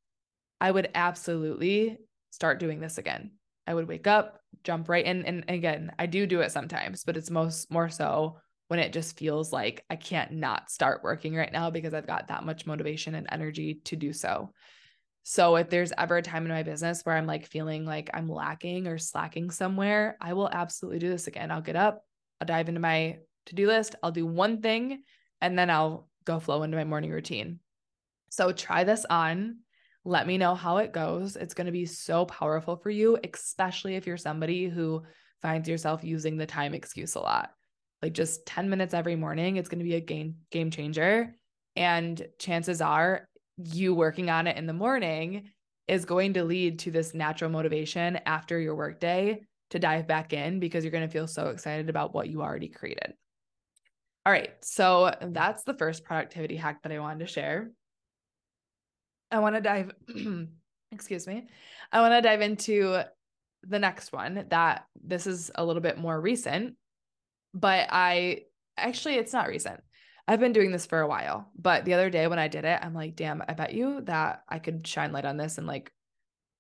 i 0.60 0.70
would 0.70 0.89
absolutely 0.96 1.98
start 2.32 2.60
doing 2.60 2.80
this 2.80 2.98
again. 2.98 3.32
I 3.66 3.74
would 3.74 3.88
wake 3.88 4.08
up 4.08 4.39
jump 4.64 4.89
right 4.89 5.06
in 5.06 5.26
and 5.26 5.46
again 5.48 5.91
i 5.98 6.06
do 6.06 6.26
do 6.26 6.41
it 6.41 6.52
sometimes 6.52 7.04
but 7.04 7.18
it's 7.18 7.30
most 7.30 7.72
more 7.72 7.89
so 7.89 8.38
when 8.68 8.80
it 8.80 8.94
just 8.94 9.18
feels 9.18 9.52
like 9.52 9.84
i 9.89 9.96
can't 9.96 10.32
not 10.32 10.70
start 10.70 11.04
working 11.04 11.36
right 11.36 11.52
now 11.52 11.70
because 11.70 11.94
i've 11.94 12.08
got 12.08 12.28
that 12.28 12.46
much 12.46 12.66
motivation 12.66 13.16
and 13.16 13.28
energy 13.32 13.82
to 13.86 13.96
do 13.96 14.14
so 14.14 14.52
so 15.24 15.55
if 15.55 15.69
there's 15.69 15.93
ever 15.97 16.17
a 16.17 16.21
time 16.21 16.45
in 16.45 16.51
my 16.51 16.63
business 16.63 17.01
where 17.03 17.15
I'm 17.15 17.26
like 17.26 17.47
feeling 17.47 17.86
like 17.86 18.09
I'm 18.13 18.30
lacking 18.30 18.88
or 18.88 18.97
slacking 18.97 19.51
somewhere, 19.51 20.17
I 20.19 20.34
will 20.34 20.49
absolutely 20.49 20.99
do 20.99 21.09
this 21.09 21.28
again. 21.28 21.49
I'll 21.49 21.61
get 21.61 21.78
up, 21.78 22.03
I'll 22.41 22.45
dive 22.45 22.67
into 22.67 22.82
my 22.82 23.19
to-do 23.45 23.67
list, 23.67 23.95
I'll 24.03 24.11
do 24.11 24.26
one 24.26 24.61
thing, 24.61 25.03
and 25.41 25.57
then 25.57 25.69
I'll 25.69 26.09
go 26.26 26.39
flow 26.39 26.63
into 26.63 26.78
my 26.78 26.84
morning 26.84 27.11
routine. 27.11 27.59
So 28.30 28.51
try 28.51 28.84
this 28.84 29.05
on. 29.09 29.59
Let 30.05 30.28
me 30.28 30.38
know 30.38 30.55
how 30.55 30.78
it 30.78 30.91
goes. 30.91 31.38
It's 31.38 31.53
going 31.53 31.67
to 31.67 31.71
be 31.71 31.86
so 31.86 32.26
powerful 32.26 32.76
for 32.76 32.89
you, 32.89 33.17
especially 33.24 33.95
if 33.95 34.05
you're 34.05 34.17
somebody 34.17 34.67
who 34.67 35.03
finds 35.41 35.69
yourself 35.69 36.03
using 36.03 36.36
the 36.36 36.45
time 36.45 36.74
excuse 36.74 37.15
a 37.15 37.19
lot. 37.19 37.51
like 38.01 38.13
just 38.13 38.45
10 38.45 38.69
minutes 38.69 38.93
every 38.93 39.15
morning, 39.15 39.55
it's 39.55 39.69
going 39.69 39.80
to 39.80 39.86
be 39.86 39.95
a 39.95 40.01
game 40.01 40.36
game 40.51 40.69
changer. 40.71 41.34
And 41.76 42.21
chances 42.39 42.82
are 42.82 43.30
you 43.58 43.93
working 43.93 44.30
on 44.30 44.47
it 44.47 44.58
in 44.58 44.66
the 44.66 44.74
morning 44.74 45.51
is 45.88 46.06
going 46.06 46.34
to 46.34 46.43
lead 46.43 46.80
to 46.80 46.91
this 46.91 47.14
natural 47.14 47.51
motivation 47.51 48.20
after 48.26 48.60
your 48.60 48.76
workday 48.76 49.41
to 49.70 49.80
dive 49.80 50.08
back 50.08 50.34
in 50.34 50.60
because 50.60 50.84
you're 50.84 50.91
going 50.91 51.08
to 51.08 51.12
feel 51.12 51.28
so 51.28 51.47
excited 51.47 51.89
about 51.89 52.14
what 52.14 52.30
you 52.30 52.41
already 52.41 52.70
created. 52.70 53.14
All 54.26 54.32
right. 54.32 54.51
So 54.62 55.14
that's 55.22 55.64
the 55.64 55.74
first 55.74 56.06
productivity 56.06 56.56
hack 56.56 56.84
that 56.84 56.91
I 56.91 56.99
wanted 56.99 57.26
to 57.26 57.32
share. 57.32 57.72
I 59.32 59.39
want 59.39 59.56
to 59.56 59.62
dive, 59.62 59.91
excuse 60.91 61.28
me. 61.28 61.47
I 61.91 61.99
want 61.99 62.14
to 62.14 62.22
dive 62.22 62.41
into 62.41 63.01
the 63.64 63.80
next 63.80 64.14
one 64.14 64.45
that 64.49 64.86
this 65.04 65.28
is 65.28 65.51
a 65.56 65.66
little 65.66 65.82
bit 65.82 65.97
more 65.97 66.20
recent, 66.20 66.76
but 67.54 67.88
I 67.91 68.43
actually, 68.78 69.16
it's 69.16 69.34
not 69.34 69.47
recent. 69.47 69.82
I've 70.28 70.39
been 70.39 70.53
doing 70.53 70.71
this 70.71 70.86
for 70.86 71.01
a 71.01 71.07
while, 71.07 71.49
but 71.57 71.84
the 71.84 71.93
other 71.93 72.09
day 72.09 72.28
when 72.28 72.39
I 72.39 72.47
did 72.47 72.63
it, 72.63 72.80
I'm 72.82 72.93
like, 72.93 73.15
damn, 73.15 73.43
I 73.47 73.53
bet 73.53 73.74
you 73.74 74.01
that 74.01 74.43
I 74.47 74.59
could 74.59 74.88
shine 74.88 75.11
light 75.11 75.26
on 75.26 75.38
this 75.38 75.57
and 75.57 75.67
like 75.67 75.91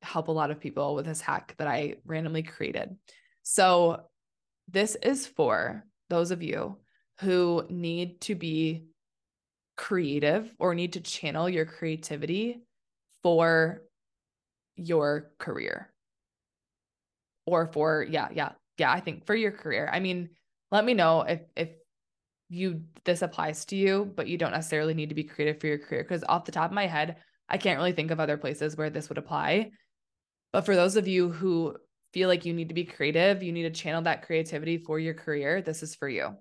help 0.01 0.27
a 0.27 0.33
lot 0.33 0.51
of 0.51 0.59
people 0.59 0.95
with 0.95 1.05
this 1.05 1.21
hack 1.21 1.55
that 1.57 1.67
I 1.67 1.95
randomly 2.05 2.43
created. 2.43 2.97
So, 3.43 4.01
this 4.69 4.95
is 4.95 5.27
for 5.27 5.85
those 6.09 6.31
of 6.31 6.41
you 6.41 6.77
who 7.19 7.65
need 7.69 8.21
to 8.21 8.35
be 8.35 8.85
creative 9.75 10.53
or 10.59 10.75
need 10.75 10.93
to 10.93 11.01
channel 11.01 11.49
your 11.49 11.65
creativity 11.65 12.61
for 13.21 13.81
your 14.75 15.31
career 15.37 15.91
or 17.45 17.67
for 17.73 18.05
yeah 18.07 18.29
yeah 18.33 18.51
yeah 18.77 18.91
i 18.91 18.99
think 18.99 19.25
for 19.25 19.35
your 19.35 19.51
career 19.51 19.89
i 19.91 19.99
mean 19.99 20.29
let 20.71 20.85
me 20.85 20.93
know 20.93 21.21
if 21.21 21.41
if 21.55 21.69
you 22.53 22.81
this 23.03 23.21
applies 23.21 23.65
to 23.65 23.75
you 23.75 24.11
but 24.15 24.27
you 24.27 24.37
don't 24.37 24.51
necessarily 24.51 24.93
need 24.93 25.09
to 25.09 25.15
be 25.15 25.23
creative 25.23 25.59
for 25.59 25.67
your 25.67 25.79
career 25.79 26.03
because 26.03 26.23
off 26.29 26.45
the 26.45 26.51
top 26.51 26.69
of 26.69 26.75
my 26.75 26.87
head 26.87 27.17
i 27.49 27.57
can't 27.57 27.77
really 27.77 27.91
think 27.91 28.11
of 28.11 28.19
other 28.19 28.37
places 28.37 28.77
where 28.77 28.89
this 28.89 29.09
would 29.09 29.17
apply. 29.17 29.71
But 30.51 30.67
for 30.67 30.75
those 30.75 30.97
of 30.97 31.07
you 31.07 31.29
who 31.29 31.75
feel 32.13 32.29
like 32.29 32.45
you 32.45 32.53
need 32.53 32.69
to 32.69 32.75
be 32.75 32.85
creative 32.85 33.41
you 33.41 33.51
need 33.51 33.63
to 33.63 33.71
channel 33.71 34.03
that 34.03 34.25
creativity 34.25 34.77
for 34.77 34.99
your 34.99 35.15
career 35.15 35.61
this 35.61 35.81
is 35.81 35.95
for 35.95 36.07
you. 36.07 36.35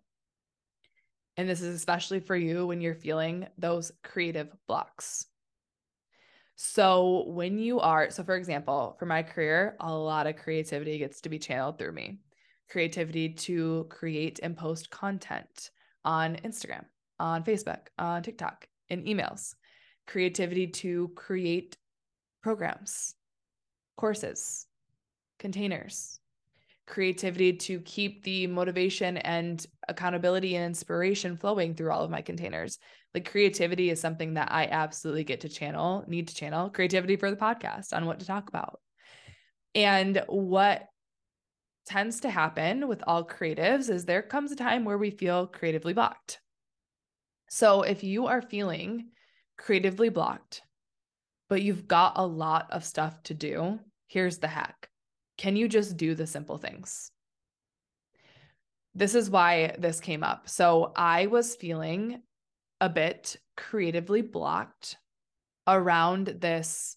And 1.36 1.48
this 1.48 1.62
is 1.62 1.74
especially 1.74 2.20
for 2.20 2.36
you 2.36 2.66
when 2.66 2.80
you're 2.80 2.94
feeling 2.94 3.46
those 3.56 3.90
creative 4.04 4.48
blocks. 4.68 5.26
So 6.56 7.24
when 7.26 7.58
you 7.58 7.80
are, 7.80 8.10
so 8.10 8.22
for 8.22 8.36
example, 8.36 8.96
for 8.98 9.06
my 9.06 9.22
career, 9.22 9.74
a 9.80 9.92
lot 9.92 10.26
of 10.26 10.36
creativity 10.36 10.98
gets 10.98 11.22
to 11.22 11.28
be 11.28 11.38
channeled 11.38 11.78
through 11.78 11.92
me. 11.92 12.18
Creativity 12.70 13.30
to 13.30 13.86
create 13.88 14.40
and 14.42 14.56
post 14.56 14.90
content 14.90 15.70
on 16.04 16.36
Instagram, 16.36 16.84
on 17.18 17.44
Facebook, 17.44 17.86
on 17.98 18.22
TikTok, 18.22 18.66
in 18.88 19.04
emails. 19.04 19.54
Creativity 20.06 20.66
to 20.66 21.12
create 21.14 21.76
programs, 22.42 23.14
courses, 23.96 24.66
containers, 25.38 26.18
creativity 26.86 27.54
to 27.54 27.80
keep 27.80 28.22
the 28.24 28.46
motivation 28.48 29.16
and 29.16 29.64
accountability 29.88 30.56
and 30.56 30.66
inspiration 30.66 31.36
flowing 31.36 31.74
through 31.74 31.90
all 31.90 32.04
of 32.04 32.10
my 32.10 32.20
containers. 32.20 32.78
Like 33.14 33.30
creativity 33.30 33.90
is 33.90 34.00
something 34.00 34.34
that 34.34 34.50
I 34.50 34.66
absolutely 34.66 35.24
get 35.24 35.42
to 35.42 35.48
channel, 35.48 36.04
need 36.06 36.28
to 36.28 36.34
channel 36.34 36.70
creativity 36.70 37.16
for 37.16 37.30
the 37.30 37.36
podcast 37.36 37.92
on 37.92 38.06
what 38.06 38.20
to 38.20 38.26
talk 38.26 38.48
about. 38.48 38.80
And 39.74 40.22
what 40.26 40.86
tends 41.86 42.20
to 42.20 42.30
happen 42.30 42.88
with 42.88 43.02
all 43.06 43.24
creatives 43.24 43.90
is 43.90 44.04
there 44.04 44.22
comes 44.22 44.52
a 44.52 44.56
time 44.56 44.84
where 44.84 44.98
we 44.98 45.10
feel 45.10 45.46
creatively 45.46 45.92
blocked. 45.92 46.40
So 47.48 47.82
if 47.82 48.02
you 48.02 48.26
are 48.26 48.42
feeling 48.42 49.08
creatively 49.58 50.08
blocked, 50.08 50.62
but 51.48 51.62
you've 51.62 51.86
got 51.86 52.14
a 52.16 52.26
lot 52.26 52.68
of 52.70 52.84
stuff 52.84 53.22
to 53.24 53.34
do, 53.34 53.80
here's 54.06 54.38
the 54.38 54.48
hack 54.48 54.88
can 55.38 55.56
you 55.56 55.66
just 55.66 55.96
do 55.96 56.14
the 56.14 56.26
simple 56.26 56.58
things? 56.58 57.10
This 58.94 59.14
is 59.14 59.30
why 59.30 59.74
this 59.78 59.98
came 59.98 60.22
up. 60.22 60.48
So 60.48 60.92
I 60.94 61.26
was 61.26 61.56
feeling 61.56 62.22
a 62.80 62.88
bit 62.88 63.36
creatively 63.56 64.22
blocked 64.22 64.96
around 65.66 66.26
this 66.26 66.96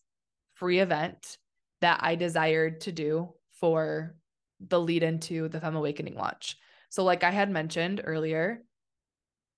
free 0.53 0.79
event 0.79 1.37
that 1.81 1.99
I 2.01 2.15
desired 2.15 2.81
to 2.81 2.91
do 2.91 3.33
for 3.59 4.15
the 4.59 4.79
lead 4.79 5.03
into 5.03 5.47
the 5.49 5.59
Femme 5.59 5.75
Awakening 5.75 6.15
launch. 6.15 6.57
So, 6.89 7.03
like 7.03 7.23
I 7.23 7.31
had 7.31 7.49
mentioned 7.49 8.01
earlier, 8.03 8.63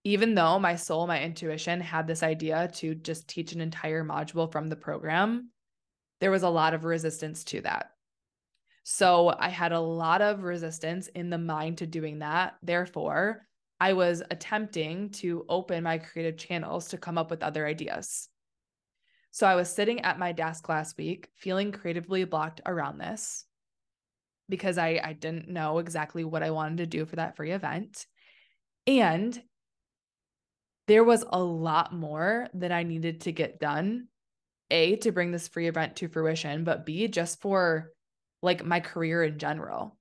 even 0.03 0.35
though 0.35 0.57
my 0.57 0.75
soul, 0.75 1.05
my 1.07 1.21
intuition 1.21 1.81
had 1.81 2.07
this 2.07 2.23
idea 2.23 2.71
to 2.75 2.95
just 2.95 3.27
teach 3.27 3.51
an 3.51 3.61
entire 3.61 4.03
module 4.03 4.51
from 4.51 4.67
the 4.67 4.75
program, 4.75 5.49
there 6.19 6.31
was 6.31 6.43
a 6.43 6.49
lot 6.49 6.73
of 6.73 6.85
resistance 6.85 7.43
to 7.45 7.61
that. 7.61 7.91
So 8.83 9.35
I 9.37 9.49
had 9.49 9.73
a 9.73 9.79
lot 9.81 10.21
of 10.21 10.43
resistance 10.43 11.07
in 11.07 11.29
the 11.29 11.37
mind 11.37 11.79
to 11.79 11.87
doing 11.87 12.19
that. 12.19 12.55
Therefore, 12.63 13.45
I 13.81 13.91
was 13.93 14.23
attempting 14.31 15.09
to 15.09 15.45
open 15.49 15.83
my 15.83 15.97
creative 15.97 16.37
channels 16.37 16.87
to 16.87 16.97
come 16.97 17.17
up 17.17 17.29
with 17.29 17.43
other 17.43 17.67
ideas. 17.67 18.29
So 19.31 19.45
I 19.45 19.55
was 19.55 19.69
sitting 19.69 20.01
at 20.01 20.17
my 20.17 20.31
desk 20.31 20.69
last 20.69 20.97
week 20.97 21.27
feeling 21.35 21.73
creatively 21.73 22.23
blocked 22.23 22.61
around 22.65 22.97
this 22.97 23.45
because 24.49 24.77
I, 24.77 24.99
I 25.03 25.13
didn't 25.13 25.49
know 25.49 25.79
exactly 25.79 26.23
what 26.23 26.43
I 26.43 26.51
wanted 26.51 26.77
to 26.77 26.85
do 26.85 27.05
for 27.05 27.17
that 27.17 27.35
free 27.35 27.51
event. 27.51 28.05
And 28.85 29.41
there 30.87 31.03
was 31.03 31.23
a 31.29 31.41
lot 31.41 31.93
more 31.93 32.47
that 32.53 32.71
I 32.71 32.83
needed 32.83 33.21
to 33.21 33.31
get 33.31 33.59
done. 33.59 34.07
A, 34.69 34.97
to 34.97 35.13
bring 35.13 35.31
this 35.31 35.47
free 35.47 35.67
event 35.67 35.95
to 35.97 36.09
fruition, 36.09 36.65
but 36.65 36.85
B, 36.85 37.07
just 37.07 37.41
for 37.41 37.91
like 38.41 38.65
my 38.65 38.81
career 38.81 39.23
in 39.23 39.39
general. 39.39 39.97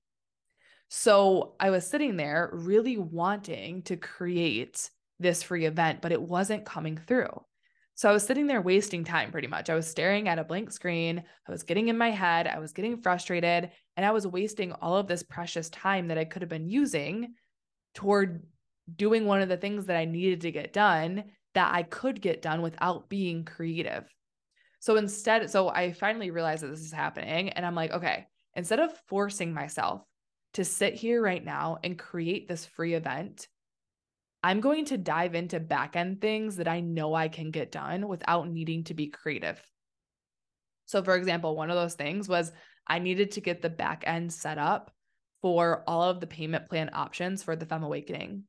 So 0.89 1.55
I 1.59 1.69
was 1.69 1.87
sitting 1.87 2.17
there 2.17 2.49
really 2.53 2.97
wanting 2.97 3.83
to 3.83 3.95
create 3.95 4.89
this 5.19 5.43
free 5.43 5.65
event, 5.65 6.01
but 6.01 6.11
it 6.11 6.21
wasn't 6.21 6.65
coming 6.65 6.97
through. 6.97 7.41
So 7.97 8.07
I 8.07 8.13
was 8.13 8.23
sitting 8.23 8.45
there 8.45 8.61
wasting 8.61 9.03
time 9.03 9.31
pretty 9.31 9.47
much. 9.47 9.71
I 9.71 9.75
was 9.75 9.89
staring 9.89 10.29
at 10.29 10.37
a 10.37 10.43
blank 10.43 10.71
screen. 10.71 11.23
I 11.47 11.51
was 11.51 11.63
getting 11.63 11.87
in 11.87 11.97
my 11.97 12.11
head. 12.11 12.45
I 12.45 12.59
was 12.59 12.71
getting 12.71 13.01
frustrated. 13.01 13.71
And 13.95 14.05
I 14.05 14.11
was 14.11 14.27
wasting 14.27 14.71
all 14.71 14.97
of 14.97 15.07
this 15.07 15.23
precious 15.23 15.67
time 15.71 16.09
that 16.09 16.17
I 16.19 16.23
could 16.23 16.43
have 16.43 16.49
been 16.49 16.69
using 16.69 17.33
toward 17.95 18.43
doing 18.95 19.25
one 19.25 19.41
of 19.41 19.49
the 19.49 19.57
things 19.57 19.87
that 19.87 19.97
I 19.97 20.05
needed 20.05 20.41
to 20.41 20.51
get 20.51 20.73
done 20.73 21.23
that 21.55 21.73
I 21.73 21.81
could 21.81 22.21
get 22.21 22.43
done 22.43 22.61
without 22.61 23.09
being 23.09 23.43
creative. 23.45 24.05
So 24.79 24.97
instead, 24.97 25.49
so 25.49 25.69
I 25.69 25.91
finally 25.91 26.29
realized 26.29 26.61
that 26.61 26.67
this 26.67 26.81
is 26.81 26.91
happening. 26.91 27.49
And 27.49 27.65
I'm 27.65 27.73
like, 27.73 27.91
okay, 27.93 28.27
instead 28.53 28.79
of 28.79 28.91
forcing 29.07 29.55
myself 29.55 30.03
to 30.53 30.63
sit 30.63 30.93
here 30.93 31.19
right 31.19 31.43
now 31.43 31.79
and 31.83 31.97
create 31.97 32.47
this 32.47 32.63
free 32.63 32.93
event, 32.93 33.47
I'm 34.47 34.61
going 34.61 34.85
to 34.85 34.97
dive 34.97 35.35
into 35.35 35.59
back 35.59 35.97
end 35.97 36.21
things 36.21 36.55
that 36.55 36.69
I 36.69 36.79
know 36.79 37.13
I 37.13 37.27
can 37.27 37.51
get 37.51 37.69
done 37.69 38.07
without 38.07 38.47
needing 38.49 38.85
to 38.85 38.93
be 38.93 39.07
creative. 39.07 39.61
So, 40.85 41.03
for 41.03 41.17
example, 41.17 41.53
one 41.53 41.69
of 41.69 41.75
those 41.75 41.95
things 41.95 42.29
was 42.29 42.53
I 42.87 42.99
needed 42.99 43.31
to 43.31 43.41
get 43.41 43.61
the 43.61 43.69
back 43.69 44.05
end 44.07 44.31
set 44.31 44.57
up 44.57 44.89
for 45.41 45.83
all 45.85 46.03
of 46.03 46.21
the 46.21 46.27
payment 46.27 46.69
plan 46.69 46.91
options 46.93 47.43
for 47.43 47.57
the 47.57 47.65
Femme 47.65 47.83
Awakening. 47.83 48.43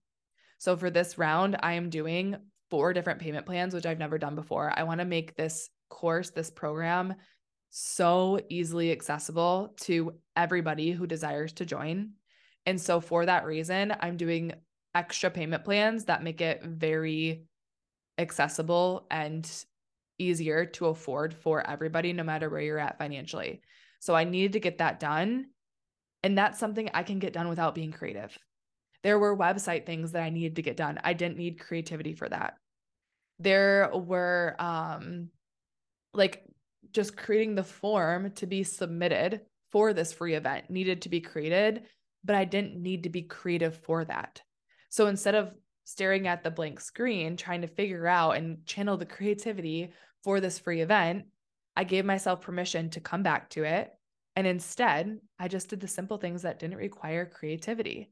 So, 0.59 0.77
for 0.77 0.89
this 0.89 1.19
round, 1.19 1.57
I 1.65 1.73
am 1.73 1.91
doing 1.91 2.37
four 2.71 2.93
different 2.93 3.19
payment 3.19 3.45
plans, 3.45 3.75
which 3.75 3.85
I've 3.85 3.99
never 3.99 4.19
done 4.19 4.37
before. 4.37 4.73
I 4.73 4.85
want 4.85 5.01
to 5.01 5.05
make 5.05 5.35
this 5.35 5.69
course, 5.91 6.31
this 6.31 6.49
program, 6.49 7.15
so 7.71 8.39
easily 8.49 8.93
accessible 8.93 9.75
to 9.81 10.13
everybody 10.37 10.93
who 10.93 11.09
desires 11.09 11.55
to 11.55 11.67
join. 11.67 12.11
And 12.67 12.81
so, 12.81 13.01
for 13.01 13.27
that 13.27 13.47
reason, 13.47 13.93
I'm 13.99 14.17
doing 14.17 14.53
extra 14.95 15.31
payment 15.31 15.65
plans 15.65 16.07
that 16.07 16.23
make 16.23 16.41
it 16.41 16.63
very 16.65 17.45
accessible 18.19 19.07
and 19.11 19.51
easier 20.19 20.67
to 20.67 20.87
afford 20.87 21.33
for 21.33 21.69
everybody, 21.69 22.13
no 22.13 22.25
matter 22.25 22.49
where 22.49 22.61
you're 22.61 22.79
at 22.79 22.99
financially. 22.99 23.61
So, 24.01 24.15
I 24.15 24.25
needed 24.25 24.53
to 24.55 24.61
get 24.61 24.79
that 24.79 25.01
done. 25.01 25.47
And 26.23 26.37
that's 26.37 26.59
something 26.59 26.91
I 26.93 27.05
can 27.05 27.21
get 27.21 27.33
done 27.33 27.49
without 27.49 27.75
being 27.75 27.93
creative. 27.93 28.37
There 29.05 29.19
were 29.19 29.37
website 29.37 29.87
things 29.87 30.13
that 30.13 30.23
I 30.23 30.31
needed 30.31 30.57
to 30.57 30.63
get 30.63 30.77
done. 30.77 30.99
I 31.05 31.13
didn't 31.13 31.37
need 31.37 31.61
creativity 31.61 32.13
for 32.13 32.29
that. 32.29 32.55
There 33.39 33.91
were 33.95 34.57
um 34.59 35.29
like 36.13 36.45
just 36.93 37.17
creating 37.17 37.55
the 37.55 37.65
form 37.65 38.33
to 38.33 38.47
be 38.47 38.65
submitted 38.65 39.43
for 39.71 39.93
this 39.93 40.13
free 40.13 40.35
event 40.35 40.71
needed 40.71 41.03
to 41.03 41.09
be 41.09 41.21
created, 41.21 41.83
but 42.25 42.35
I 42.35 42.45
didn't 42.45 42.83
need 42.83 43.05
to 43.05 43.11
be 43.11 43.23
creative 43.23 43.77
for 43.77 44.05
that. 44.05 44.43
So 44.89 45.07
instead 45.07 45.35
of 45.35 45.53
staring 45.85 46.27
at 46.29 46.45
the 46.45 46.51
blank 46.51 46.81
screen, 46.81 47.37
trying 47.37 47.63
to 47.63 47.67
figure 47.67 48.07
out 48.07 48.33
and 48.33 48.65
channel 48.67 48.97
the 48.97 49.07
creativity 49.07 49.93
for 50.23 50.41
this 50.41 50.59
free 50.59 50.81
event, 50.81 51.25
I 51.77 51.85
gave 51.85 52.05
myself 52.05 52.41
permission 52.41 52.91
to 52.91 53.01
come 53.01 53.23
back 53.23 53.51
to 53.51 53.65
it. 53.65 53.91
And 54.37 54.47
instead, 54.47 55.19
I 55.39 55.49
just 55.49 55.69
did 55.69 55.81
the 55.81 55.89
simple 55.89 56.19
things 56.19 56.43
that 56.43 56.59
didn't 56.59 56.77
require 56.77 57.27
creativity. 57.27 58.11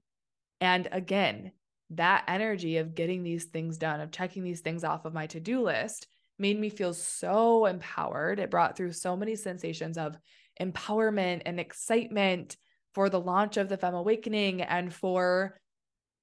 And 0.61 0.89
again, 0.91 1.53
that 1.91 2.25
energy 2.29 2.79
of 2.79 2.95
getting 2.95 3.23
these 3.23 3.45
things 3.45 3.79
done, 3.79 4.01
of 4.01 4.11
checking 4.11 4.43
these 4.43 4.61
things 4.61 4.83
off 4.83 5.05
of 5.05 5.15
my 5.15 5.27
to 5.29 5.41
do 5.41 5.63
list, 5.63 6.07
made 6.39 6.59
me 6.59 6.69
feel 6.69 6.93
so 6.95 7.67
empowered. 7.67 8.39
It 8.39 8.51
brought 8.51 8.77
through 8.77 8.93
so 8.93 9.17
many 9.17 9.37
sensations 9.37 9.99
of 9.99 10.17
empowerment 10.61 11.43
and 11.47 11.61
excitement 11.61 12.57
for 12.95 13.09
the 13.09 13.21
launch 13.21 13.57
of 13.57 13.69
the 13.69 13.77
Femme 13.77 13.95
Awakening 13.95 14.63
and 14.63 14.93
for 14.93 15.61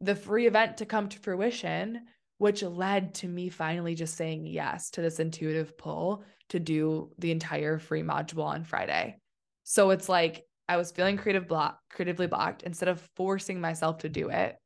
the 0.03 0.15
free 0.15 0.47
event 0.47 0.77
to 0.77 0.85
come 0.85 1.07
to 1.09 1.19
fruition, 1.19 2.01
which 2.37 2.61
led 2.61 3.13
to 3.15 3.27
me 3.27 3.47
finally 3.47 3.95
just 3.95 4.15
saying 4.15 4.45
yes 4.45 4.89
to 4.91 5.01
this 5.01 5.19
intuitive 5.19 5.77
pull 5.77 6.25
to 6.49 6.59
do 6.59 7.09
the 7.19 7.31
entire 7.31 7.79
free 7.79 8.03
module 8.03 8.43
on 8.43 8.65
Friday. 8.65 9.17
So 9.63 9.91
it's 9.91 10.09
like 10.09 10.43
I 10.67 10.75
was 10.75 10.91
feeling 10.91 11.17
creative 11.17 11.47
block, 11.47 11.79
creatively 11.89 12.27
blocked 12.27 12.63
instead 12.63 12.89
of 12.89 13.07
forcing 13.15 13.61
myself 13.61 13.99
to 13.99 14.09
do 14.09 14.29
it 14.29 14.57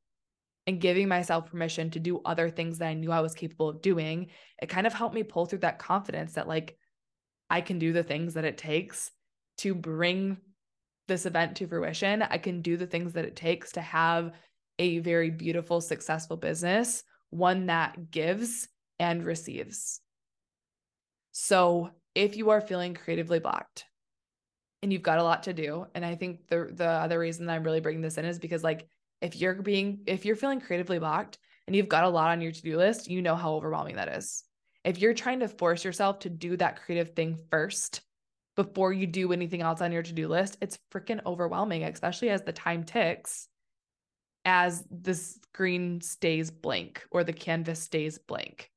and 0.66 0.82
giving 0.82 1.08
myself 1.08 1.52
permission 1.52 1.92
to 1.92 2.00
do 2.00 2.20
other 2.26 2.50
things 2.50 2.80
that 2.80 2.88
I 2.88 2.94
knew 2.96 3.12
I 3.12 3.22
was 3.22 3.36
capable 3.36 3.70
of 3.70 3.82
doing. 3.82 4.28
It 4.62 4.70
kind 4.70 4.88
of 4.88 4.94
helped 4.94 5.14
me 5.16 5.24
pull 5.24 5.46
through 5.46 5.60
that 5.60 5.80
confidence 5.80 6.34
that 6.34 6.48
like 6.48 6.78
I 7.50 7.62
can 7.62 7.78
do 7.78 7.94
the 7.94 8.04
things 8.04 8.34
that 8.34 8.44
it 8.44 8.58
takes 8.58 9.12
to 9.60 9.76
bring 9.76 10.38
this 11.08 11.26
event 11.28 11.58
to 11.58 11.68
fruition. 11.68 12.24
I 12.24 12.38
can 12.40 12.62
do 12.62 12.76
the 12.76 12.88
things 12.88 13.14
that 13.14 13.26
it 13.26 13.36
takes 13.36 13.74
to 13.74 13.82
have 13.82 14.34
a 14.80 15.00
very 15.00 15.30
beautiful, 15.30 15.82
successful 15.82 16.38
business, 16.38 17.04
one 17.30 17.68
that 17.68 18.12
gives 18.12 18.68
and 19.00 19.24
receives. 19.24 20.02
So, 21.32 21.92
if 22.16 22.36
you 22.36 22.50
are 22.50 22.62
feeling 22.62 22.96
creatively 22.96 23.40
blocked 23.40 23.86
and 24.82 24.92
you've 24.92 25.04
got 25.04 25.20
a 25.20 25.24
lot 25.24 25.44
to 25.44 25.54
do, 25.54 25.86
and 25.94 26.04
I 26.06 26.16
think 26.16 26.48
the 26.48 26.70
the 26.72 26.88
other 26.88 27.20
reason 27.20 27.46
that 27.46 27.54
I'm 27.54 27.64
really 27.64 27.82
bringing 27.82 28.02
this 28.02 28.18
in 28.18 28.26
is 28.26 28.40
because 28.40 28.64
like 28.64 28.88
if 29.22 29.36
you're 29.36 29.62
being 29.62 30.02
if 30.08 30.26
you're 30.26 30.36
feeling 30.36 30.62
creatively 30.62 31.00
blocked 31.00 31.38
and 31.68 31.76
you've 31.76 31.90
got 31.90 32.06
a 32.06 32.10
lot 32.10 32.32
on 32.32 32.42
your 32.42 32.52
to-do 32.52 32.78
list, 32.78 33.10
you 33.10 33.22
know 33.22 33.36
how 33.36 33.54
overwhelming 33.54 33.98
that 33.98 34.10
is. 34.10 34.44
If 34.84 35.00
you're 35.00 35.14
trying 35.14 35.42
to 35.42 35.48
force 35.48 35.84
yourself 35.84 36.20
to 36.20 36.30
do 36.30 36.56
that 36.58 36.82
creative 36.82 37.14
thing 37.14 37.38
first 37.52 38.02
before 38.56 38.94
you 38.94 39.06
do 39.06 39.34
anything 39.34 39.62
else 39.62 39.82
on 39.82 39.92
your 39.92 40.02
to-do 40.02 40.28
list, 40.28 40.58
it's 40.62 40.80
freaking 40.92 41.20
overwhelming, 41.26 41.84
especially 41.84 42.30
as 42.30 42.42
the 42.44 42.54
time 42.54 42.84
ticks 42.84 43.48
as 44.48 44.86
the 44.90 45.14
screen 45.14 46.00
stays 46.00 46.50
blank 46.50 47.06
or 47.12 47.26
the 47.26 47.34
canvas 47.34 47.82
stays 47.82 48.18
blank. 48.18 48.72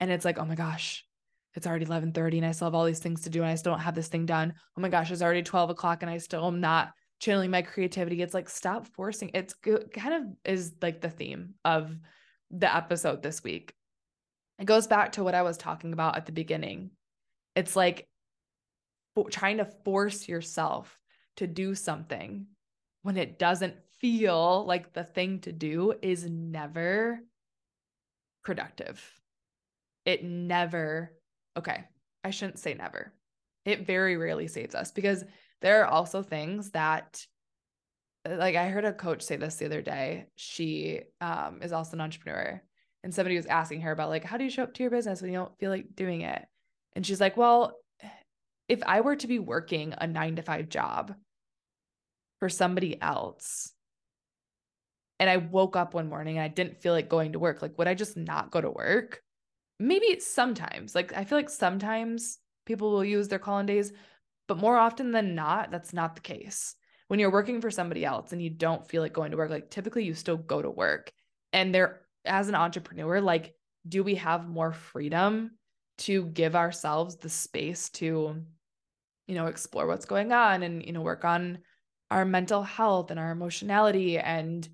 And 0.00 0.10
it's 0.10 0.24
like, 0.24 0.38
oh 0.38 0.44
my 0.44 0.56
gosh, 0.56 1.06
it's 1.54 1.68
already 1.68 1.86
11:30 1.86 2.38
and 2.38 2.46
I 2.46 2.50
still 2.50 2.66
have 2.66 2.74
all 2.74 2.84
these 2.84 2.98
things 2.98 3.22
to 3.22 3.30
do 3.30 3.42
and 3.42 3.50
I 3.50 3.54
still 3.54 3.72
don't 3.72 3.80
have 3.80 3.94
this 3.94 4.08
thing 4.08 4.26
done. 4.26 4.54
Oh 4.76 4.80
my 4.80 4.88
gosh, 4.88 5.12
it's 5.12 5.22
already 5.22 5.44
12 5.44 5.70
o'clock 5.70 6.02
and 6.02 6.10
I 6.10 6.18
still 6.18 6.46
am 6.48 6.60
not 6.60 6.92
channeling 7.20 7.52
my 7.52 7.62
creativity. 7.62 8.20
It's 8.20 8.34
like 8.34 8.48
stop 8.48 8.88
forcing. 8.88 9.30
It's 9.34 9.54
kind 9.54 10.14
of 10.14 10.22
is 10.44 10.74
like 10.82 11.00
the 11.00 11.10
theme 11.10 11.54
of 11.64 11.96
the 12.50 12.74
episode 12.74 13.22
this 13.22 13.44
week. 13.44 13.74
It 14.58 14.64
goes 14.64 14.88
back 14.88 15.12
to 15.12 15.22
what 15.22 15.36
I 15.36 15.42
was 15.42 15.56
talking 15.56 15.92
about 15.92 16.16
at 16.16 16.26
the 16.26 16.32
beginning. 16.32 16.90
It's 17.54 17.76
like 17.76 18.08
trying 19.30 19.58
to 19.58 19.64
force 19.84 20.26
yourself 20.26 20.98
to 21.36 21.46
do 21.46 21.76
something 21.76 22.46
when 23.02 23.16
it 23.16 23.38
doesn't 23.38 23.76
feel 24.02 24.66
like 24.66 24.92
the 24.92 25.04
thing 25.04 25.38
to 25.40 25.52
do 25.52 25.94
is 26.02 26.28
never 26.28 27.20
productive. 28.44 29.00
It 30.04 30.24
never, 30.24 31.12
okay, 31.56 31.84
I 32.22 32.30
shouldn't 32.30 32.58
say 32.58 32.74
never. 32.74 33.14
It 33.64 33.86
very 33.86 34.16
rarely 34.16 34.48
saves 34.48 34.74
us 34.74 34.90
because 34.90 35.24
there 35.62 35.82
are 35.82 35.86
also 35.86 36.22
things 36.22 36.72
that 36.72 37.24
like 38.28 38.56
I 38.56 38.68
heard 38.68 38.84
a 38.84 38.92
coach 38.92 39.22
say 39.22 39.36
this 39.36 39.56
the 39.56 39.66
other 39.66 39.82
day. 39.82 40.26
She 40.36 41.00
um, 41.20 41.60
is 41.62 41.72
also 41.72 41.96
an 41.96 42.00
entrepreneur, 42.00 42.62
and 43.02 43.14
somebody 43.14 43.36
was 43.36 43.46
asking 43.46 43.80
her 43.82 43.92
about 43.92 44.10
like, 44.10 44.24
how 44.24 44.36
do 44.36 44.44
you 44.44 44.50
show 44.50 44.62
up 44.62 44.74
to 44.74 44.82
your 44.82 44.90
business 44.90 45.20
when 45.20 45.32
you 45.32 45.38
don't 45.38 45.58
feel 45.58 45.70
like 45.70 45.94
doing 45.94 46.20
it? 46.20 46.44
And 46.94 47.06
she's 47.06 47.20
like, 47.20 47.36
well, 47.36 47.76
if 48.68 48.82
I 48.84 49.00
were 49.00 49.16
to 49.16 49.26
be 49.26 49.38
working 49.38 49.94
a 49.96 50.06
nine 50.06 50.36
to 50.36 50.42
five 50.42 50.68
job 50.68 51.14
for 52.38 52.48
somebody 52.48 53.00
else, 53.00 53.72
and 55.22 55.30
I 55.30 55.36
woke 55.36 55.76
up 55.76 55.94
one 55.94 56.08
morning 56.08 56.36
and 56.36 56.44
I 56.44 56.48
didn't 56.48 56.82
feel 56.82 56.92
like 56.92 57.08
going 57.08 57.34
to 57.34 57.38
work, 57.38 57.62
like, 57.62 57.78
would 57.78 57.86
I 57.86 57.94
just 57.94 58.16
not 58.16 58.50
go 58.50 58.60
to 58.60 58.68
work? 58.68 59.22
Maybe 59.78 60.18
sometimes. 60.18 60.96
Like, 60.96 61.16
I 61.16 61.22
feel 61.22 61.38
like 61.38 61.48
sometimes 61.48 62.40
people 62.66 62.90
will 62.90 63.04
use 63.04 63.28
their 63.28 63.38
call 63.38 63.60
in 63.60 63.66
days, 63.66 63.92
but 64.48 64.58
more 64.58 64.76
often 64.76 65.12
than 65.12 65.36
not, 65.36 65.70
that's 65.70 65.92
not 65.92 66.16
the 66.16 66.22
case. 66.22 66.74
When 67.06 67.20
you're 67.20 67.30
working 67.30 67.60
for 67.60 67.70
somebody 67.70 68.04
else 68.04 68.32
and 68.32 68.42
you 68.42 68.50
don't 68.50 68.84
feel 68.84 69.00
like 69.00 69.12
going 69.12 69.30
to 69.30 69.36
work, 69.36 69.48
like, 69.48 69.70
typically 69.70 70.02
you 70.02 70.14
still 70.14 70.38
go 70.38 70.60
to 70.60 70.70
work. 70.70 71.12
And 71.52 71.72
there, 71.72 72.00
as 72.24 72.48
an 72.48 72.56
entrepreneur, 72.56 73.20
like, 73.20 73.54
do 73.88 74.02
we 74.02 74.16
have 74.16 74.48
more 74.48 74.72
freedom 74.72 75.52
to 75.98 76.24
give 76.24 76.56
ourselves 76.56 77.14
the 77.14 77.28
space 77.28 77.90
to, 77.90 78.42
you 79.28 79.34
know, 79.36 79.46
explore 79.46 79.86
what's 79.86 80.04
going 80.04 80.32
on 80.32 80.64
and, 80.64 80.84
you 80.84 80.92
know, 80.92 81.00
work 81.00 81.24
on 81.24 81.58
our 82.10 82.24
mental 82.24 82.64
health 82.64 83.12
and 83.12 83.20
our 83.20 83.30
emotionality 83.30 84.18
and 84.18 84.68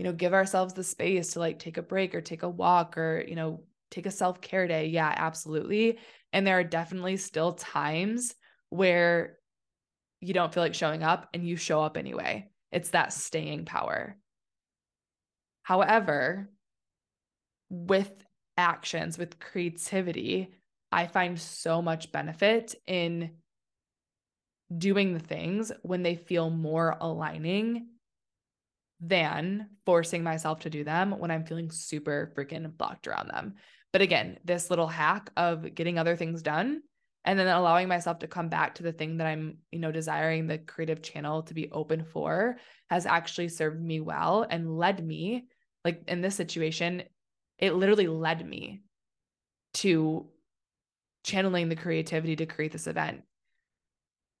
you 0.00 0.04
know, 0.04 0.14
give 0.14 0.32
ourselves 0.32 0.72
the 0.72 0.82
space 0.82 1.34
to 1.34 1.40
like 1.40 1.58
take 1.58 1.76
a 1.76 1.82
break 1.82 2.14
or 2.14 2.22
take 2.22 2.42
a 2.42 2.48
walk 2.48 2.96
or, 2.96 3.22
you 3.28 3.34
know, 3.34 3.64
take 3.90 4.06
a 4.06 4.10
self 4.10 4.40
care 4.40 4.66
day. 4.66 4.86
Yeah, 4.86 5.12
absolutely. 5.14 5.98
And 6.32 6.46
there 6.46 6.58
are 6.58 6.64
definitely 6.64 7.18
still 7.18 7.52
times 7.52 8.34
where 8.70 9.36
you 10.22 10.32
don't 10.32 10.54
feel 10.54 10.62
like 10.62 10.72
showing 10.72 11.02
up 11.02 11.28
and 11.34 11.46
you 11.46 11.56
show 11.56 11.82
up 11.82 11.98
anyway. 11.98 12.48
It's 12.72 12.88
that 12.92 13.12
staying 13.12 13.66
power. 13.66 14.16
However, 15.64 16.48
with 17.68 18.24
actions, 18.56 19.18
with 19.18 19.38
creativity, 19.38 20.54
I 20.90 21.08
find 21.08 21.38
so 21.38 21.82
much 21.82 22.10
benefit 22.10 22.74
in 22.86 23.32
doing 24.74 25.12
the 25.12 25.20
things 25.20 25.70
when 25.82 26.02
they 26.02 26.14
feel 26.14 26.48
more 26.48 26.96
aligning 27.02 27.88
than 29.00 29.68
forcing 29.86 30.22
myself 30.22 30.60
to 30.60 30.70
do 30.70 30.84
them 30.84 31.18
when 31.18 31.30
I'm 31.30 31.44
feeling 31.44 31.70
super 31.70 32.32
freaking 32.36 32.76
blocked 32.76 33.06
around 33.06 33.28
them. 33.28 33.54
But 33.92 34.02
again, 34.02 34.38
this 34.44 34.70
little 34.70 34.86
hack 34.86 35.30
of 35.36 35.74
getting 35.74 35.98
other 35.98 36.16
things 36.16 36.42
done 36.42 36.82
and 37.24 37.38
then 37.38 37.48
allowing 37.48 37.88
myself 37.88 38.20
to 38.20 38.26
come 38.26 38.48
back 38.48 38.76
to 38.76 38.82
the 38.82 38.92
thing 38.92 39.18
that 39.18 39.26
I'm, 39.26 39.58
you 39.70 39.78
know, 39.78 39.92
desiring 39.92 40.46
the 40.46 40.58
creative 40.58 41.02
channel 41.02 41.42
to 41.44 41.54
be 41.54 41.70
open 41.70 42.04
for 42.04 42.58
has 42.88 43.06
actually 43.06 43.48
served 43.48 43.80
me 43.80 44.00
well 44.00 44.46
and 44.48 44.76
led 44.78 45.04
me, 45.04 45.46
like 45.84 46.02
in 46.08 46.20
this 46.20 46.34
situation, 46.34 47.02
it 47.58 47.74
literally 47.74 48.06
led 48.06 48.46
me 48.46 48.82
to 49.74 50.28
channeling 51.24 51.68
the 51.68 51.76
creativity 51.76 52.36
to 52.36 52.46
create 52.46 52.72
this 52.72 52.86
event 52.86 53.22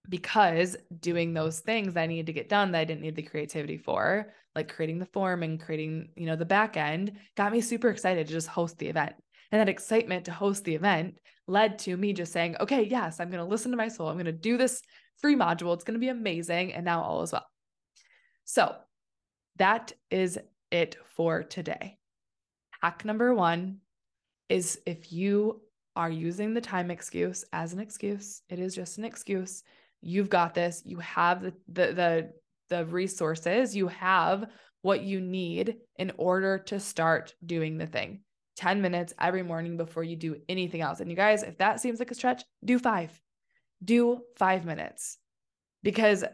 because 0.08 0.76
doing 1.00 1.34
those 1.34 1.60
things 1.60 1.94
that 1.94 2.02
I 2.02 2.06
needed 2.06 2.26
to 2.26 2.32
get 2.32 2.48
done 2.48 2.72
that 2.72 2.80
I 2.80 2.84
didn't 2.84 3.02
need 3.02 3.16
the 3.16 3.22
creativity 3.22 3.76
for, 3.76 4.32
like 4.54 4.74
creating 4.74 4.98
the 4.98 5.06
form 5.06 5.42
and 5.42 5.60
creating, 5.60 6.08
you 6.16 6.26
know, 6.26 6.36
the 6.36 6.44
back 6.44 6.76
end, 6.76 7.12
got 7.36 7.52
me 7.52 7.60
super 7.60 7.88
excited 7.88 8.26
to 8.26 8.32
just 8.32 8.48
host 8.48 8.78
the 8.78 8.88
event. 8.88 9.14
And 9.52 9.60
that 9.60 9.68
excitement 9.68 10.24
to 10.26 10.32
host 10.32 10.64
the 10.64 10.74
event 10.74 11.18
led 11.46 11.78
to 11.80 11.96
me 11.96 12.12
just 12.12 12.32
saying, 12.32 12.56
okay, 12.60 12.82
yes, 12.84 13.20
I'm 13.20 13.30
going 13.30 13.42
to 13.42 13.50
listen 13.50 13.70
to 13.72 13.76
my 13.76 13.88
soul. 13.88 14.08
I'm 14.08 14.14
going 14.14 14.26
to 14.26 14.32
do 14.32 14.56
this 14.56 14.82
free 15.20 15.36
module. 15.36 15.74
It's 15.74 15.84
going 15.84 15.94
to 15.94 16.00
be 16.00 16.08
amazing. 16.08 16.72
And 16.72 16.84
now 16.84 17.02
all 17.02 17.22
is 17.22 17.32
well. 17.32 17.46
So 18.44 18.74
that 19.56 19.92
is 20.10 20.38
it 20.70 20.96
for 21.16 21.42
today. 21.42 21.98
Hack 22.82 23.04
number 23.04 23.34
one 23.34 23.78
is 24.48 24.80
if 24.86 25.12
you 25.12 25.60
are 25.96 26.10
using 26.10 26.54
the 26.54 26.60
time 26.60 26.90
excuse 26.90 27.44
as 27.52 27.72
an 27.72 27.80
excuse, 27.80 28.42
it 28.48 28.58
is 28.58 28.74
just 28.74 28.98
an 28.98 29.04
excuse 29.04 29.62
you've 30.02 30.30
got 30.30 30.54
this 30.54 30.82
you 30.84 30.98
have 30.98 31.42
the 31.42 31.52
the 31.68 32.32
the, 32.68 32.84
resources 32.86 33.74
you 33.74 33.88
have 33.88 34.46
what 34.82 35.02
you 35.02 35.20
need 35.20 35.76
in 35.98 36.12
order 36.16 36.58
to 36.58 36.80
start 36.80 37.34
doing 37.44 37.76
the 37.76 37.86
thing. 37.86 38.20
10 38.56 38.80
minutes 38.80 39.12
every 39.18 39.42
morning 39.42 39.76
before 39.76 40.04
you 40.04 40.16
do 40.16 40.36
anything 40.48 40.80
else. 40.80 41.00
And 41.00 41.10
you 41.10 41.16
guys 41.16 41.42
if 41.42 41.58
that 41.58 41.80
seems 41.80 41.98
like 41.98 42.10
a 42.10 42.14
stretch 42.14 42.44
do 42.64 42.78
5 42.78 43.20
do 43.82 44.20
5 44.36 44.64
minutes. 44.64 45.18
Because 45.82 46.24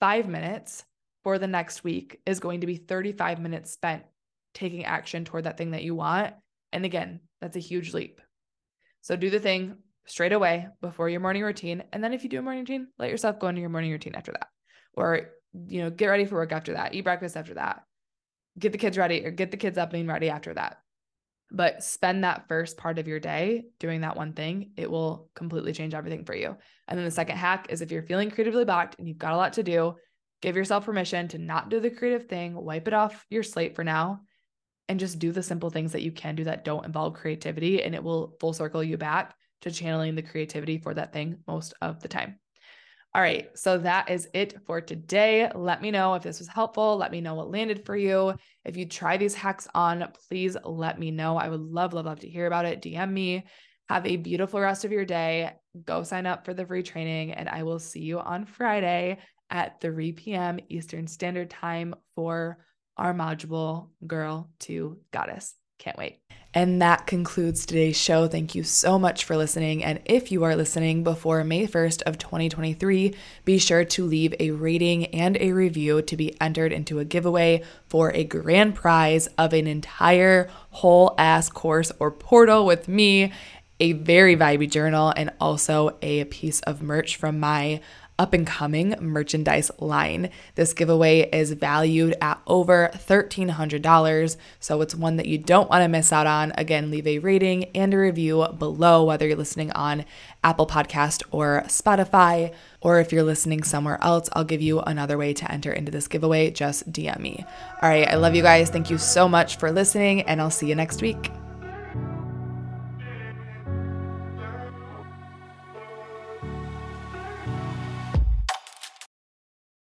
5 0.00 0.28
minutes 0.28 0.84
for 1.24 1.38
the 1.38 1.46
next 1.46 1.84
week 1.84 2.20
is 2.26 2.40
going 2.40 2.60
to 2.60 2.66
be 2.66 2.76
35 2.76 3.40
minutes 3.40 3.70
spent 3.70 4.04
taking 4.54 4.84
action 4.84 5.24
toward 5.24 5.44
that 5.44 5.56
thing 5.56 5.70
that 5.72 5.84
you 5.84 5.94
want. 5.94 6.34
And 6.72 6.84
again 6.84 7.20
that's 7.40 7.56
a 7.56 7.60
huge 7.60 7.94
leap. 7.94 8.20
So 9.00 9.16
do 9.16 9.30
the 9.30 9.40
thing 9.40 9.76
straight 10.08 10.32
away 10.32 10.68
before 10.80 11.08
your 11.08 11.20
morning 11.20 11.42
routine. 11.42 11.84
And 11.92 12.02
then 12.02 12.12
if 12.12 12.24
you 12.24 12.30
do 12.30 12.38
a 12.38 12.42
morning 12.42 12.62
routine, 12.62 12.88
let 12.98 13.10
yourself 13.10 13.38
go 13.38 13.48
into 13.48 13.60
your 13.60 13.70
morning 13.70 13.92
routine 13.92 14.14
after 14.14 14.32
that. 14.32 14.48
Or, 14.94 15.30
you 15.52 15.82
know, 15.82 15.90
get 15.90 16.06
ready 16.06 16.24
for 16.24 16.36
work 16.36 16.52
after 16.52 16.72
that, 16.72 16.94
eat 16.94 17.02
breakfast 17.02 17.36
after 17.36 17.54
that, 17.54 17.82
get 18.58 18.72
the 18.72 18.78
kids 18.78 18.98
ready 18.98 19.24
or 19.24 19.30
get 19.30 19.50
the 19.50 19.56
kids 19.56 19.78
up 19.78 19.92
and 19.92 20.08
ready 20.08 20.30
after 20.30 20.54
that. 20.54 20.78
But 21.50 21.82
spend 21.82 22.24
that 22.24 22.48
first 22.48 22.76
part 22.76 22.98
of 22.98 23.08
your 23.08 23.20
day 23.20 23.66
doing 23.78 24.02
that 24.02 24.16
one 24.16 24.32
thing. 24.32 24.72
It 24.76 24.90
will 24.90 25.30
completely 25.34 25.72
change 25.72 25.94
everything 25.94 26.24
for 26.24 26.34
you. 26.34 26.56
And 26.86 26.98
then 26.98 27.06
the 27.06 27.10
second 27.10 27.36
hack 27.38 27.66
is 27.70 27.80
if 27.80 27.90
you're 27.90 28.02
feeling 28.02 28.30
creatively 28.30 28.64
blocked 28.64 28.98
and 28.98 29.08
you've 29.08 29.18
got 29.18 29.32
a 29.32 29.36
lot 29.36 29.54
to 29.54 29.62
do, 29.62 29.94
give 30.42 30.56
yourself 30.56 30.84
permission 30.84 31.28
to 31.28 31.38
not 31.38 31.70
do 31.70 31.80
the 31.80 31.90
creative 31.90 32.26
thing, 32.26 32.54
wipe 32.54 32.86
it 32.86 32.94
off 32.94 33.24
your 33.30 33.42
slate 33.42 33.76
for 33.76 33.84
now, 33.84 34.20
and 34.88 35.00
just 35.00 35.18
do 35.18 35.32
the 35.32 35.42
simple 35.42 35.70
things 35.70 35.92
that 35.92 36.02
you 36.02 36.12
can 36.12 36.34
do 36.34 36.44
that 36.44 36.64
don't 36.64 36.86
involve 36.86 37.14
creativity, 37.14 37.82
and 37.82 37.94
it 37.94 38.02
will 38.02 38.36
full 38.40 38.52
circle 38.52 38.82
you 38.82 38.96
back 38.96 39.34
to 39.62 39.70
channeling 39.70 40.14
the 40.14 40.22
creativity 40.22 40.78
for 40.78 40.94
that 40.94 41.12
thing 41.12 41.38
most 41.46 41.74
of 41.80 42.00
the 42.00 42.08
time. 42.08 42.38
All 43.14 43.22
right, 43.22 43.48
so 43.58 43.78
that 43.78 44.10
is 44.10 44.28
it 44.34 44.54
for 44.66 44.80
today. 44.80 45.50
Let 45.54 45.80
me 45.80 45.90
know 45.90 46.14
if 46.14 46.22
this 46.22 46.38
was 46.38 46.48
helpful. 46.48 46.96
Let 46.98 47.10
me 47.10 47.22
know 47.22 47.34
what 47.34 47.50
landed 47.50 47.86
for 47.86 47.96
you. 47.96 48.34
If 48.64 48.76
you 48.76 48.84
try 48.84 49.16
these 49.16 49.34
hacks 49.34 49.66
on, 49.74 50.06
please 50.28 50.56
let 50.62 50.98
me 50.98 51.10
know. 51.10 51.36
I 51.36 51.48
would 51.48 51.60
love, 51.60 51.94
love, 51.94 52.04
love 52.04 52.20
to 52.20 52.28
hear 52.28 52.46
about 52.46 52.66
it. 52.66 52.82
DM 52.82 53.10
me. 53.10 53.46
Have 53.88 54.06
a 54.06 54.16
beautiful 54.16 54.60
rest 54.60 54.84
of 54.84 54.92
your 54.92 55.06
day. 55.06 55.52
Go 55.86 56.02
sign 56.02 56.26
up 56.26 56.44
for 56.44 56.52
the 56.52 56.66
free 56.66 56.82
training, 56.82 57.32
and 57.32 57.48
I 57.48 57.62
will 57.62 57.78
see 57.78 58.02
you 58.02 58.20
on 58.20 58.44
Friday 58.44 59.18
at 59.48 59.80
3 59.80 60.12
p.m. 60.12 60.60
Eastern 60.68 61.06
Standard 61.06 61.48
Time 61.48 61.94
for 62.14 62.58
our 62.98 63.14
module 63.14 63.88
Girl 64.06 64.50
to 64.60 64.98
Goddess. 65.12 65.54
Can't 65.78 65.96
wait. 65.96 66.18
And 66.54 66.80
that 66.80 67.06
concludes 67.06 67.66
today's 67.66 67.96
show. 67.96 68.26
Thank 68.26 68.54
you 68.54 68.64
so 68.64 68.98
much 68.98 69.24
for 69.24 69.36
listening. 69.36 69.84
And 69.84 70.00
if 70.06 70.32
you 70.32 70.44
are 70.44 70.56
listening 70.56 71.04
before 71.04 71.44
May 71.44 71.66
1st 71.66 72.02
of 72.02 72.16
2023, 72.16 73.14
be 73.44 73.58
sure 73.58 73.84
to 73.84 74.04
leave 74.04 74.34
a 74.40 74.52
rating 74.52 75.06
and 75.06 75.36
a 75.36 75.52
review 75.52 76.00
to 76.00 76.16
be 76.16 76.40
entered 76.40 76.72
into 76.72 76.98
a 76.98 77.04
giveaway 77.04 77.62
for 77.86 78.12
a 78.14 78.24
grand 78.24 78.74
prize 78.74 79.26
of 79.36 79.52
an 79.52 79.66
entire 79.66 80.48
whole 80.70 81.14
ass 81.18 81.50
course 81.50 81.92
or 82.00 82.10
portal 82.10 82.64
with 82.64 82.88
me, 82.88 83.30
a 83.78 83.92
very 83.92 84.34
vibey 84.34 84.70
journal, 84.70 85.12
and 85.16 85.30
also 85.40 85.98
a 86.00 86.24
piece 86.24 86.60
of 86.62 86.82
merch 86.82 87.16
from 87.16 87.38
my 87.38 87.80
up 88.18 88.32
and 88.32 88.46
coming 88.46 88.94
merchandise 89.00 89.70
line. 89.78 90.30
This 90.54 90.72
giveaway 90.72 91.28
is 91.30 91.52
valued 91.52 92.16
at 92.20 92.40
over 92.46 92.90
$1,300, 92.94 94.36
so 94.60 94.80
it's 94.80 94.94
one 94.94 95.16
that 95.16 95.26
you 95.26 95.38
don't 95.38 95.70
want 95.70 95.82
to 95.82 95.88
miss 95.88 96.12
out 96.12 96.26
on. 96.26 96.52
Again, 96.56 96.90
leave 96.90 97.06
a 97.06 97.18
rating 97.18 97.64
and 97.74 97.94
a 97.94 97.98
review 97.98 98.46
below, 98.58 99.04
whether 99.04 99.26
you're 99.26 99.36
listening 99.36 99.70
on 99.72 100.04
Apple 100.42 100.66
Podcast 100.66 101.22
or 101.30 101.62
Spotify, 101.66 102.52
or 102.80 103.00
if 103.00 103.12
you're 103.12 103.22
listening 103.22 103.62
somewhere 103.62 103.98
else, 104.02 104.28
I'll 104.32 104.44
give 104.44 104.62
you 104.62 104.80
another 104.80 105.18
way 105.18 105.32
to 105.34 105.50
enter 105.50 105.72
into 105.72 105.92
this 105.92 106.08
giveaway. 106.08 106.50
Just 106.50 106.92
DM 106.92 107.20
me. 107.20 107.44
All 107.82 107.88
right, 107.88 108.08
I 108.08 108.16
love 108.16 108.34
you 108.34 108.42
guys. 108.42 108.70
Thank 108.70 108.90
you 108.90 108.98
so 108.98 109.28
much 109.28 109.56
for 109.58 109.70
listening, 109.70 110.22
and 110.22 110.40
I'll 110.40 110.50
see 110.50 110.68
you 110.68 110.74
next 110.74 111.02
week. 111.02 111.30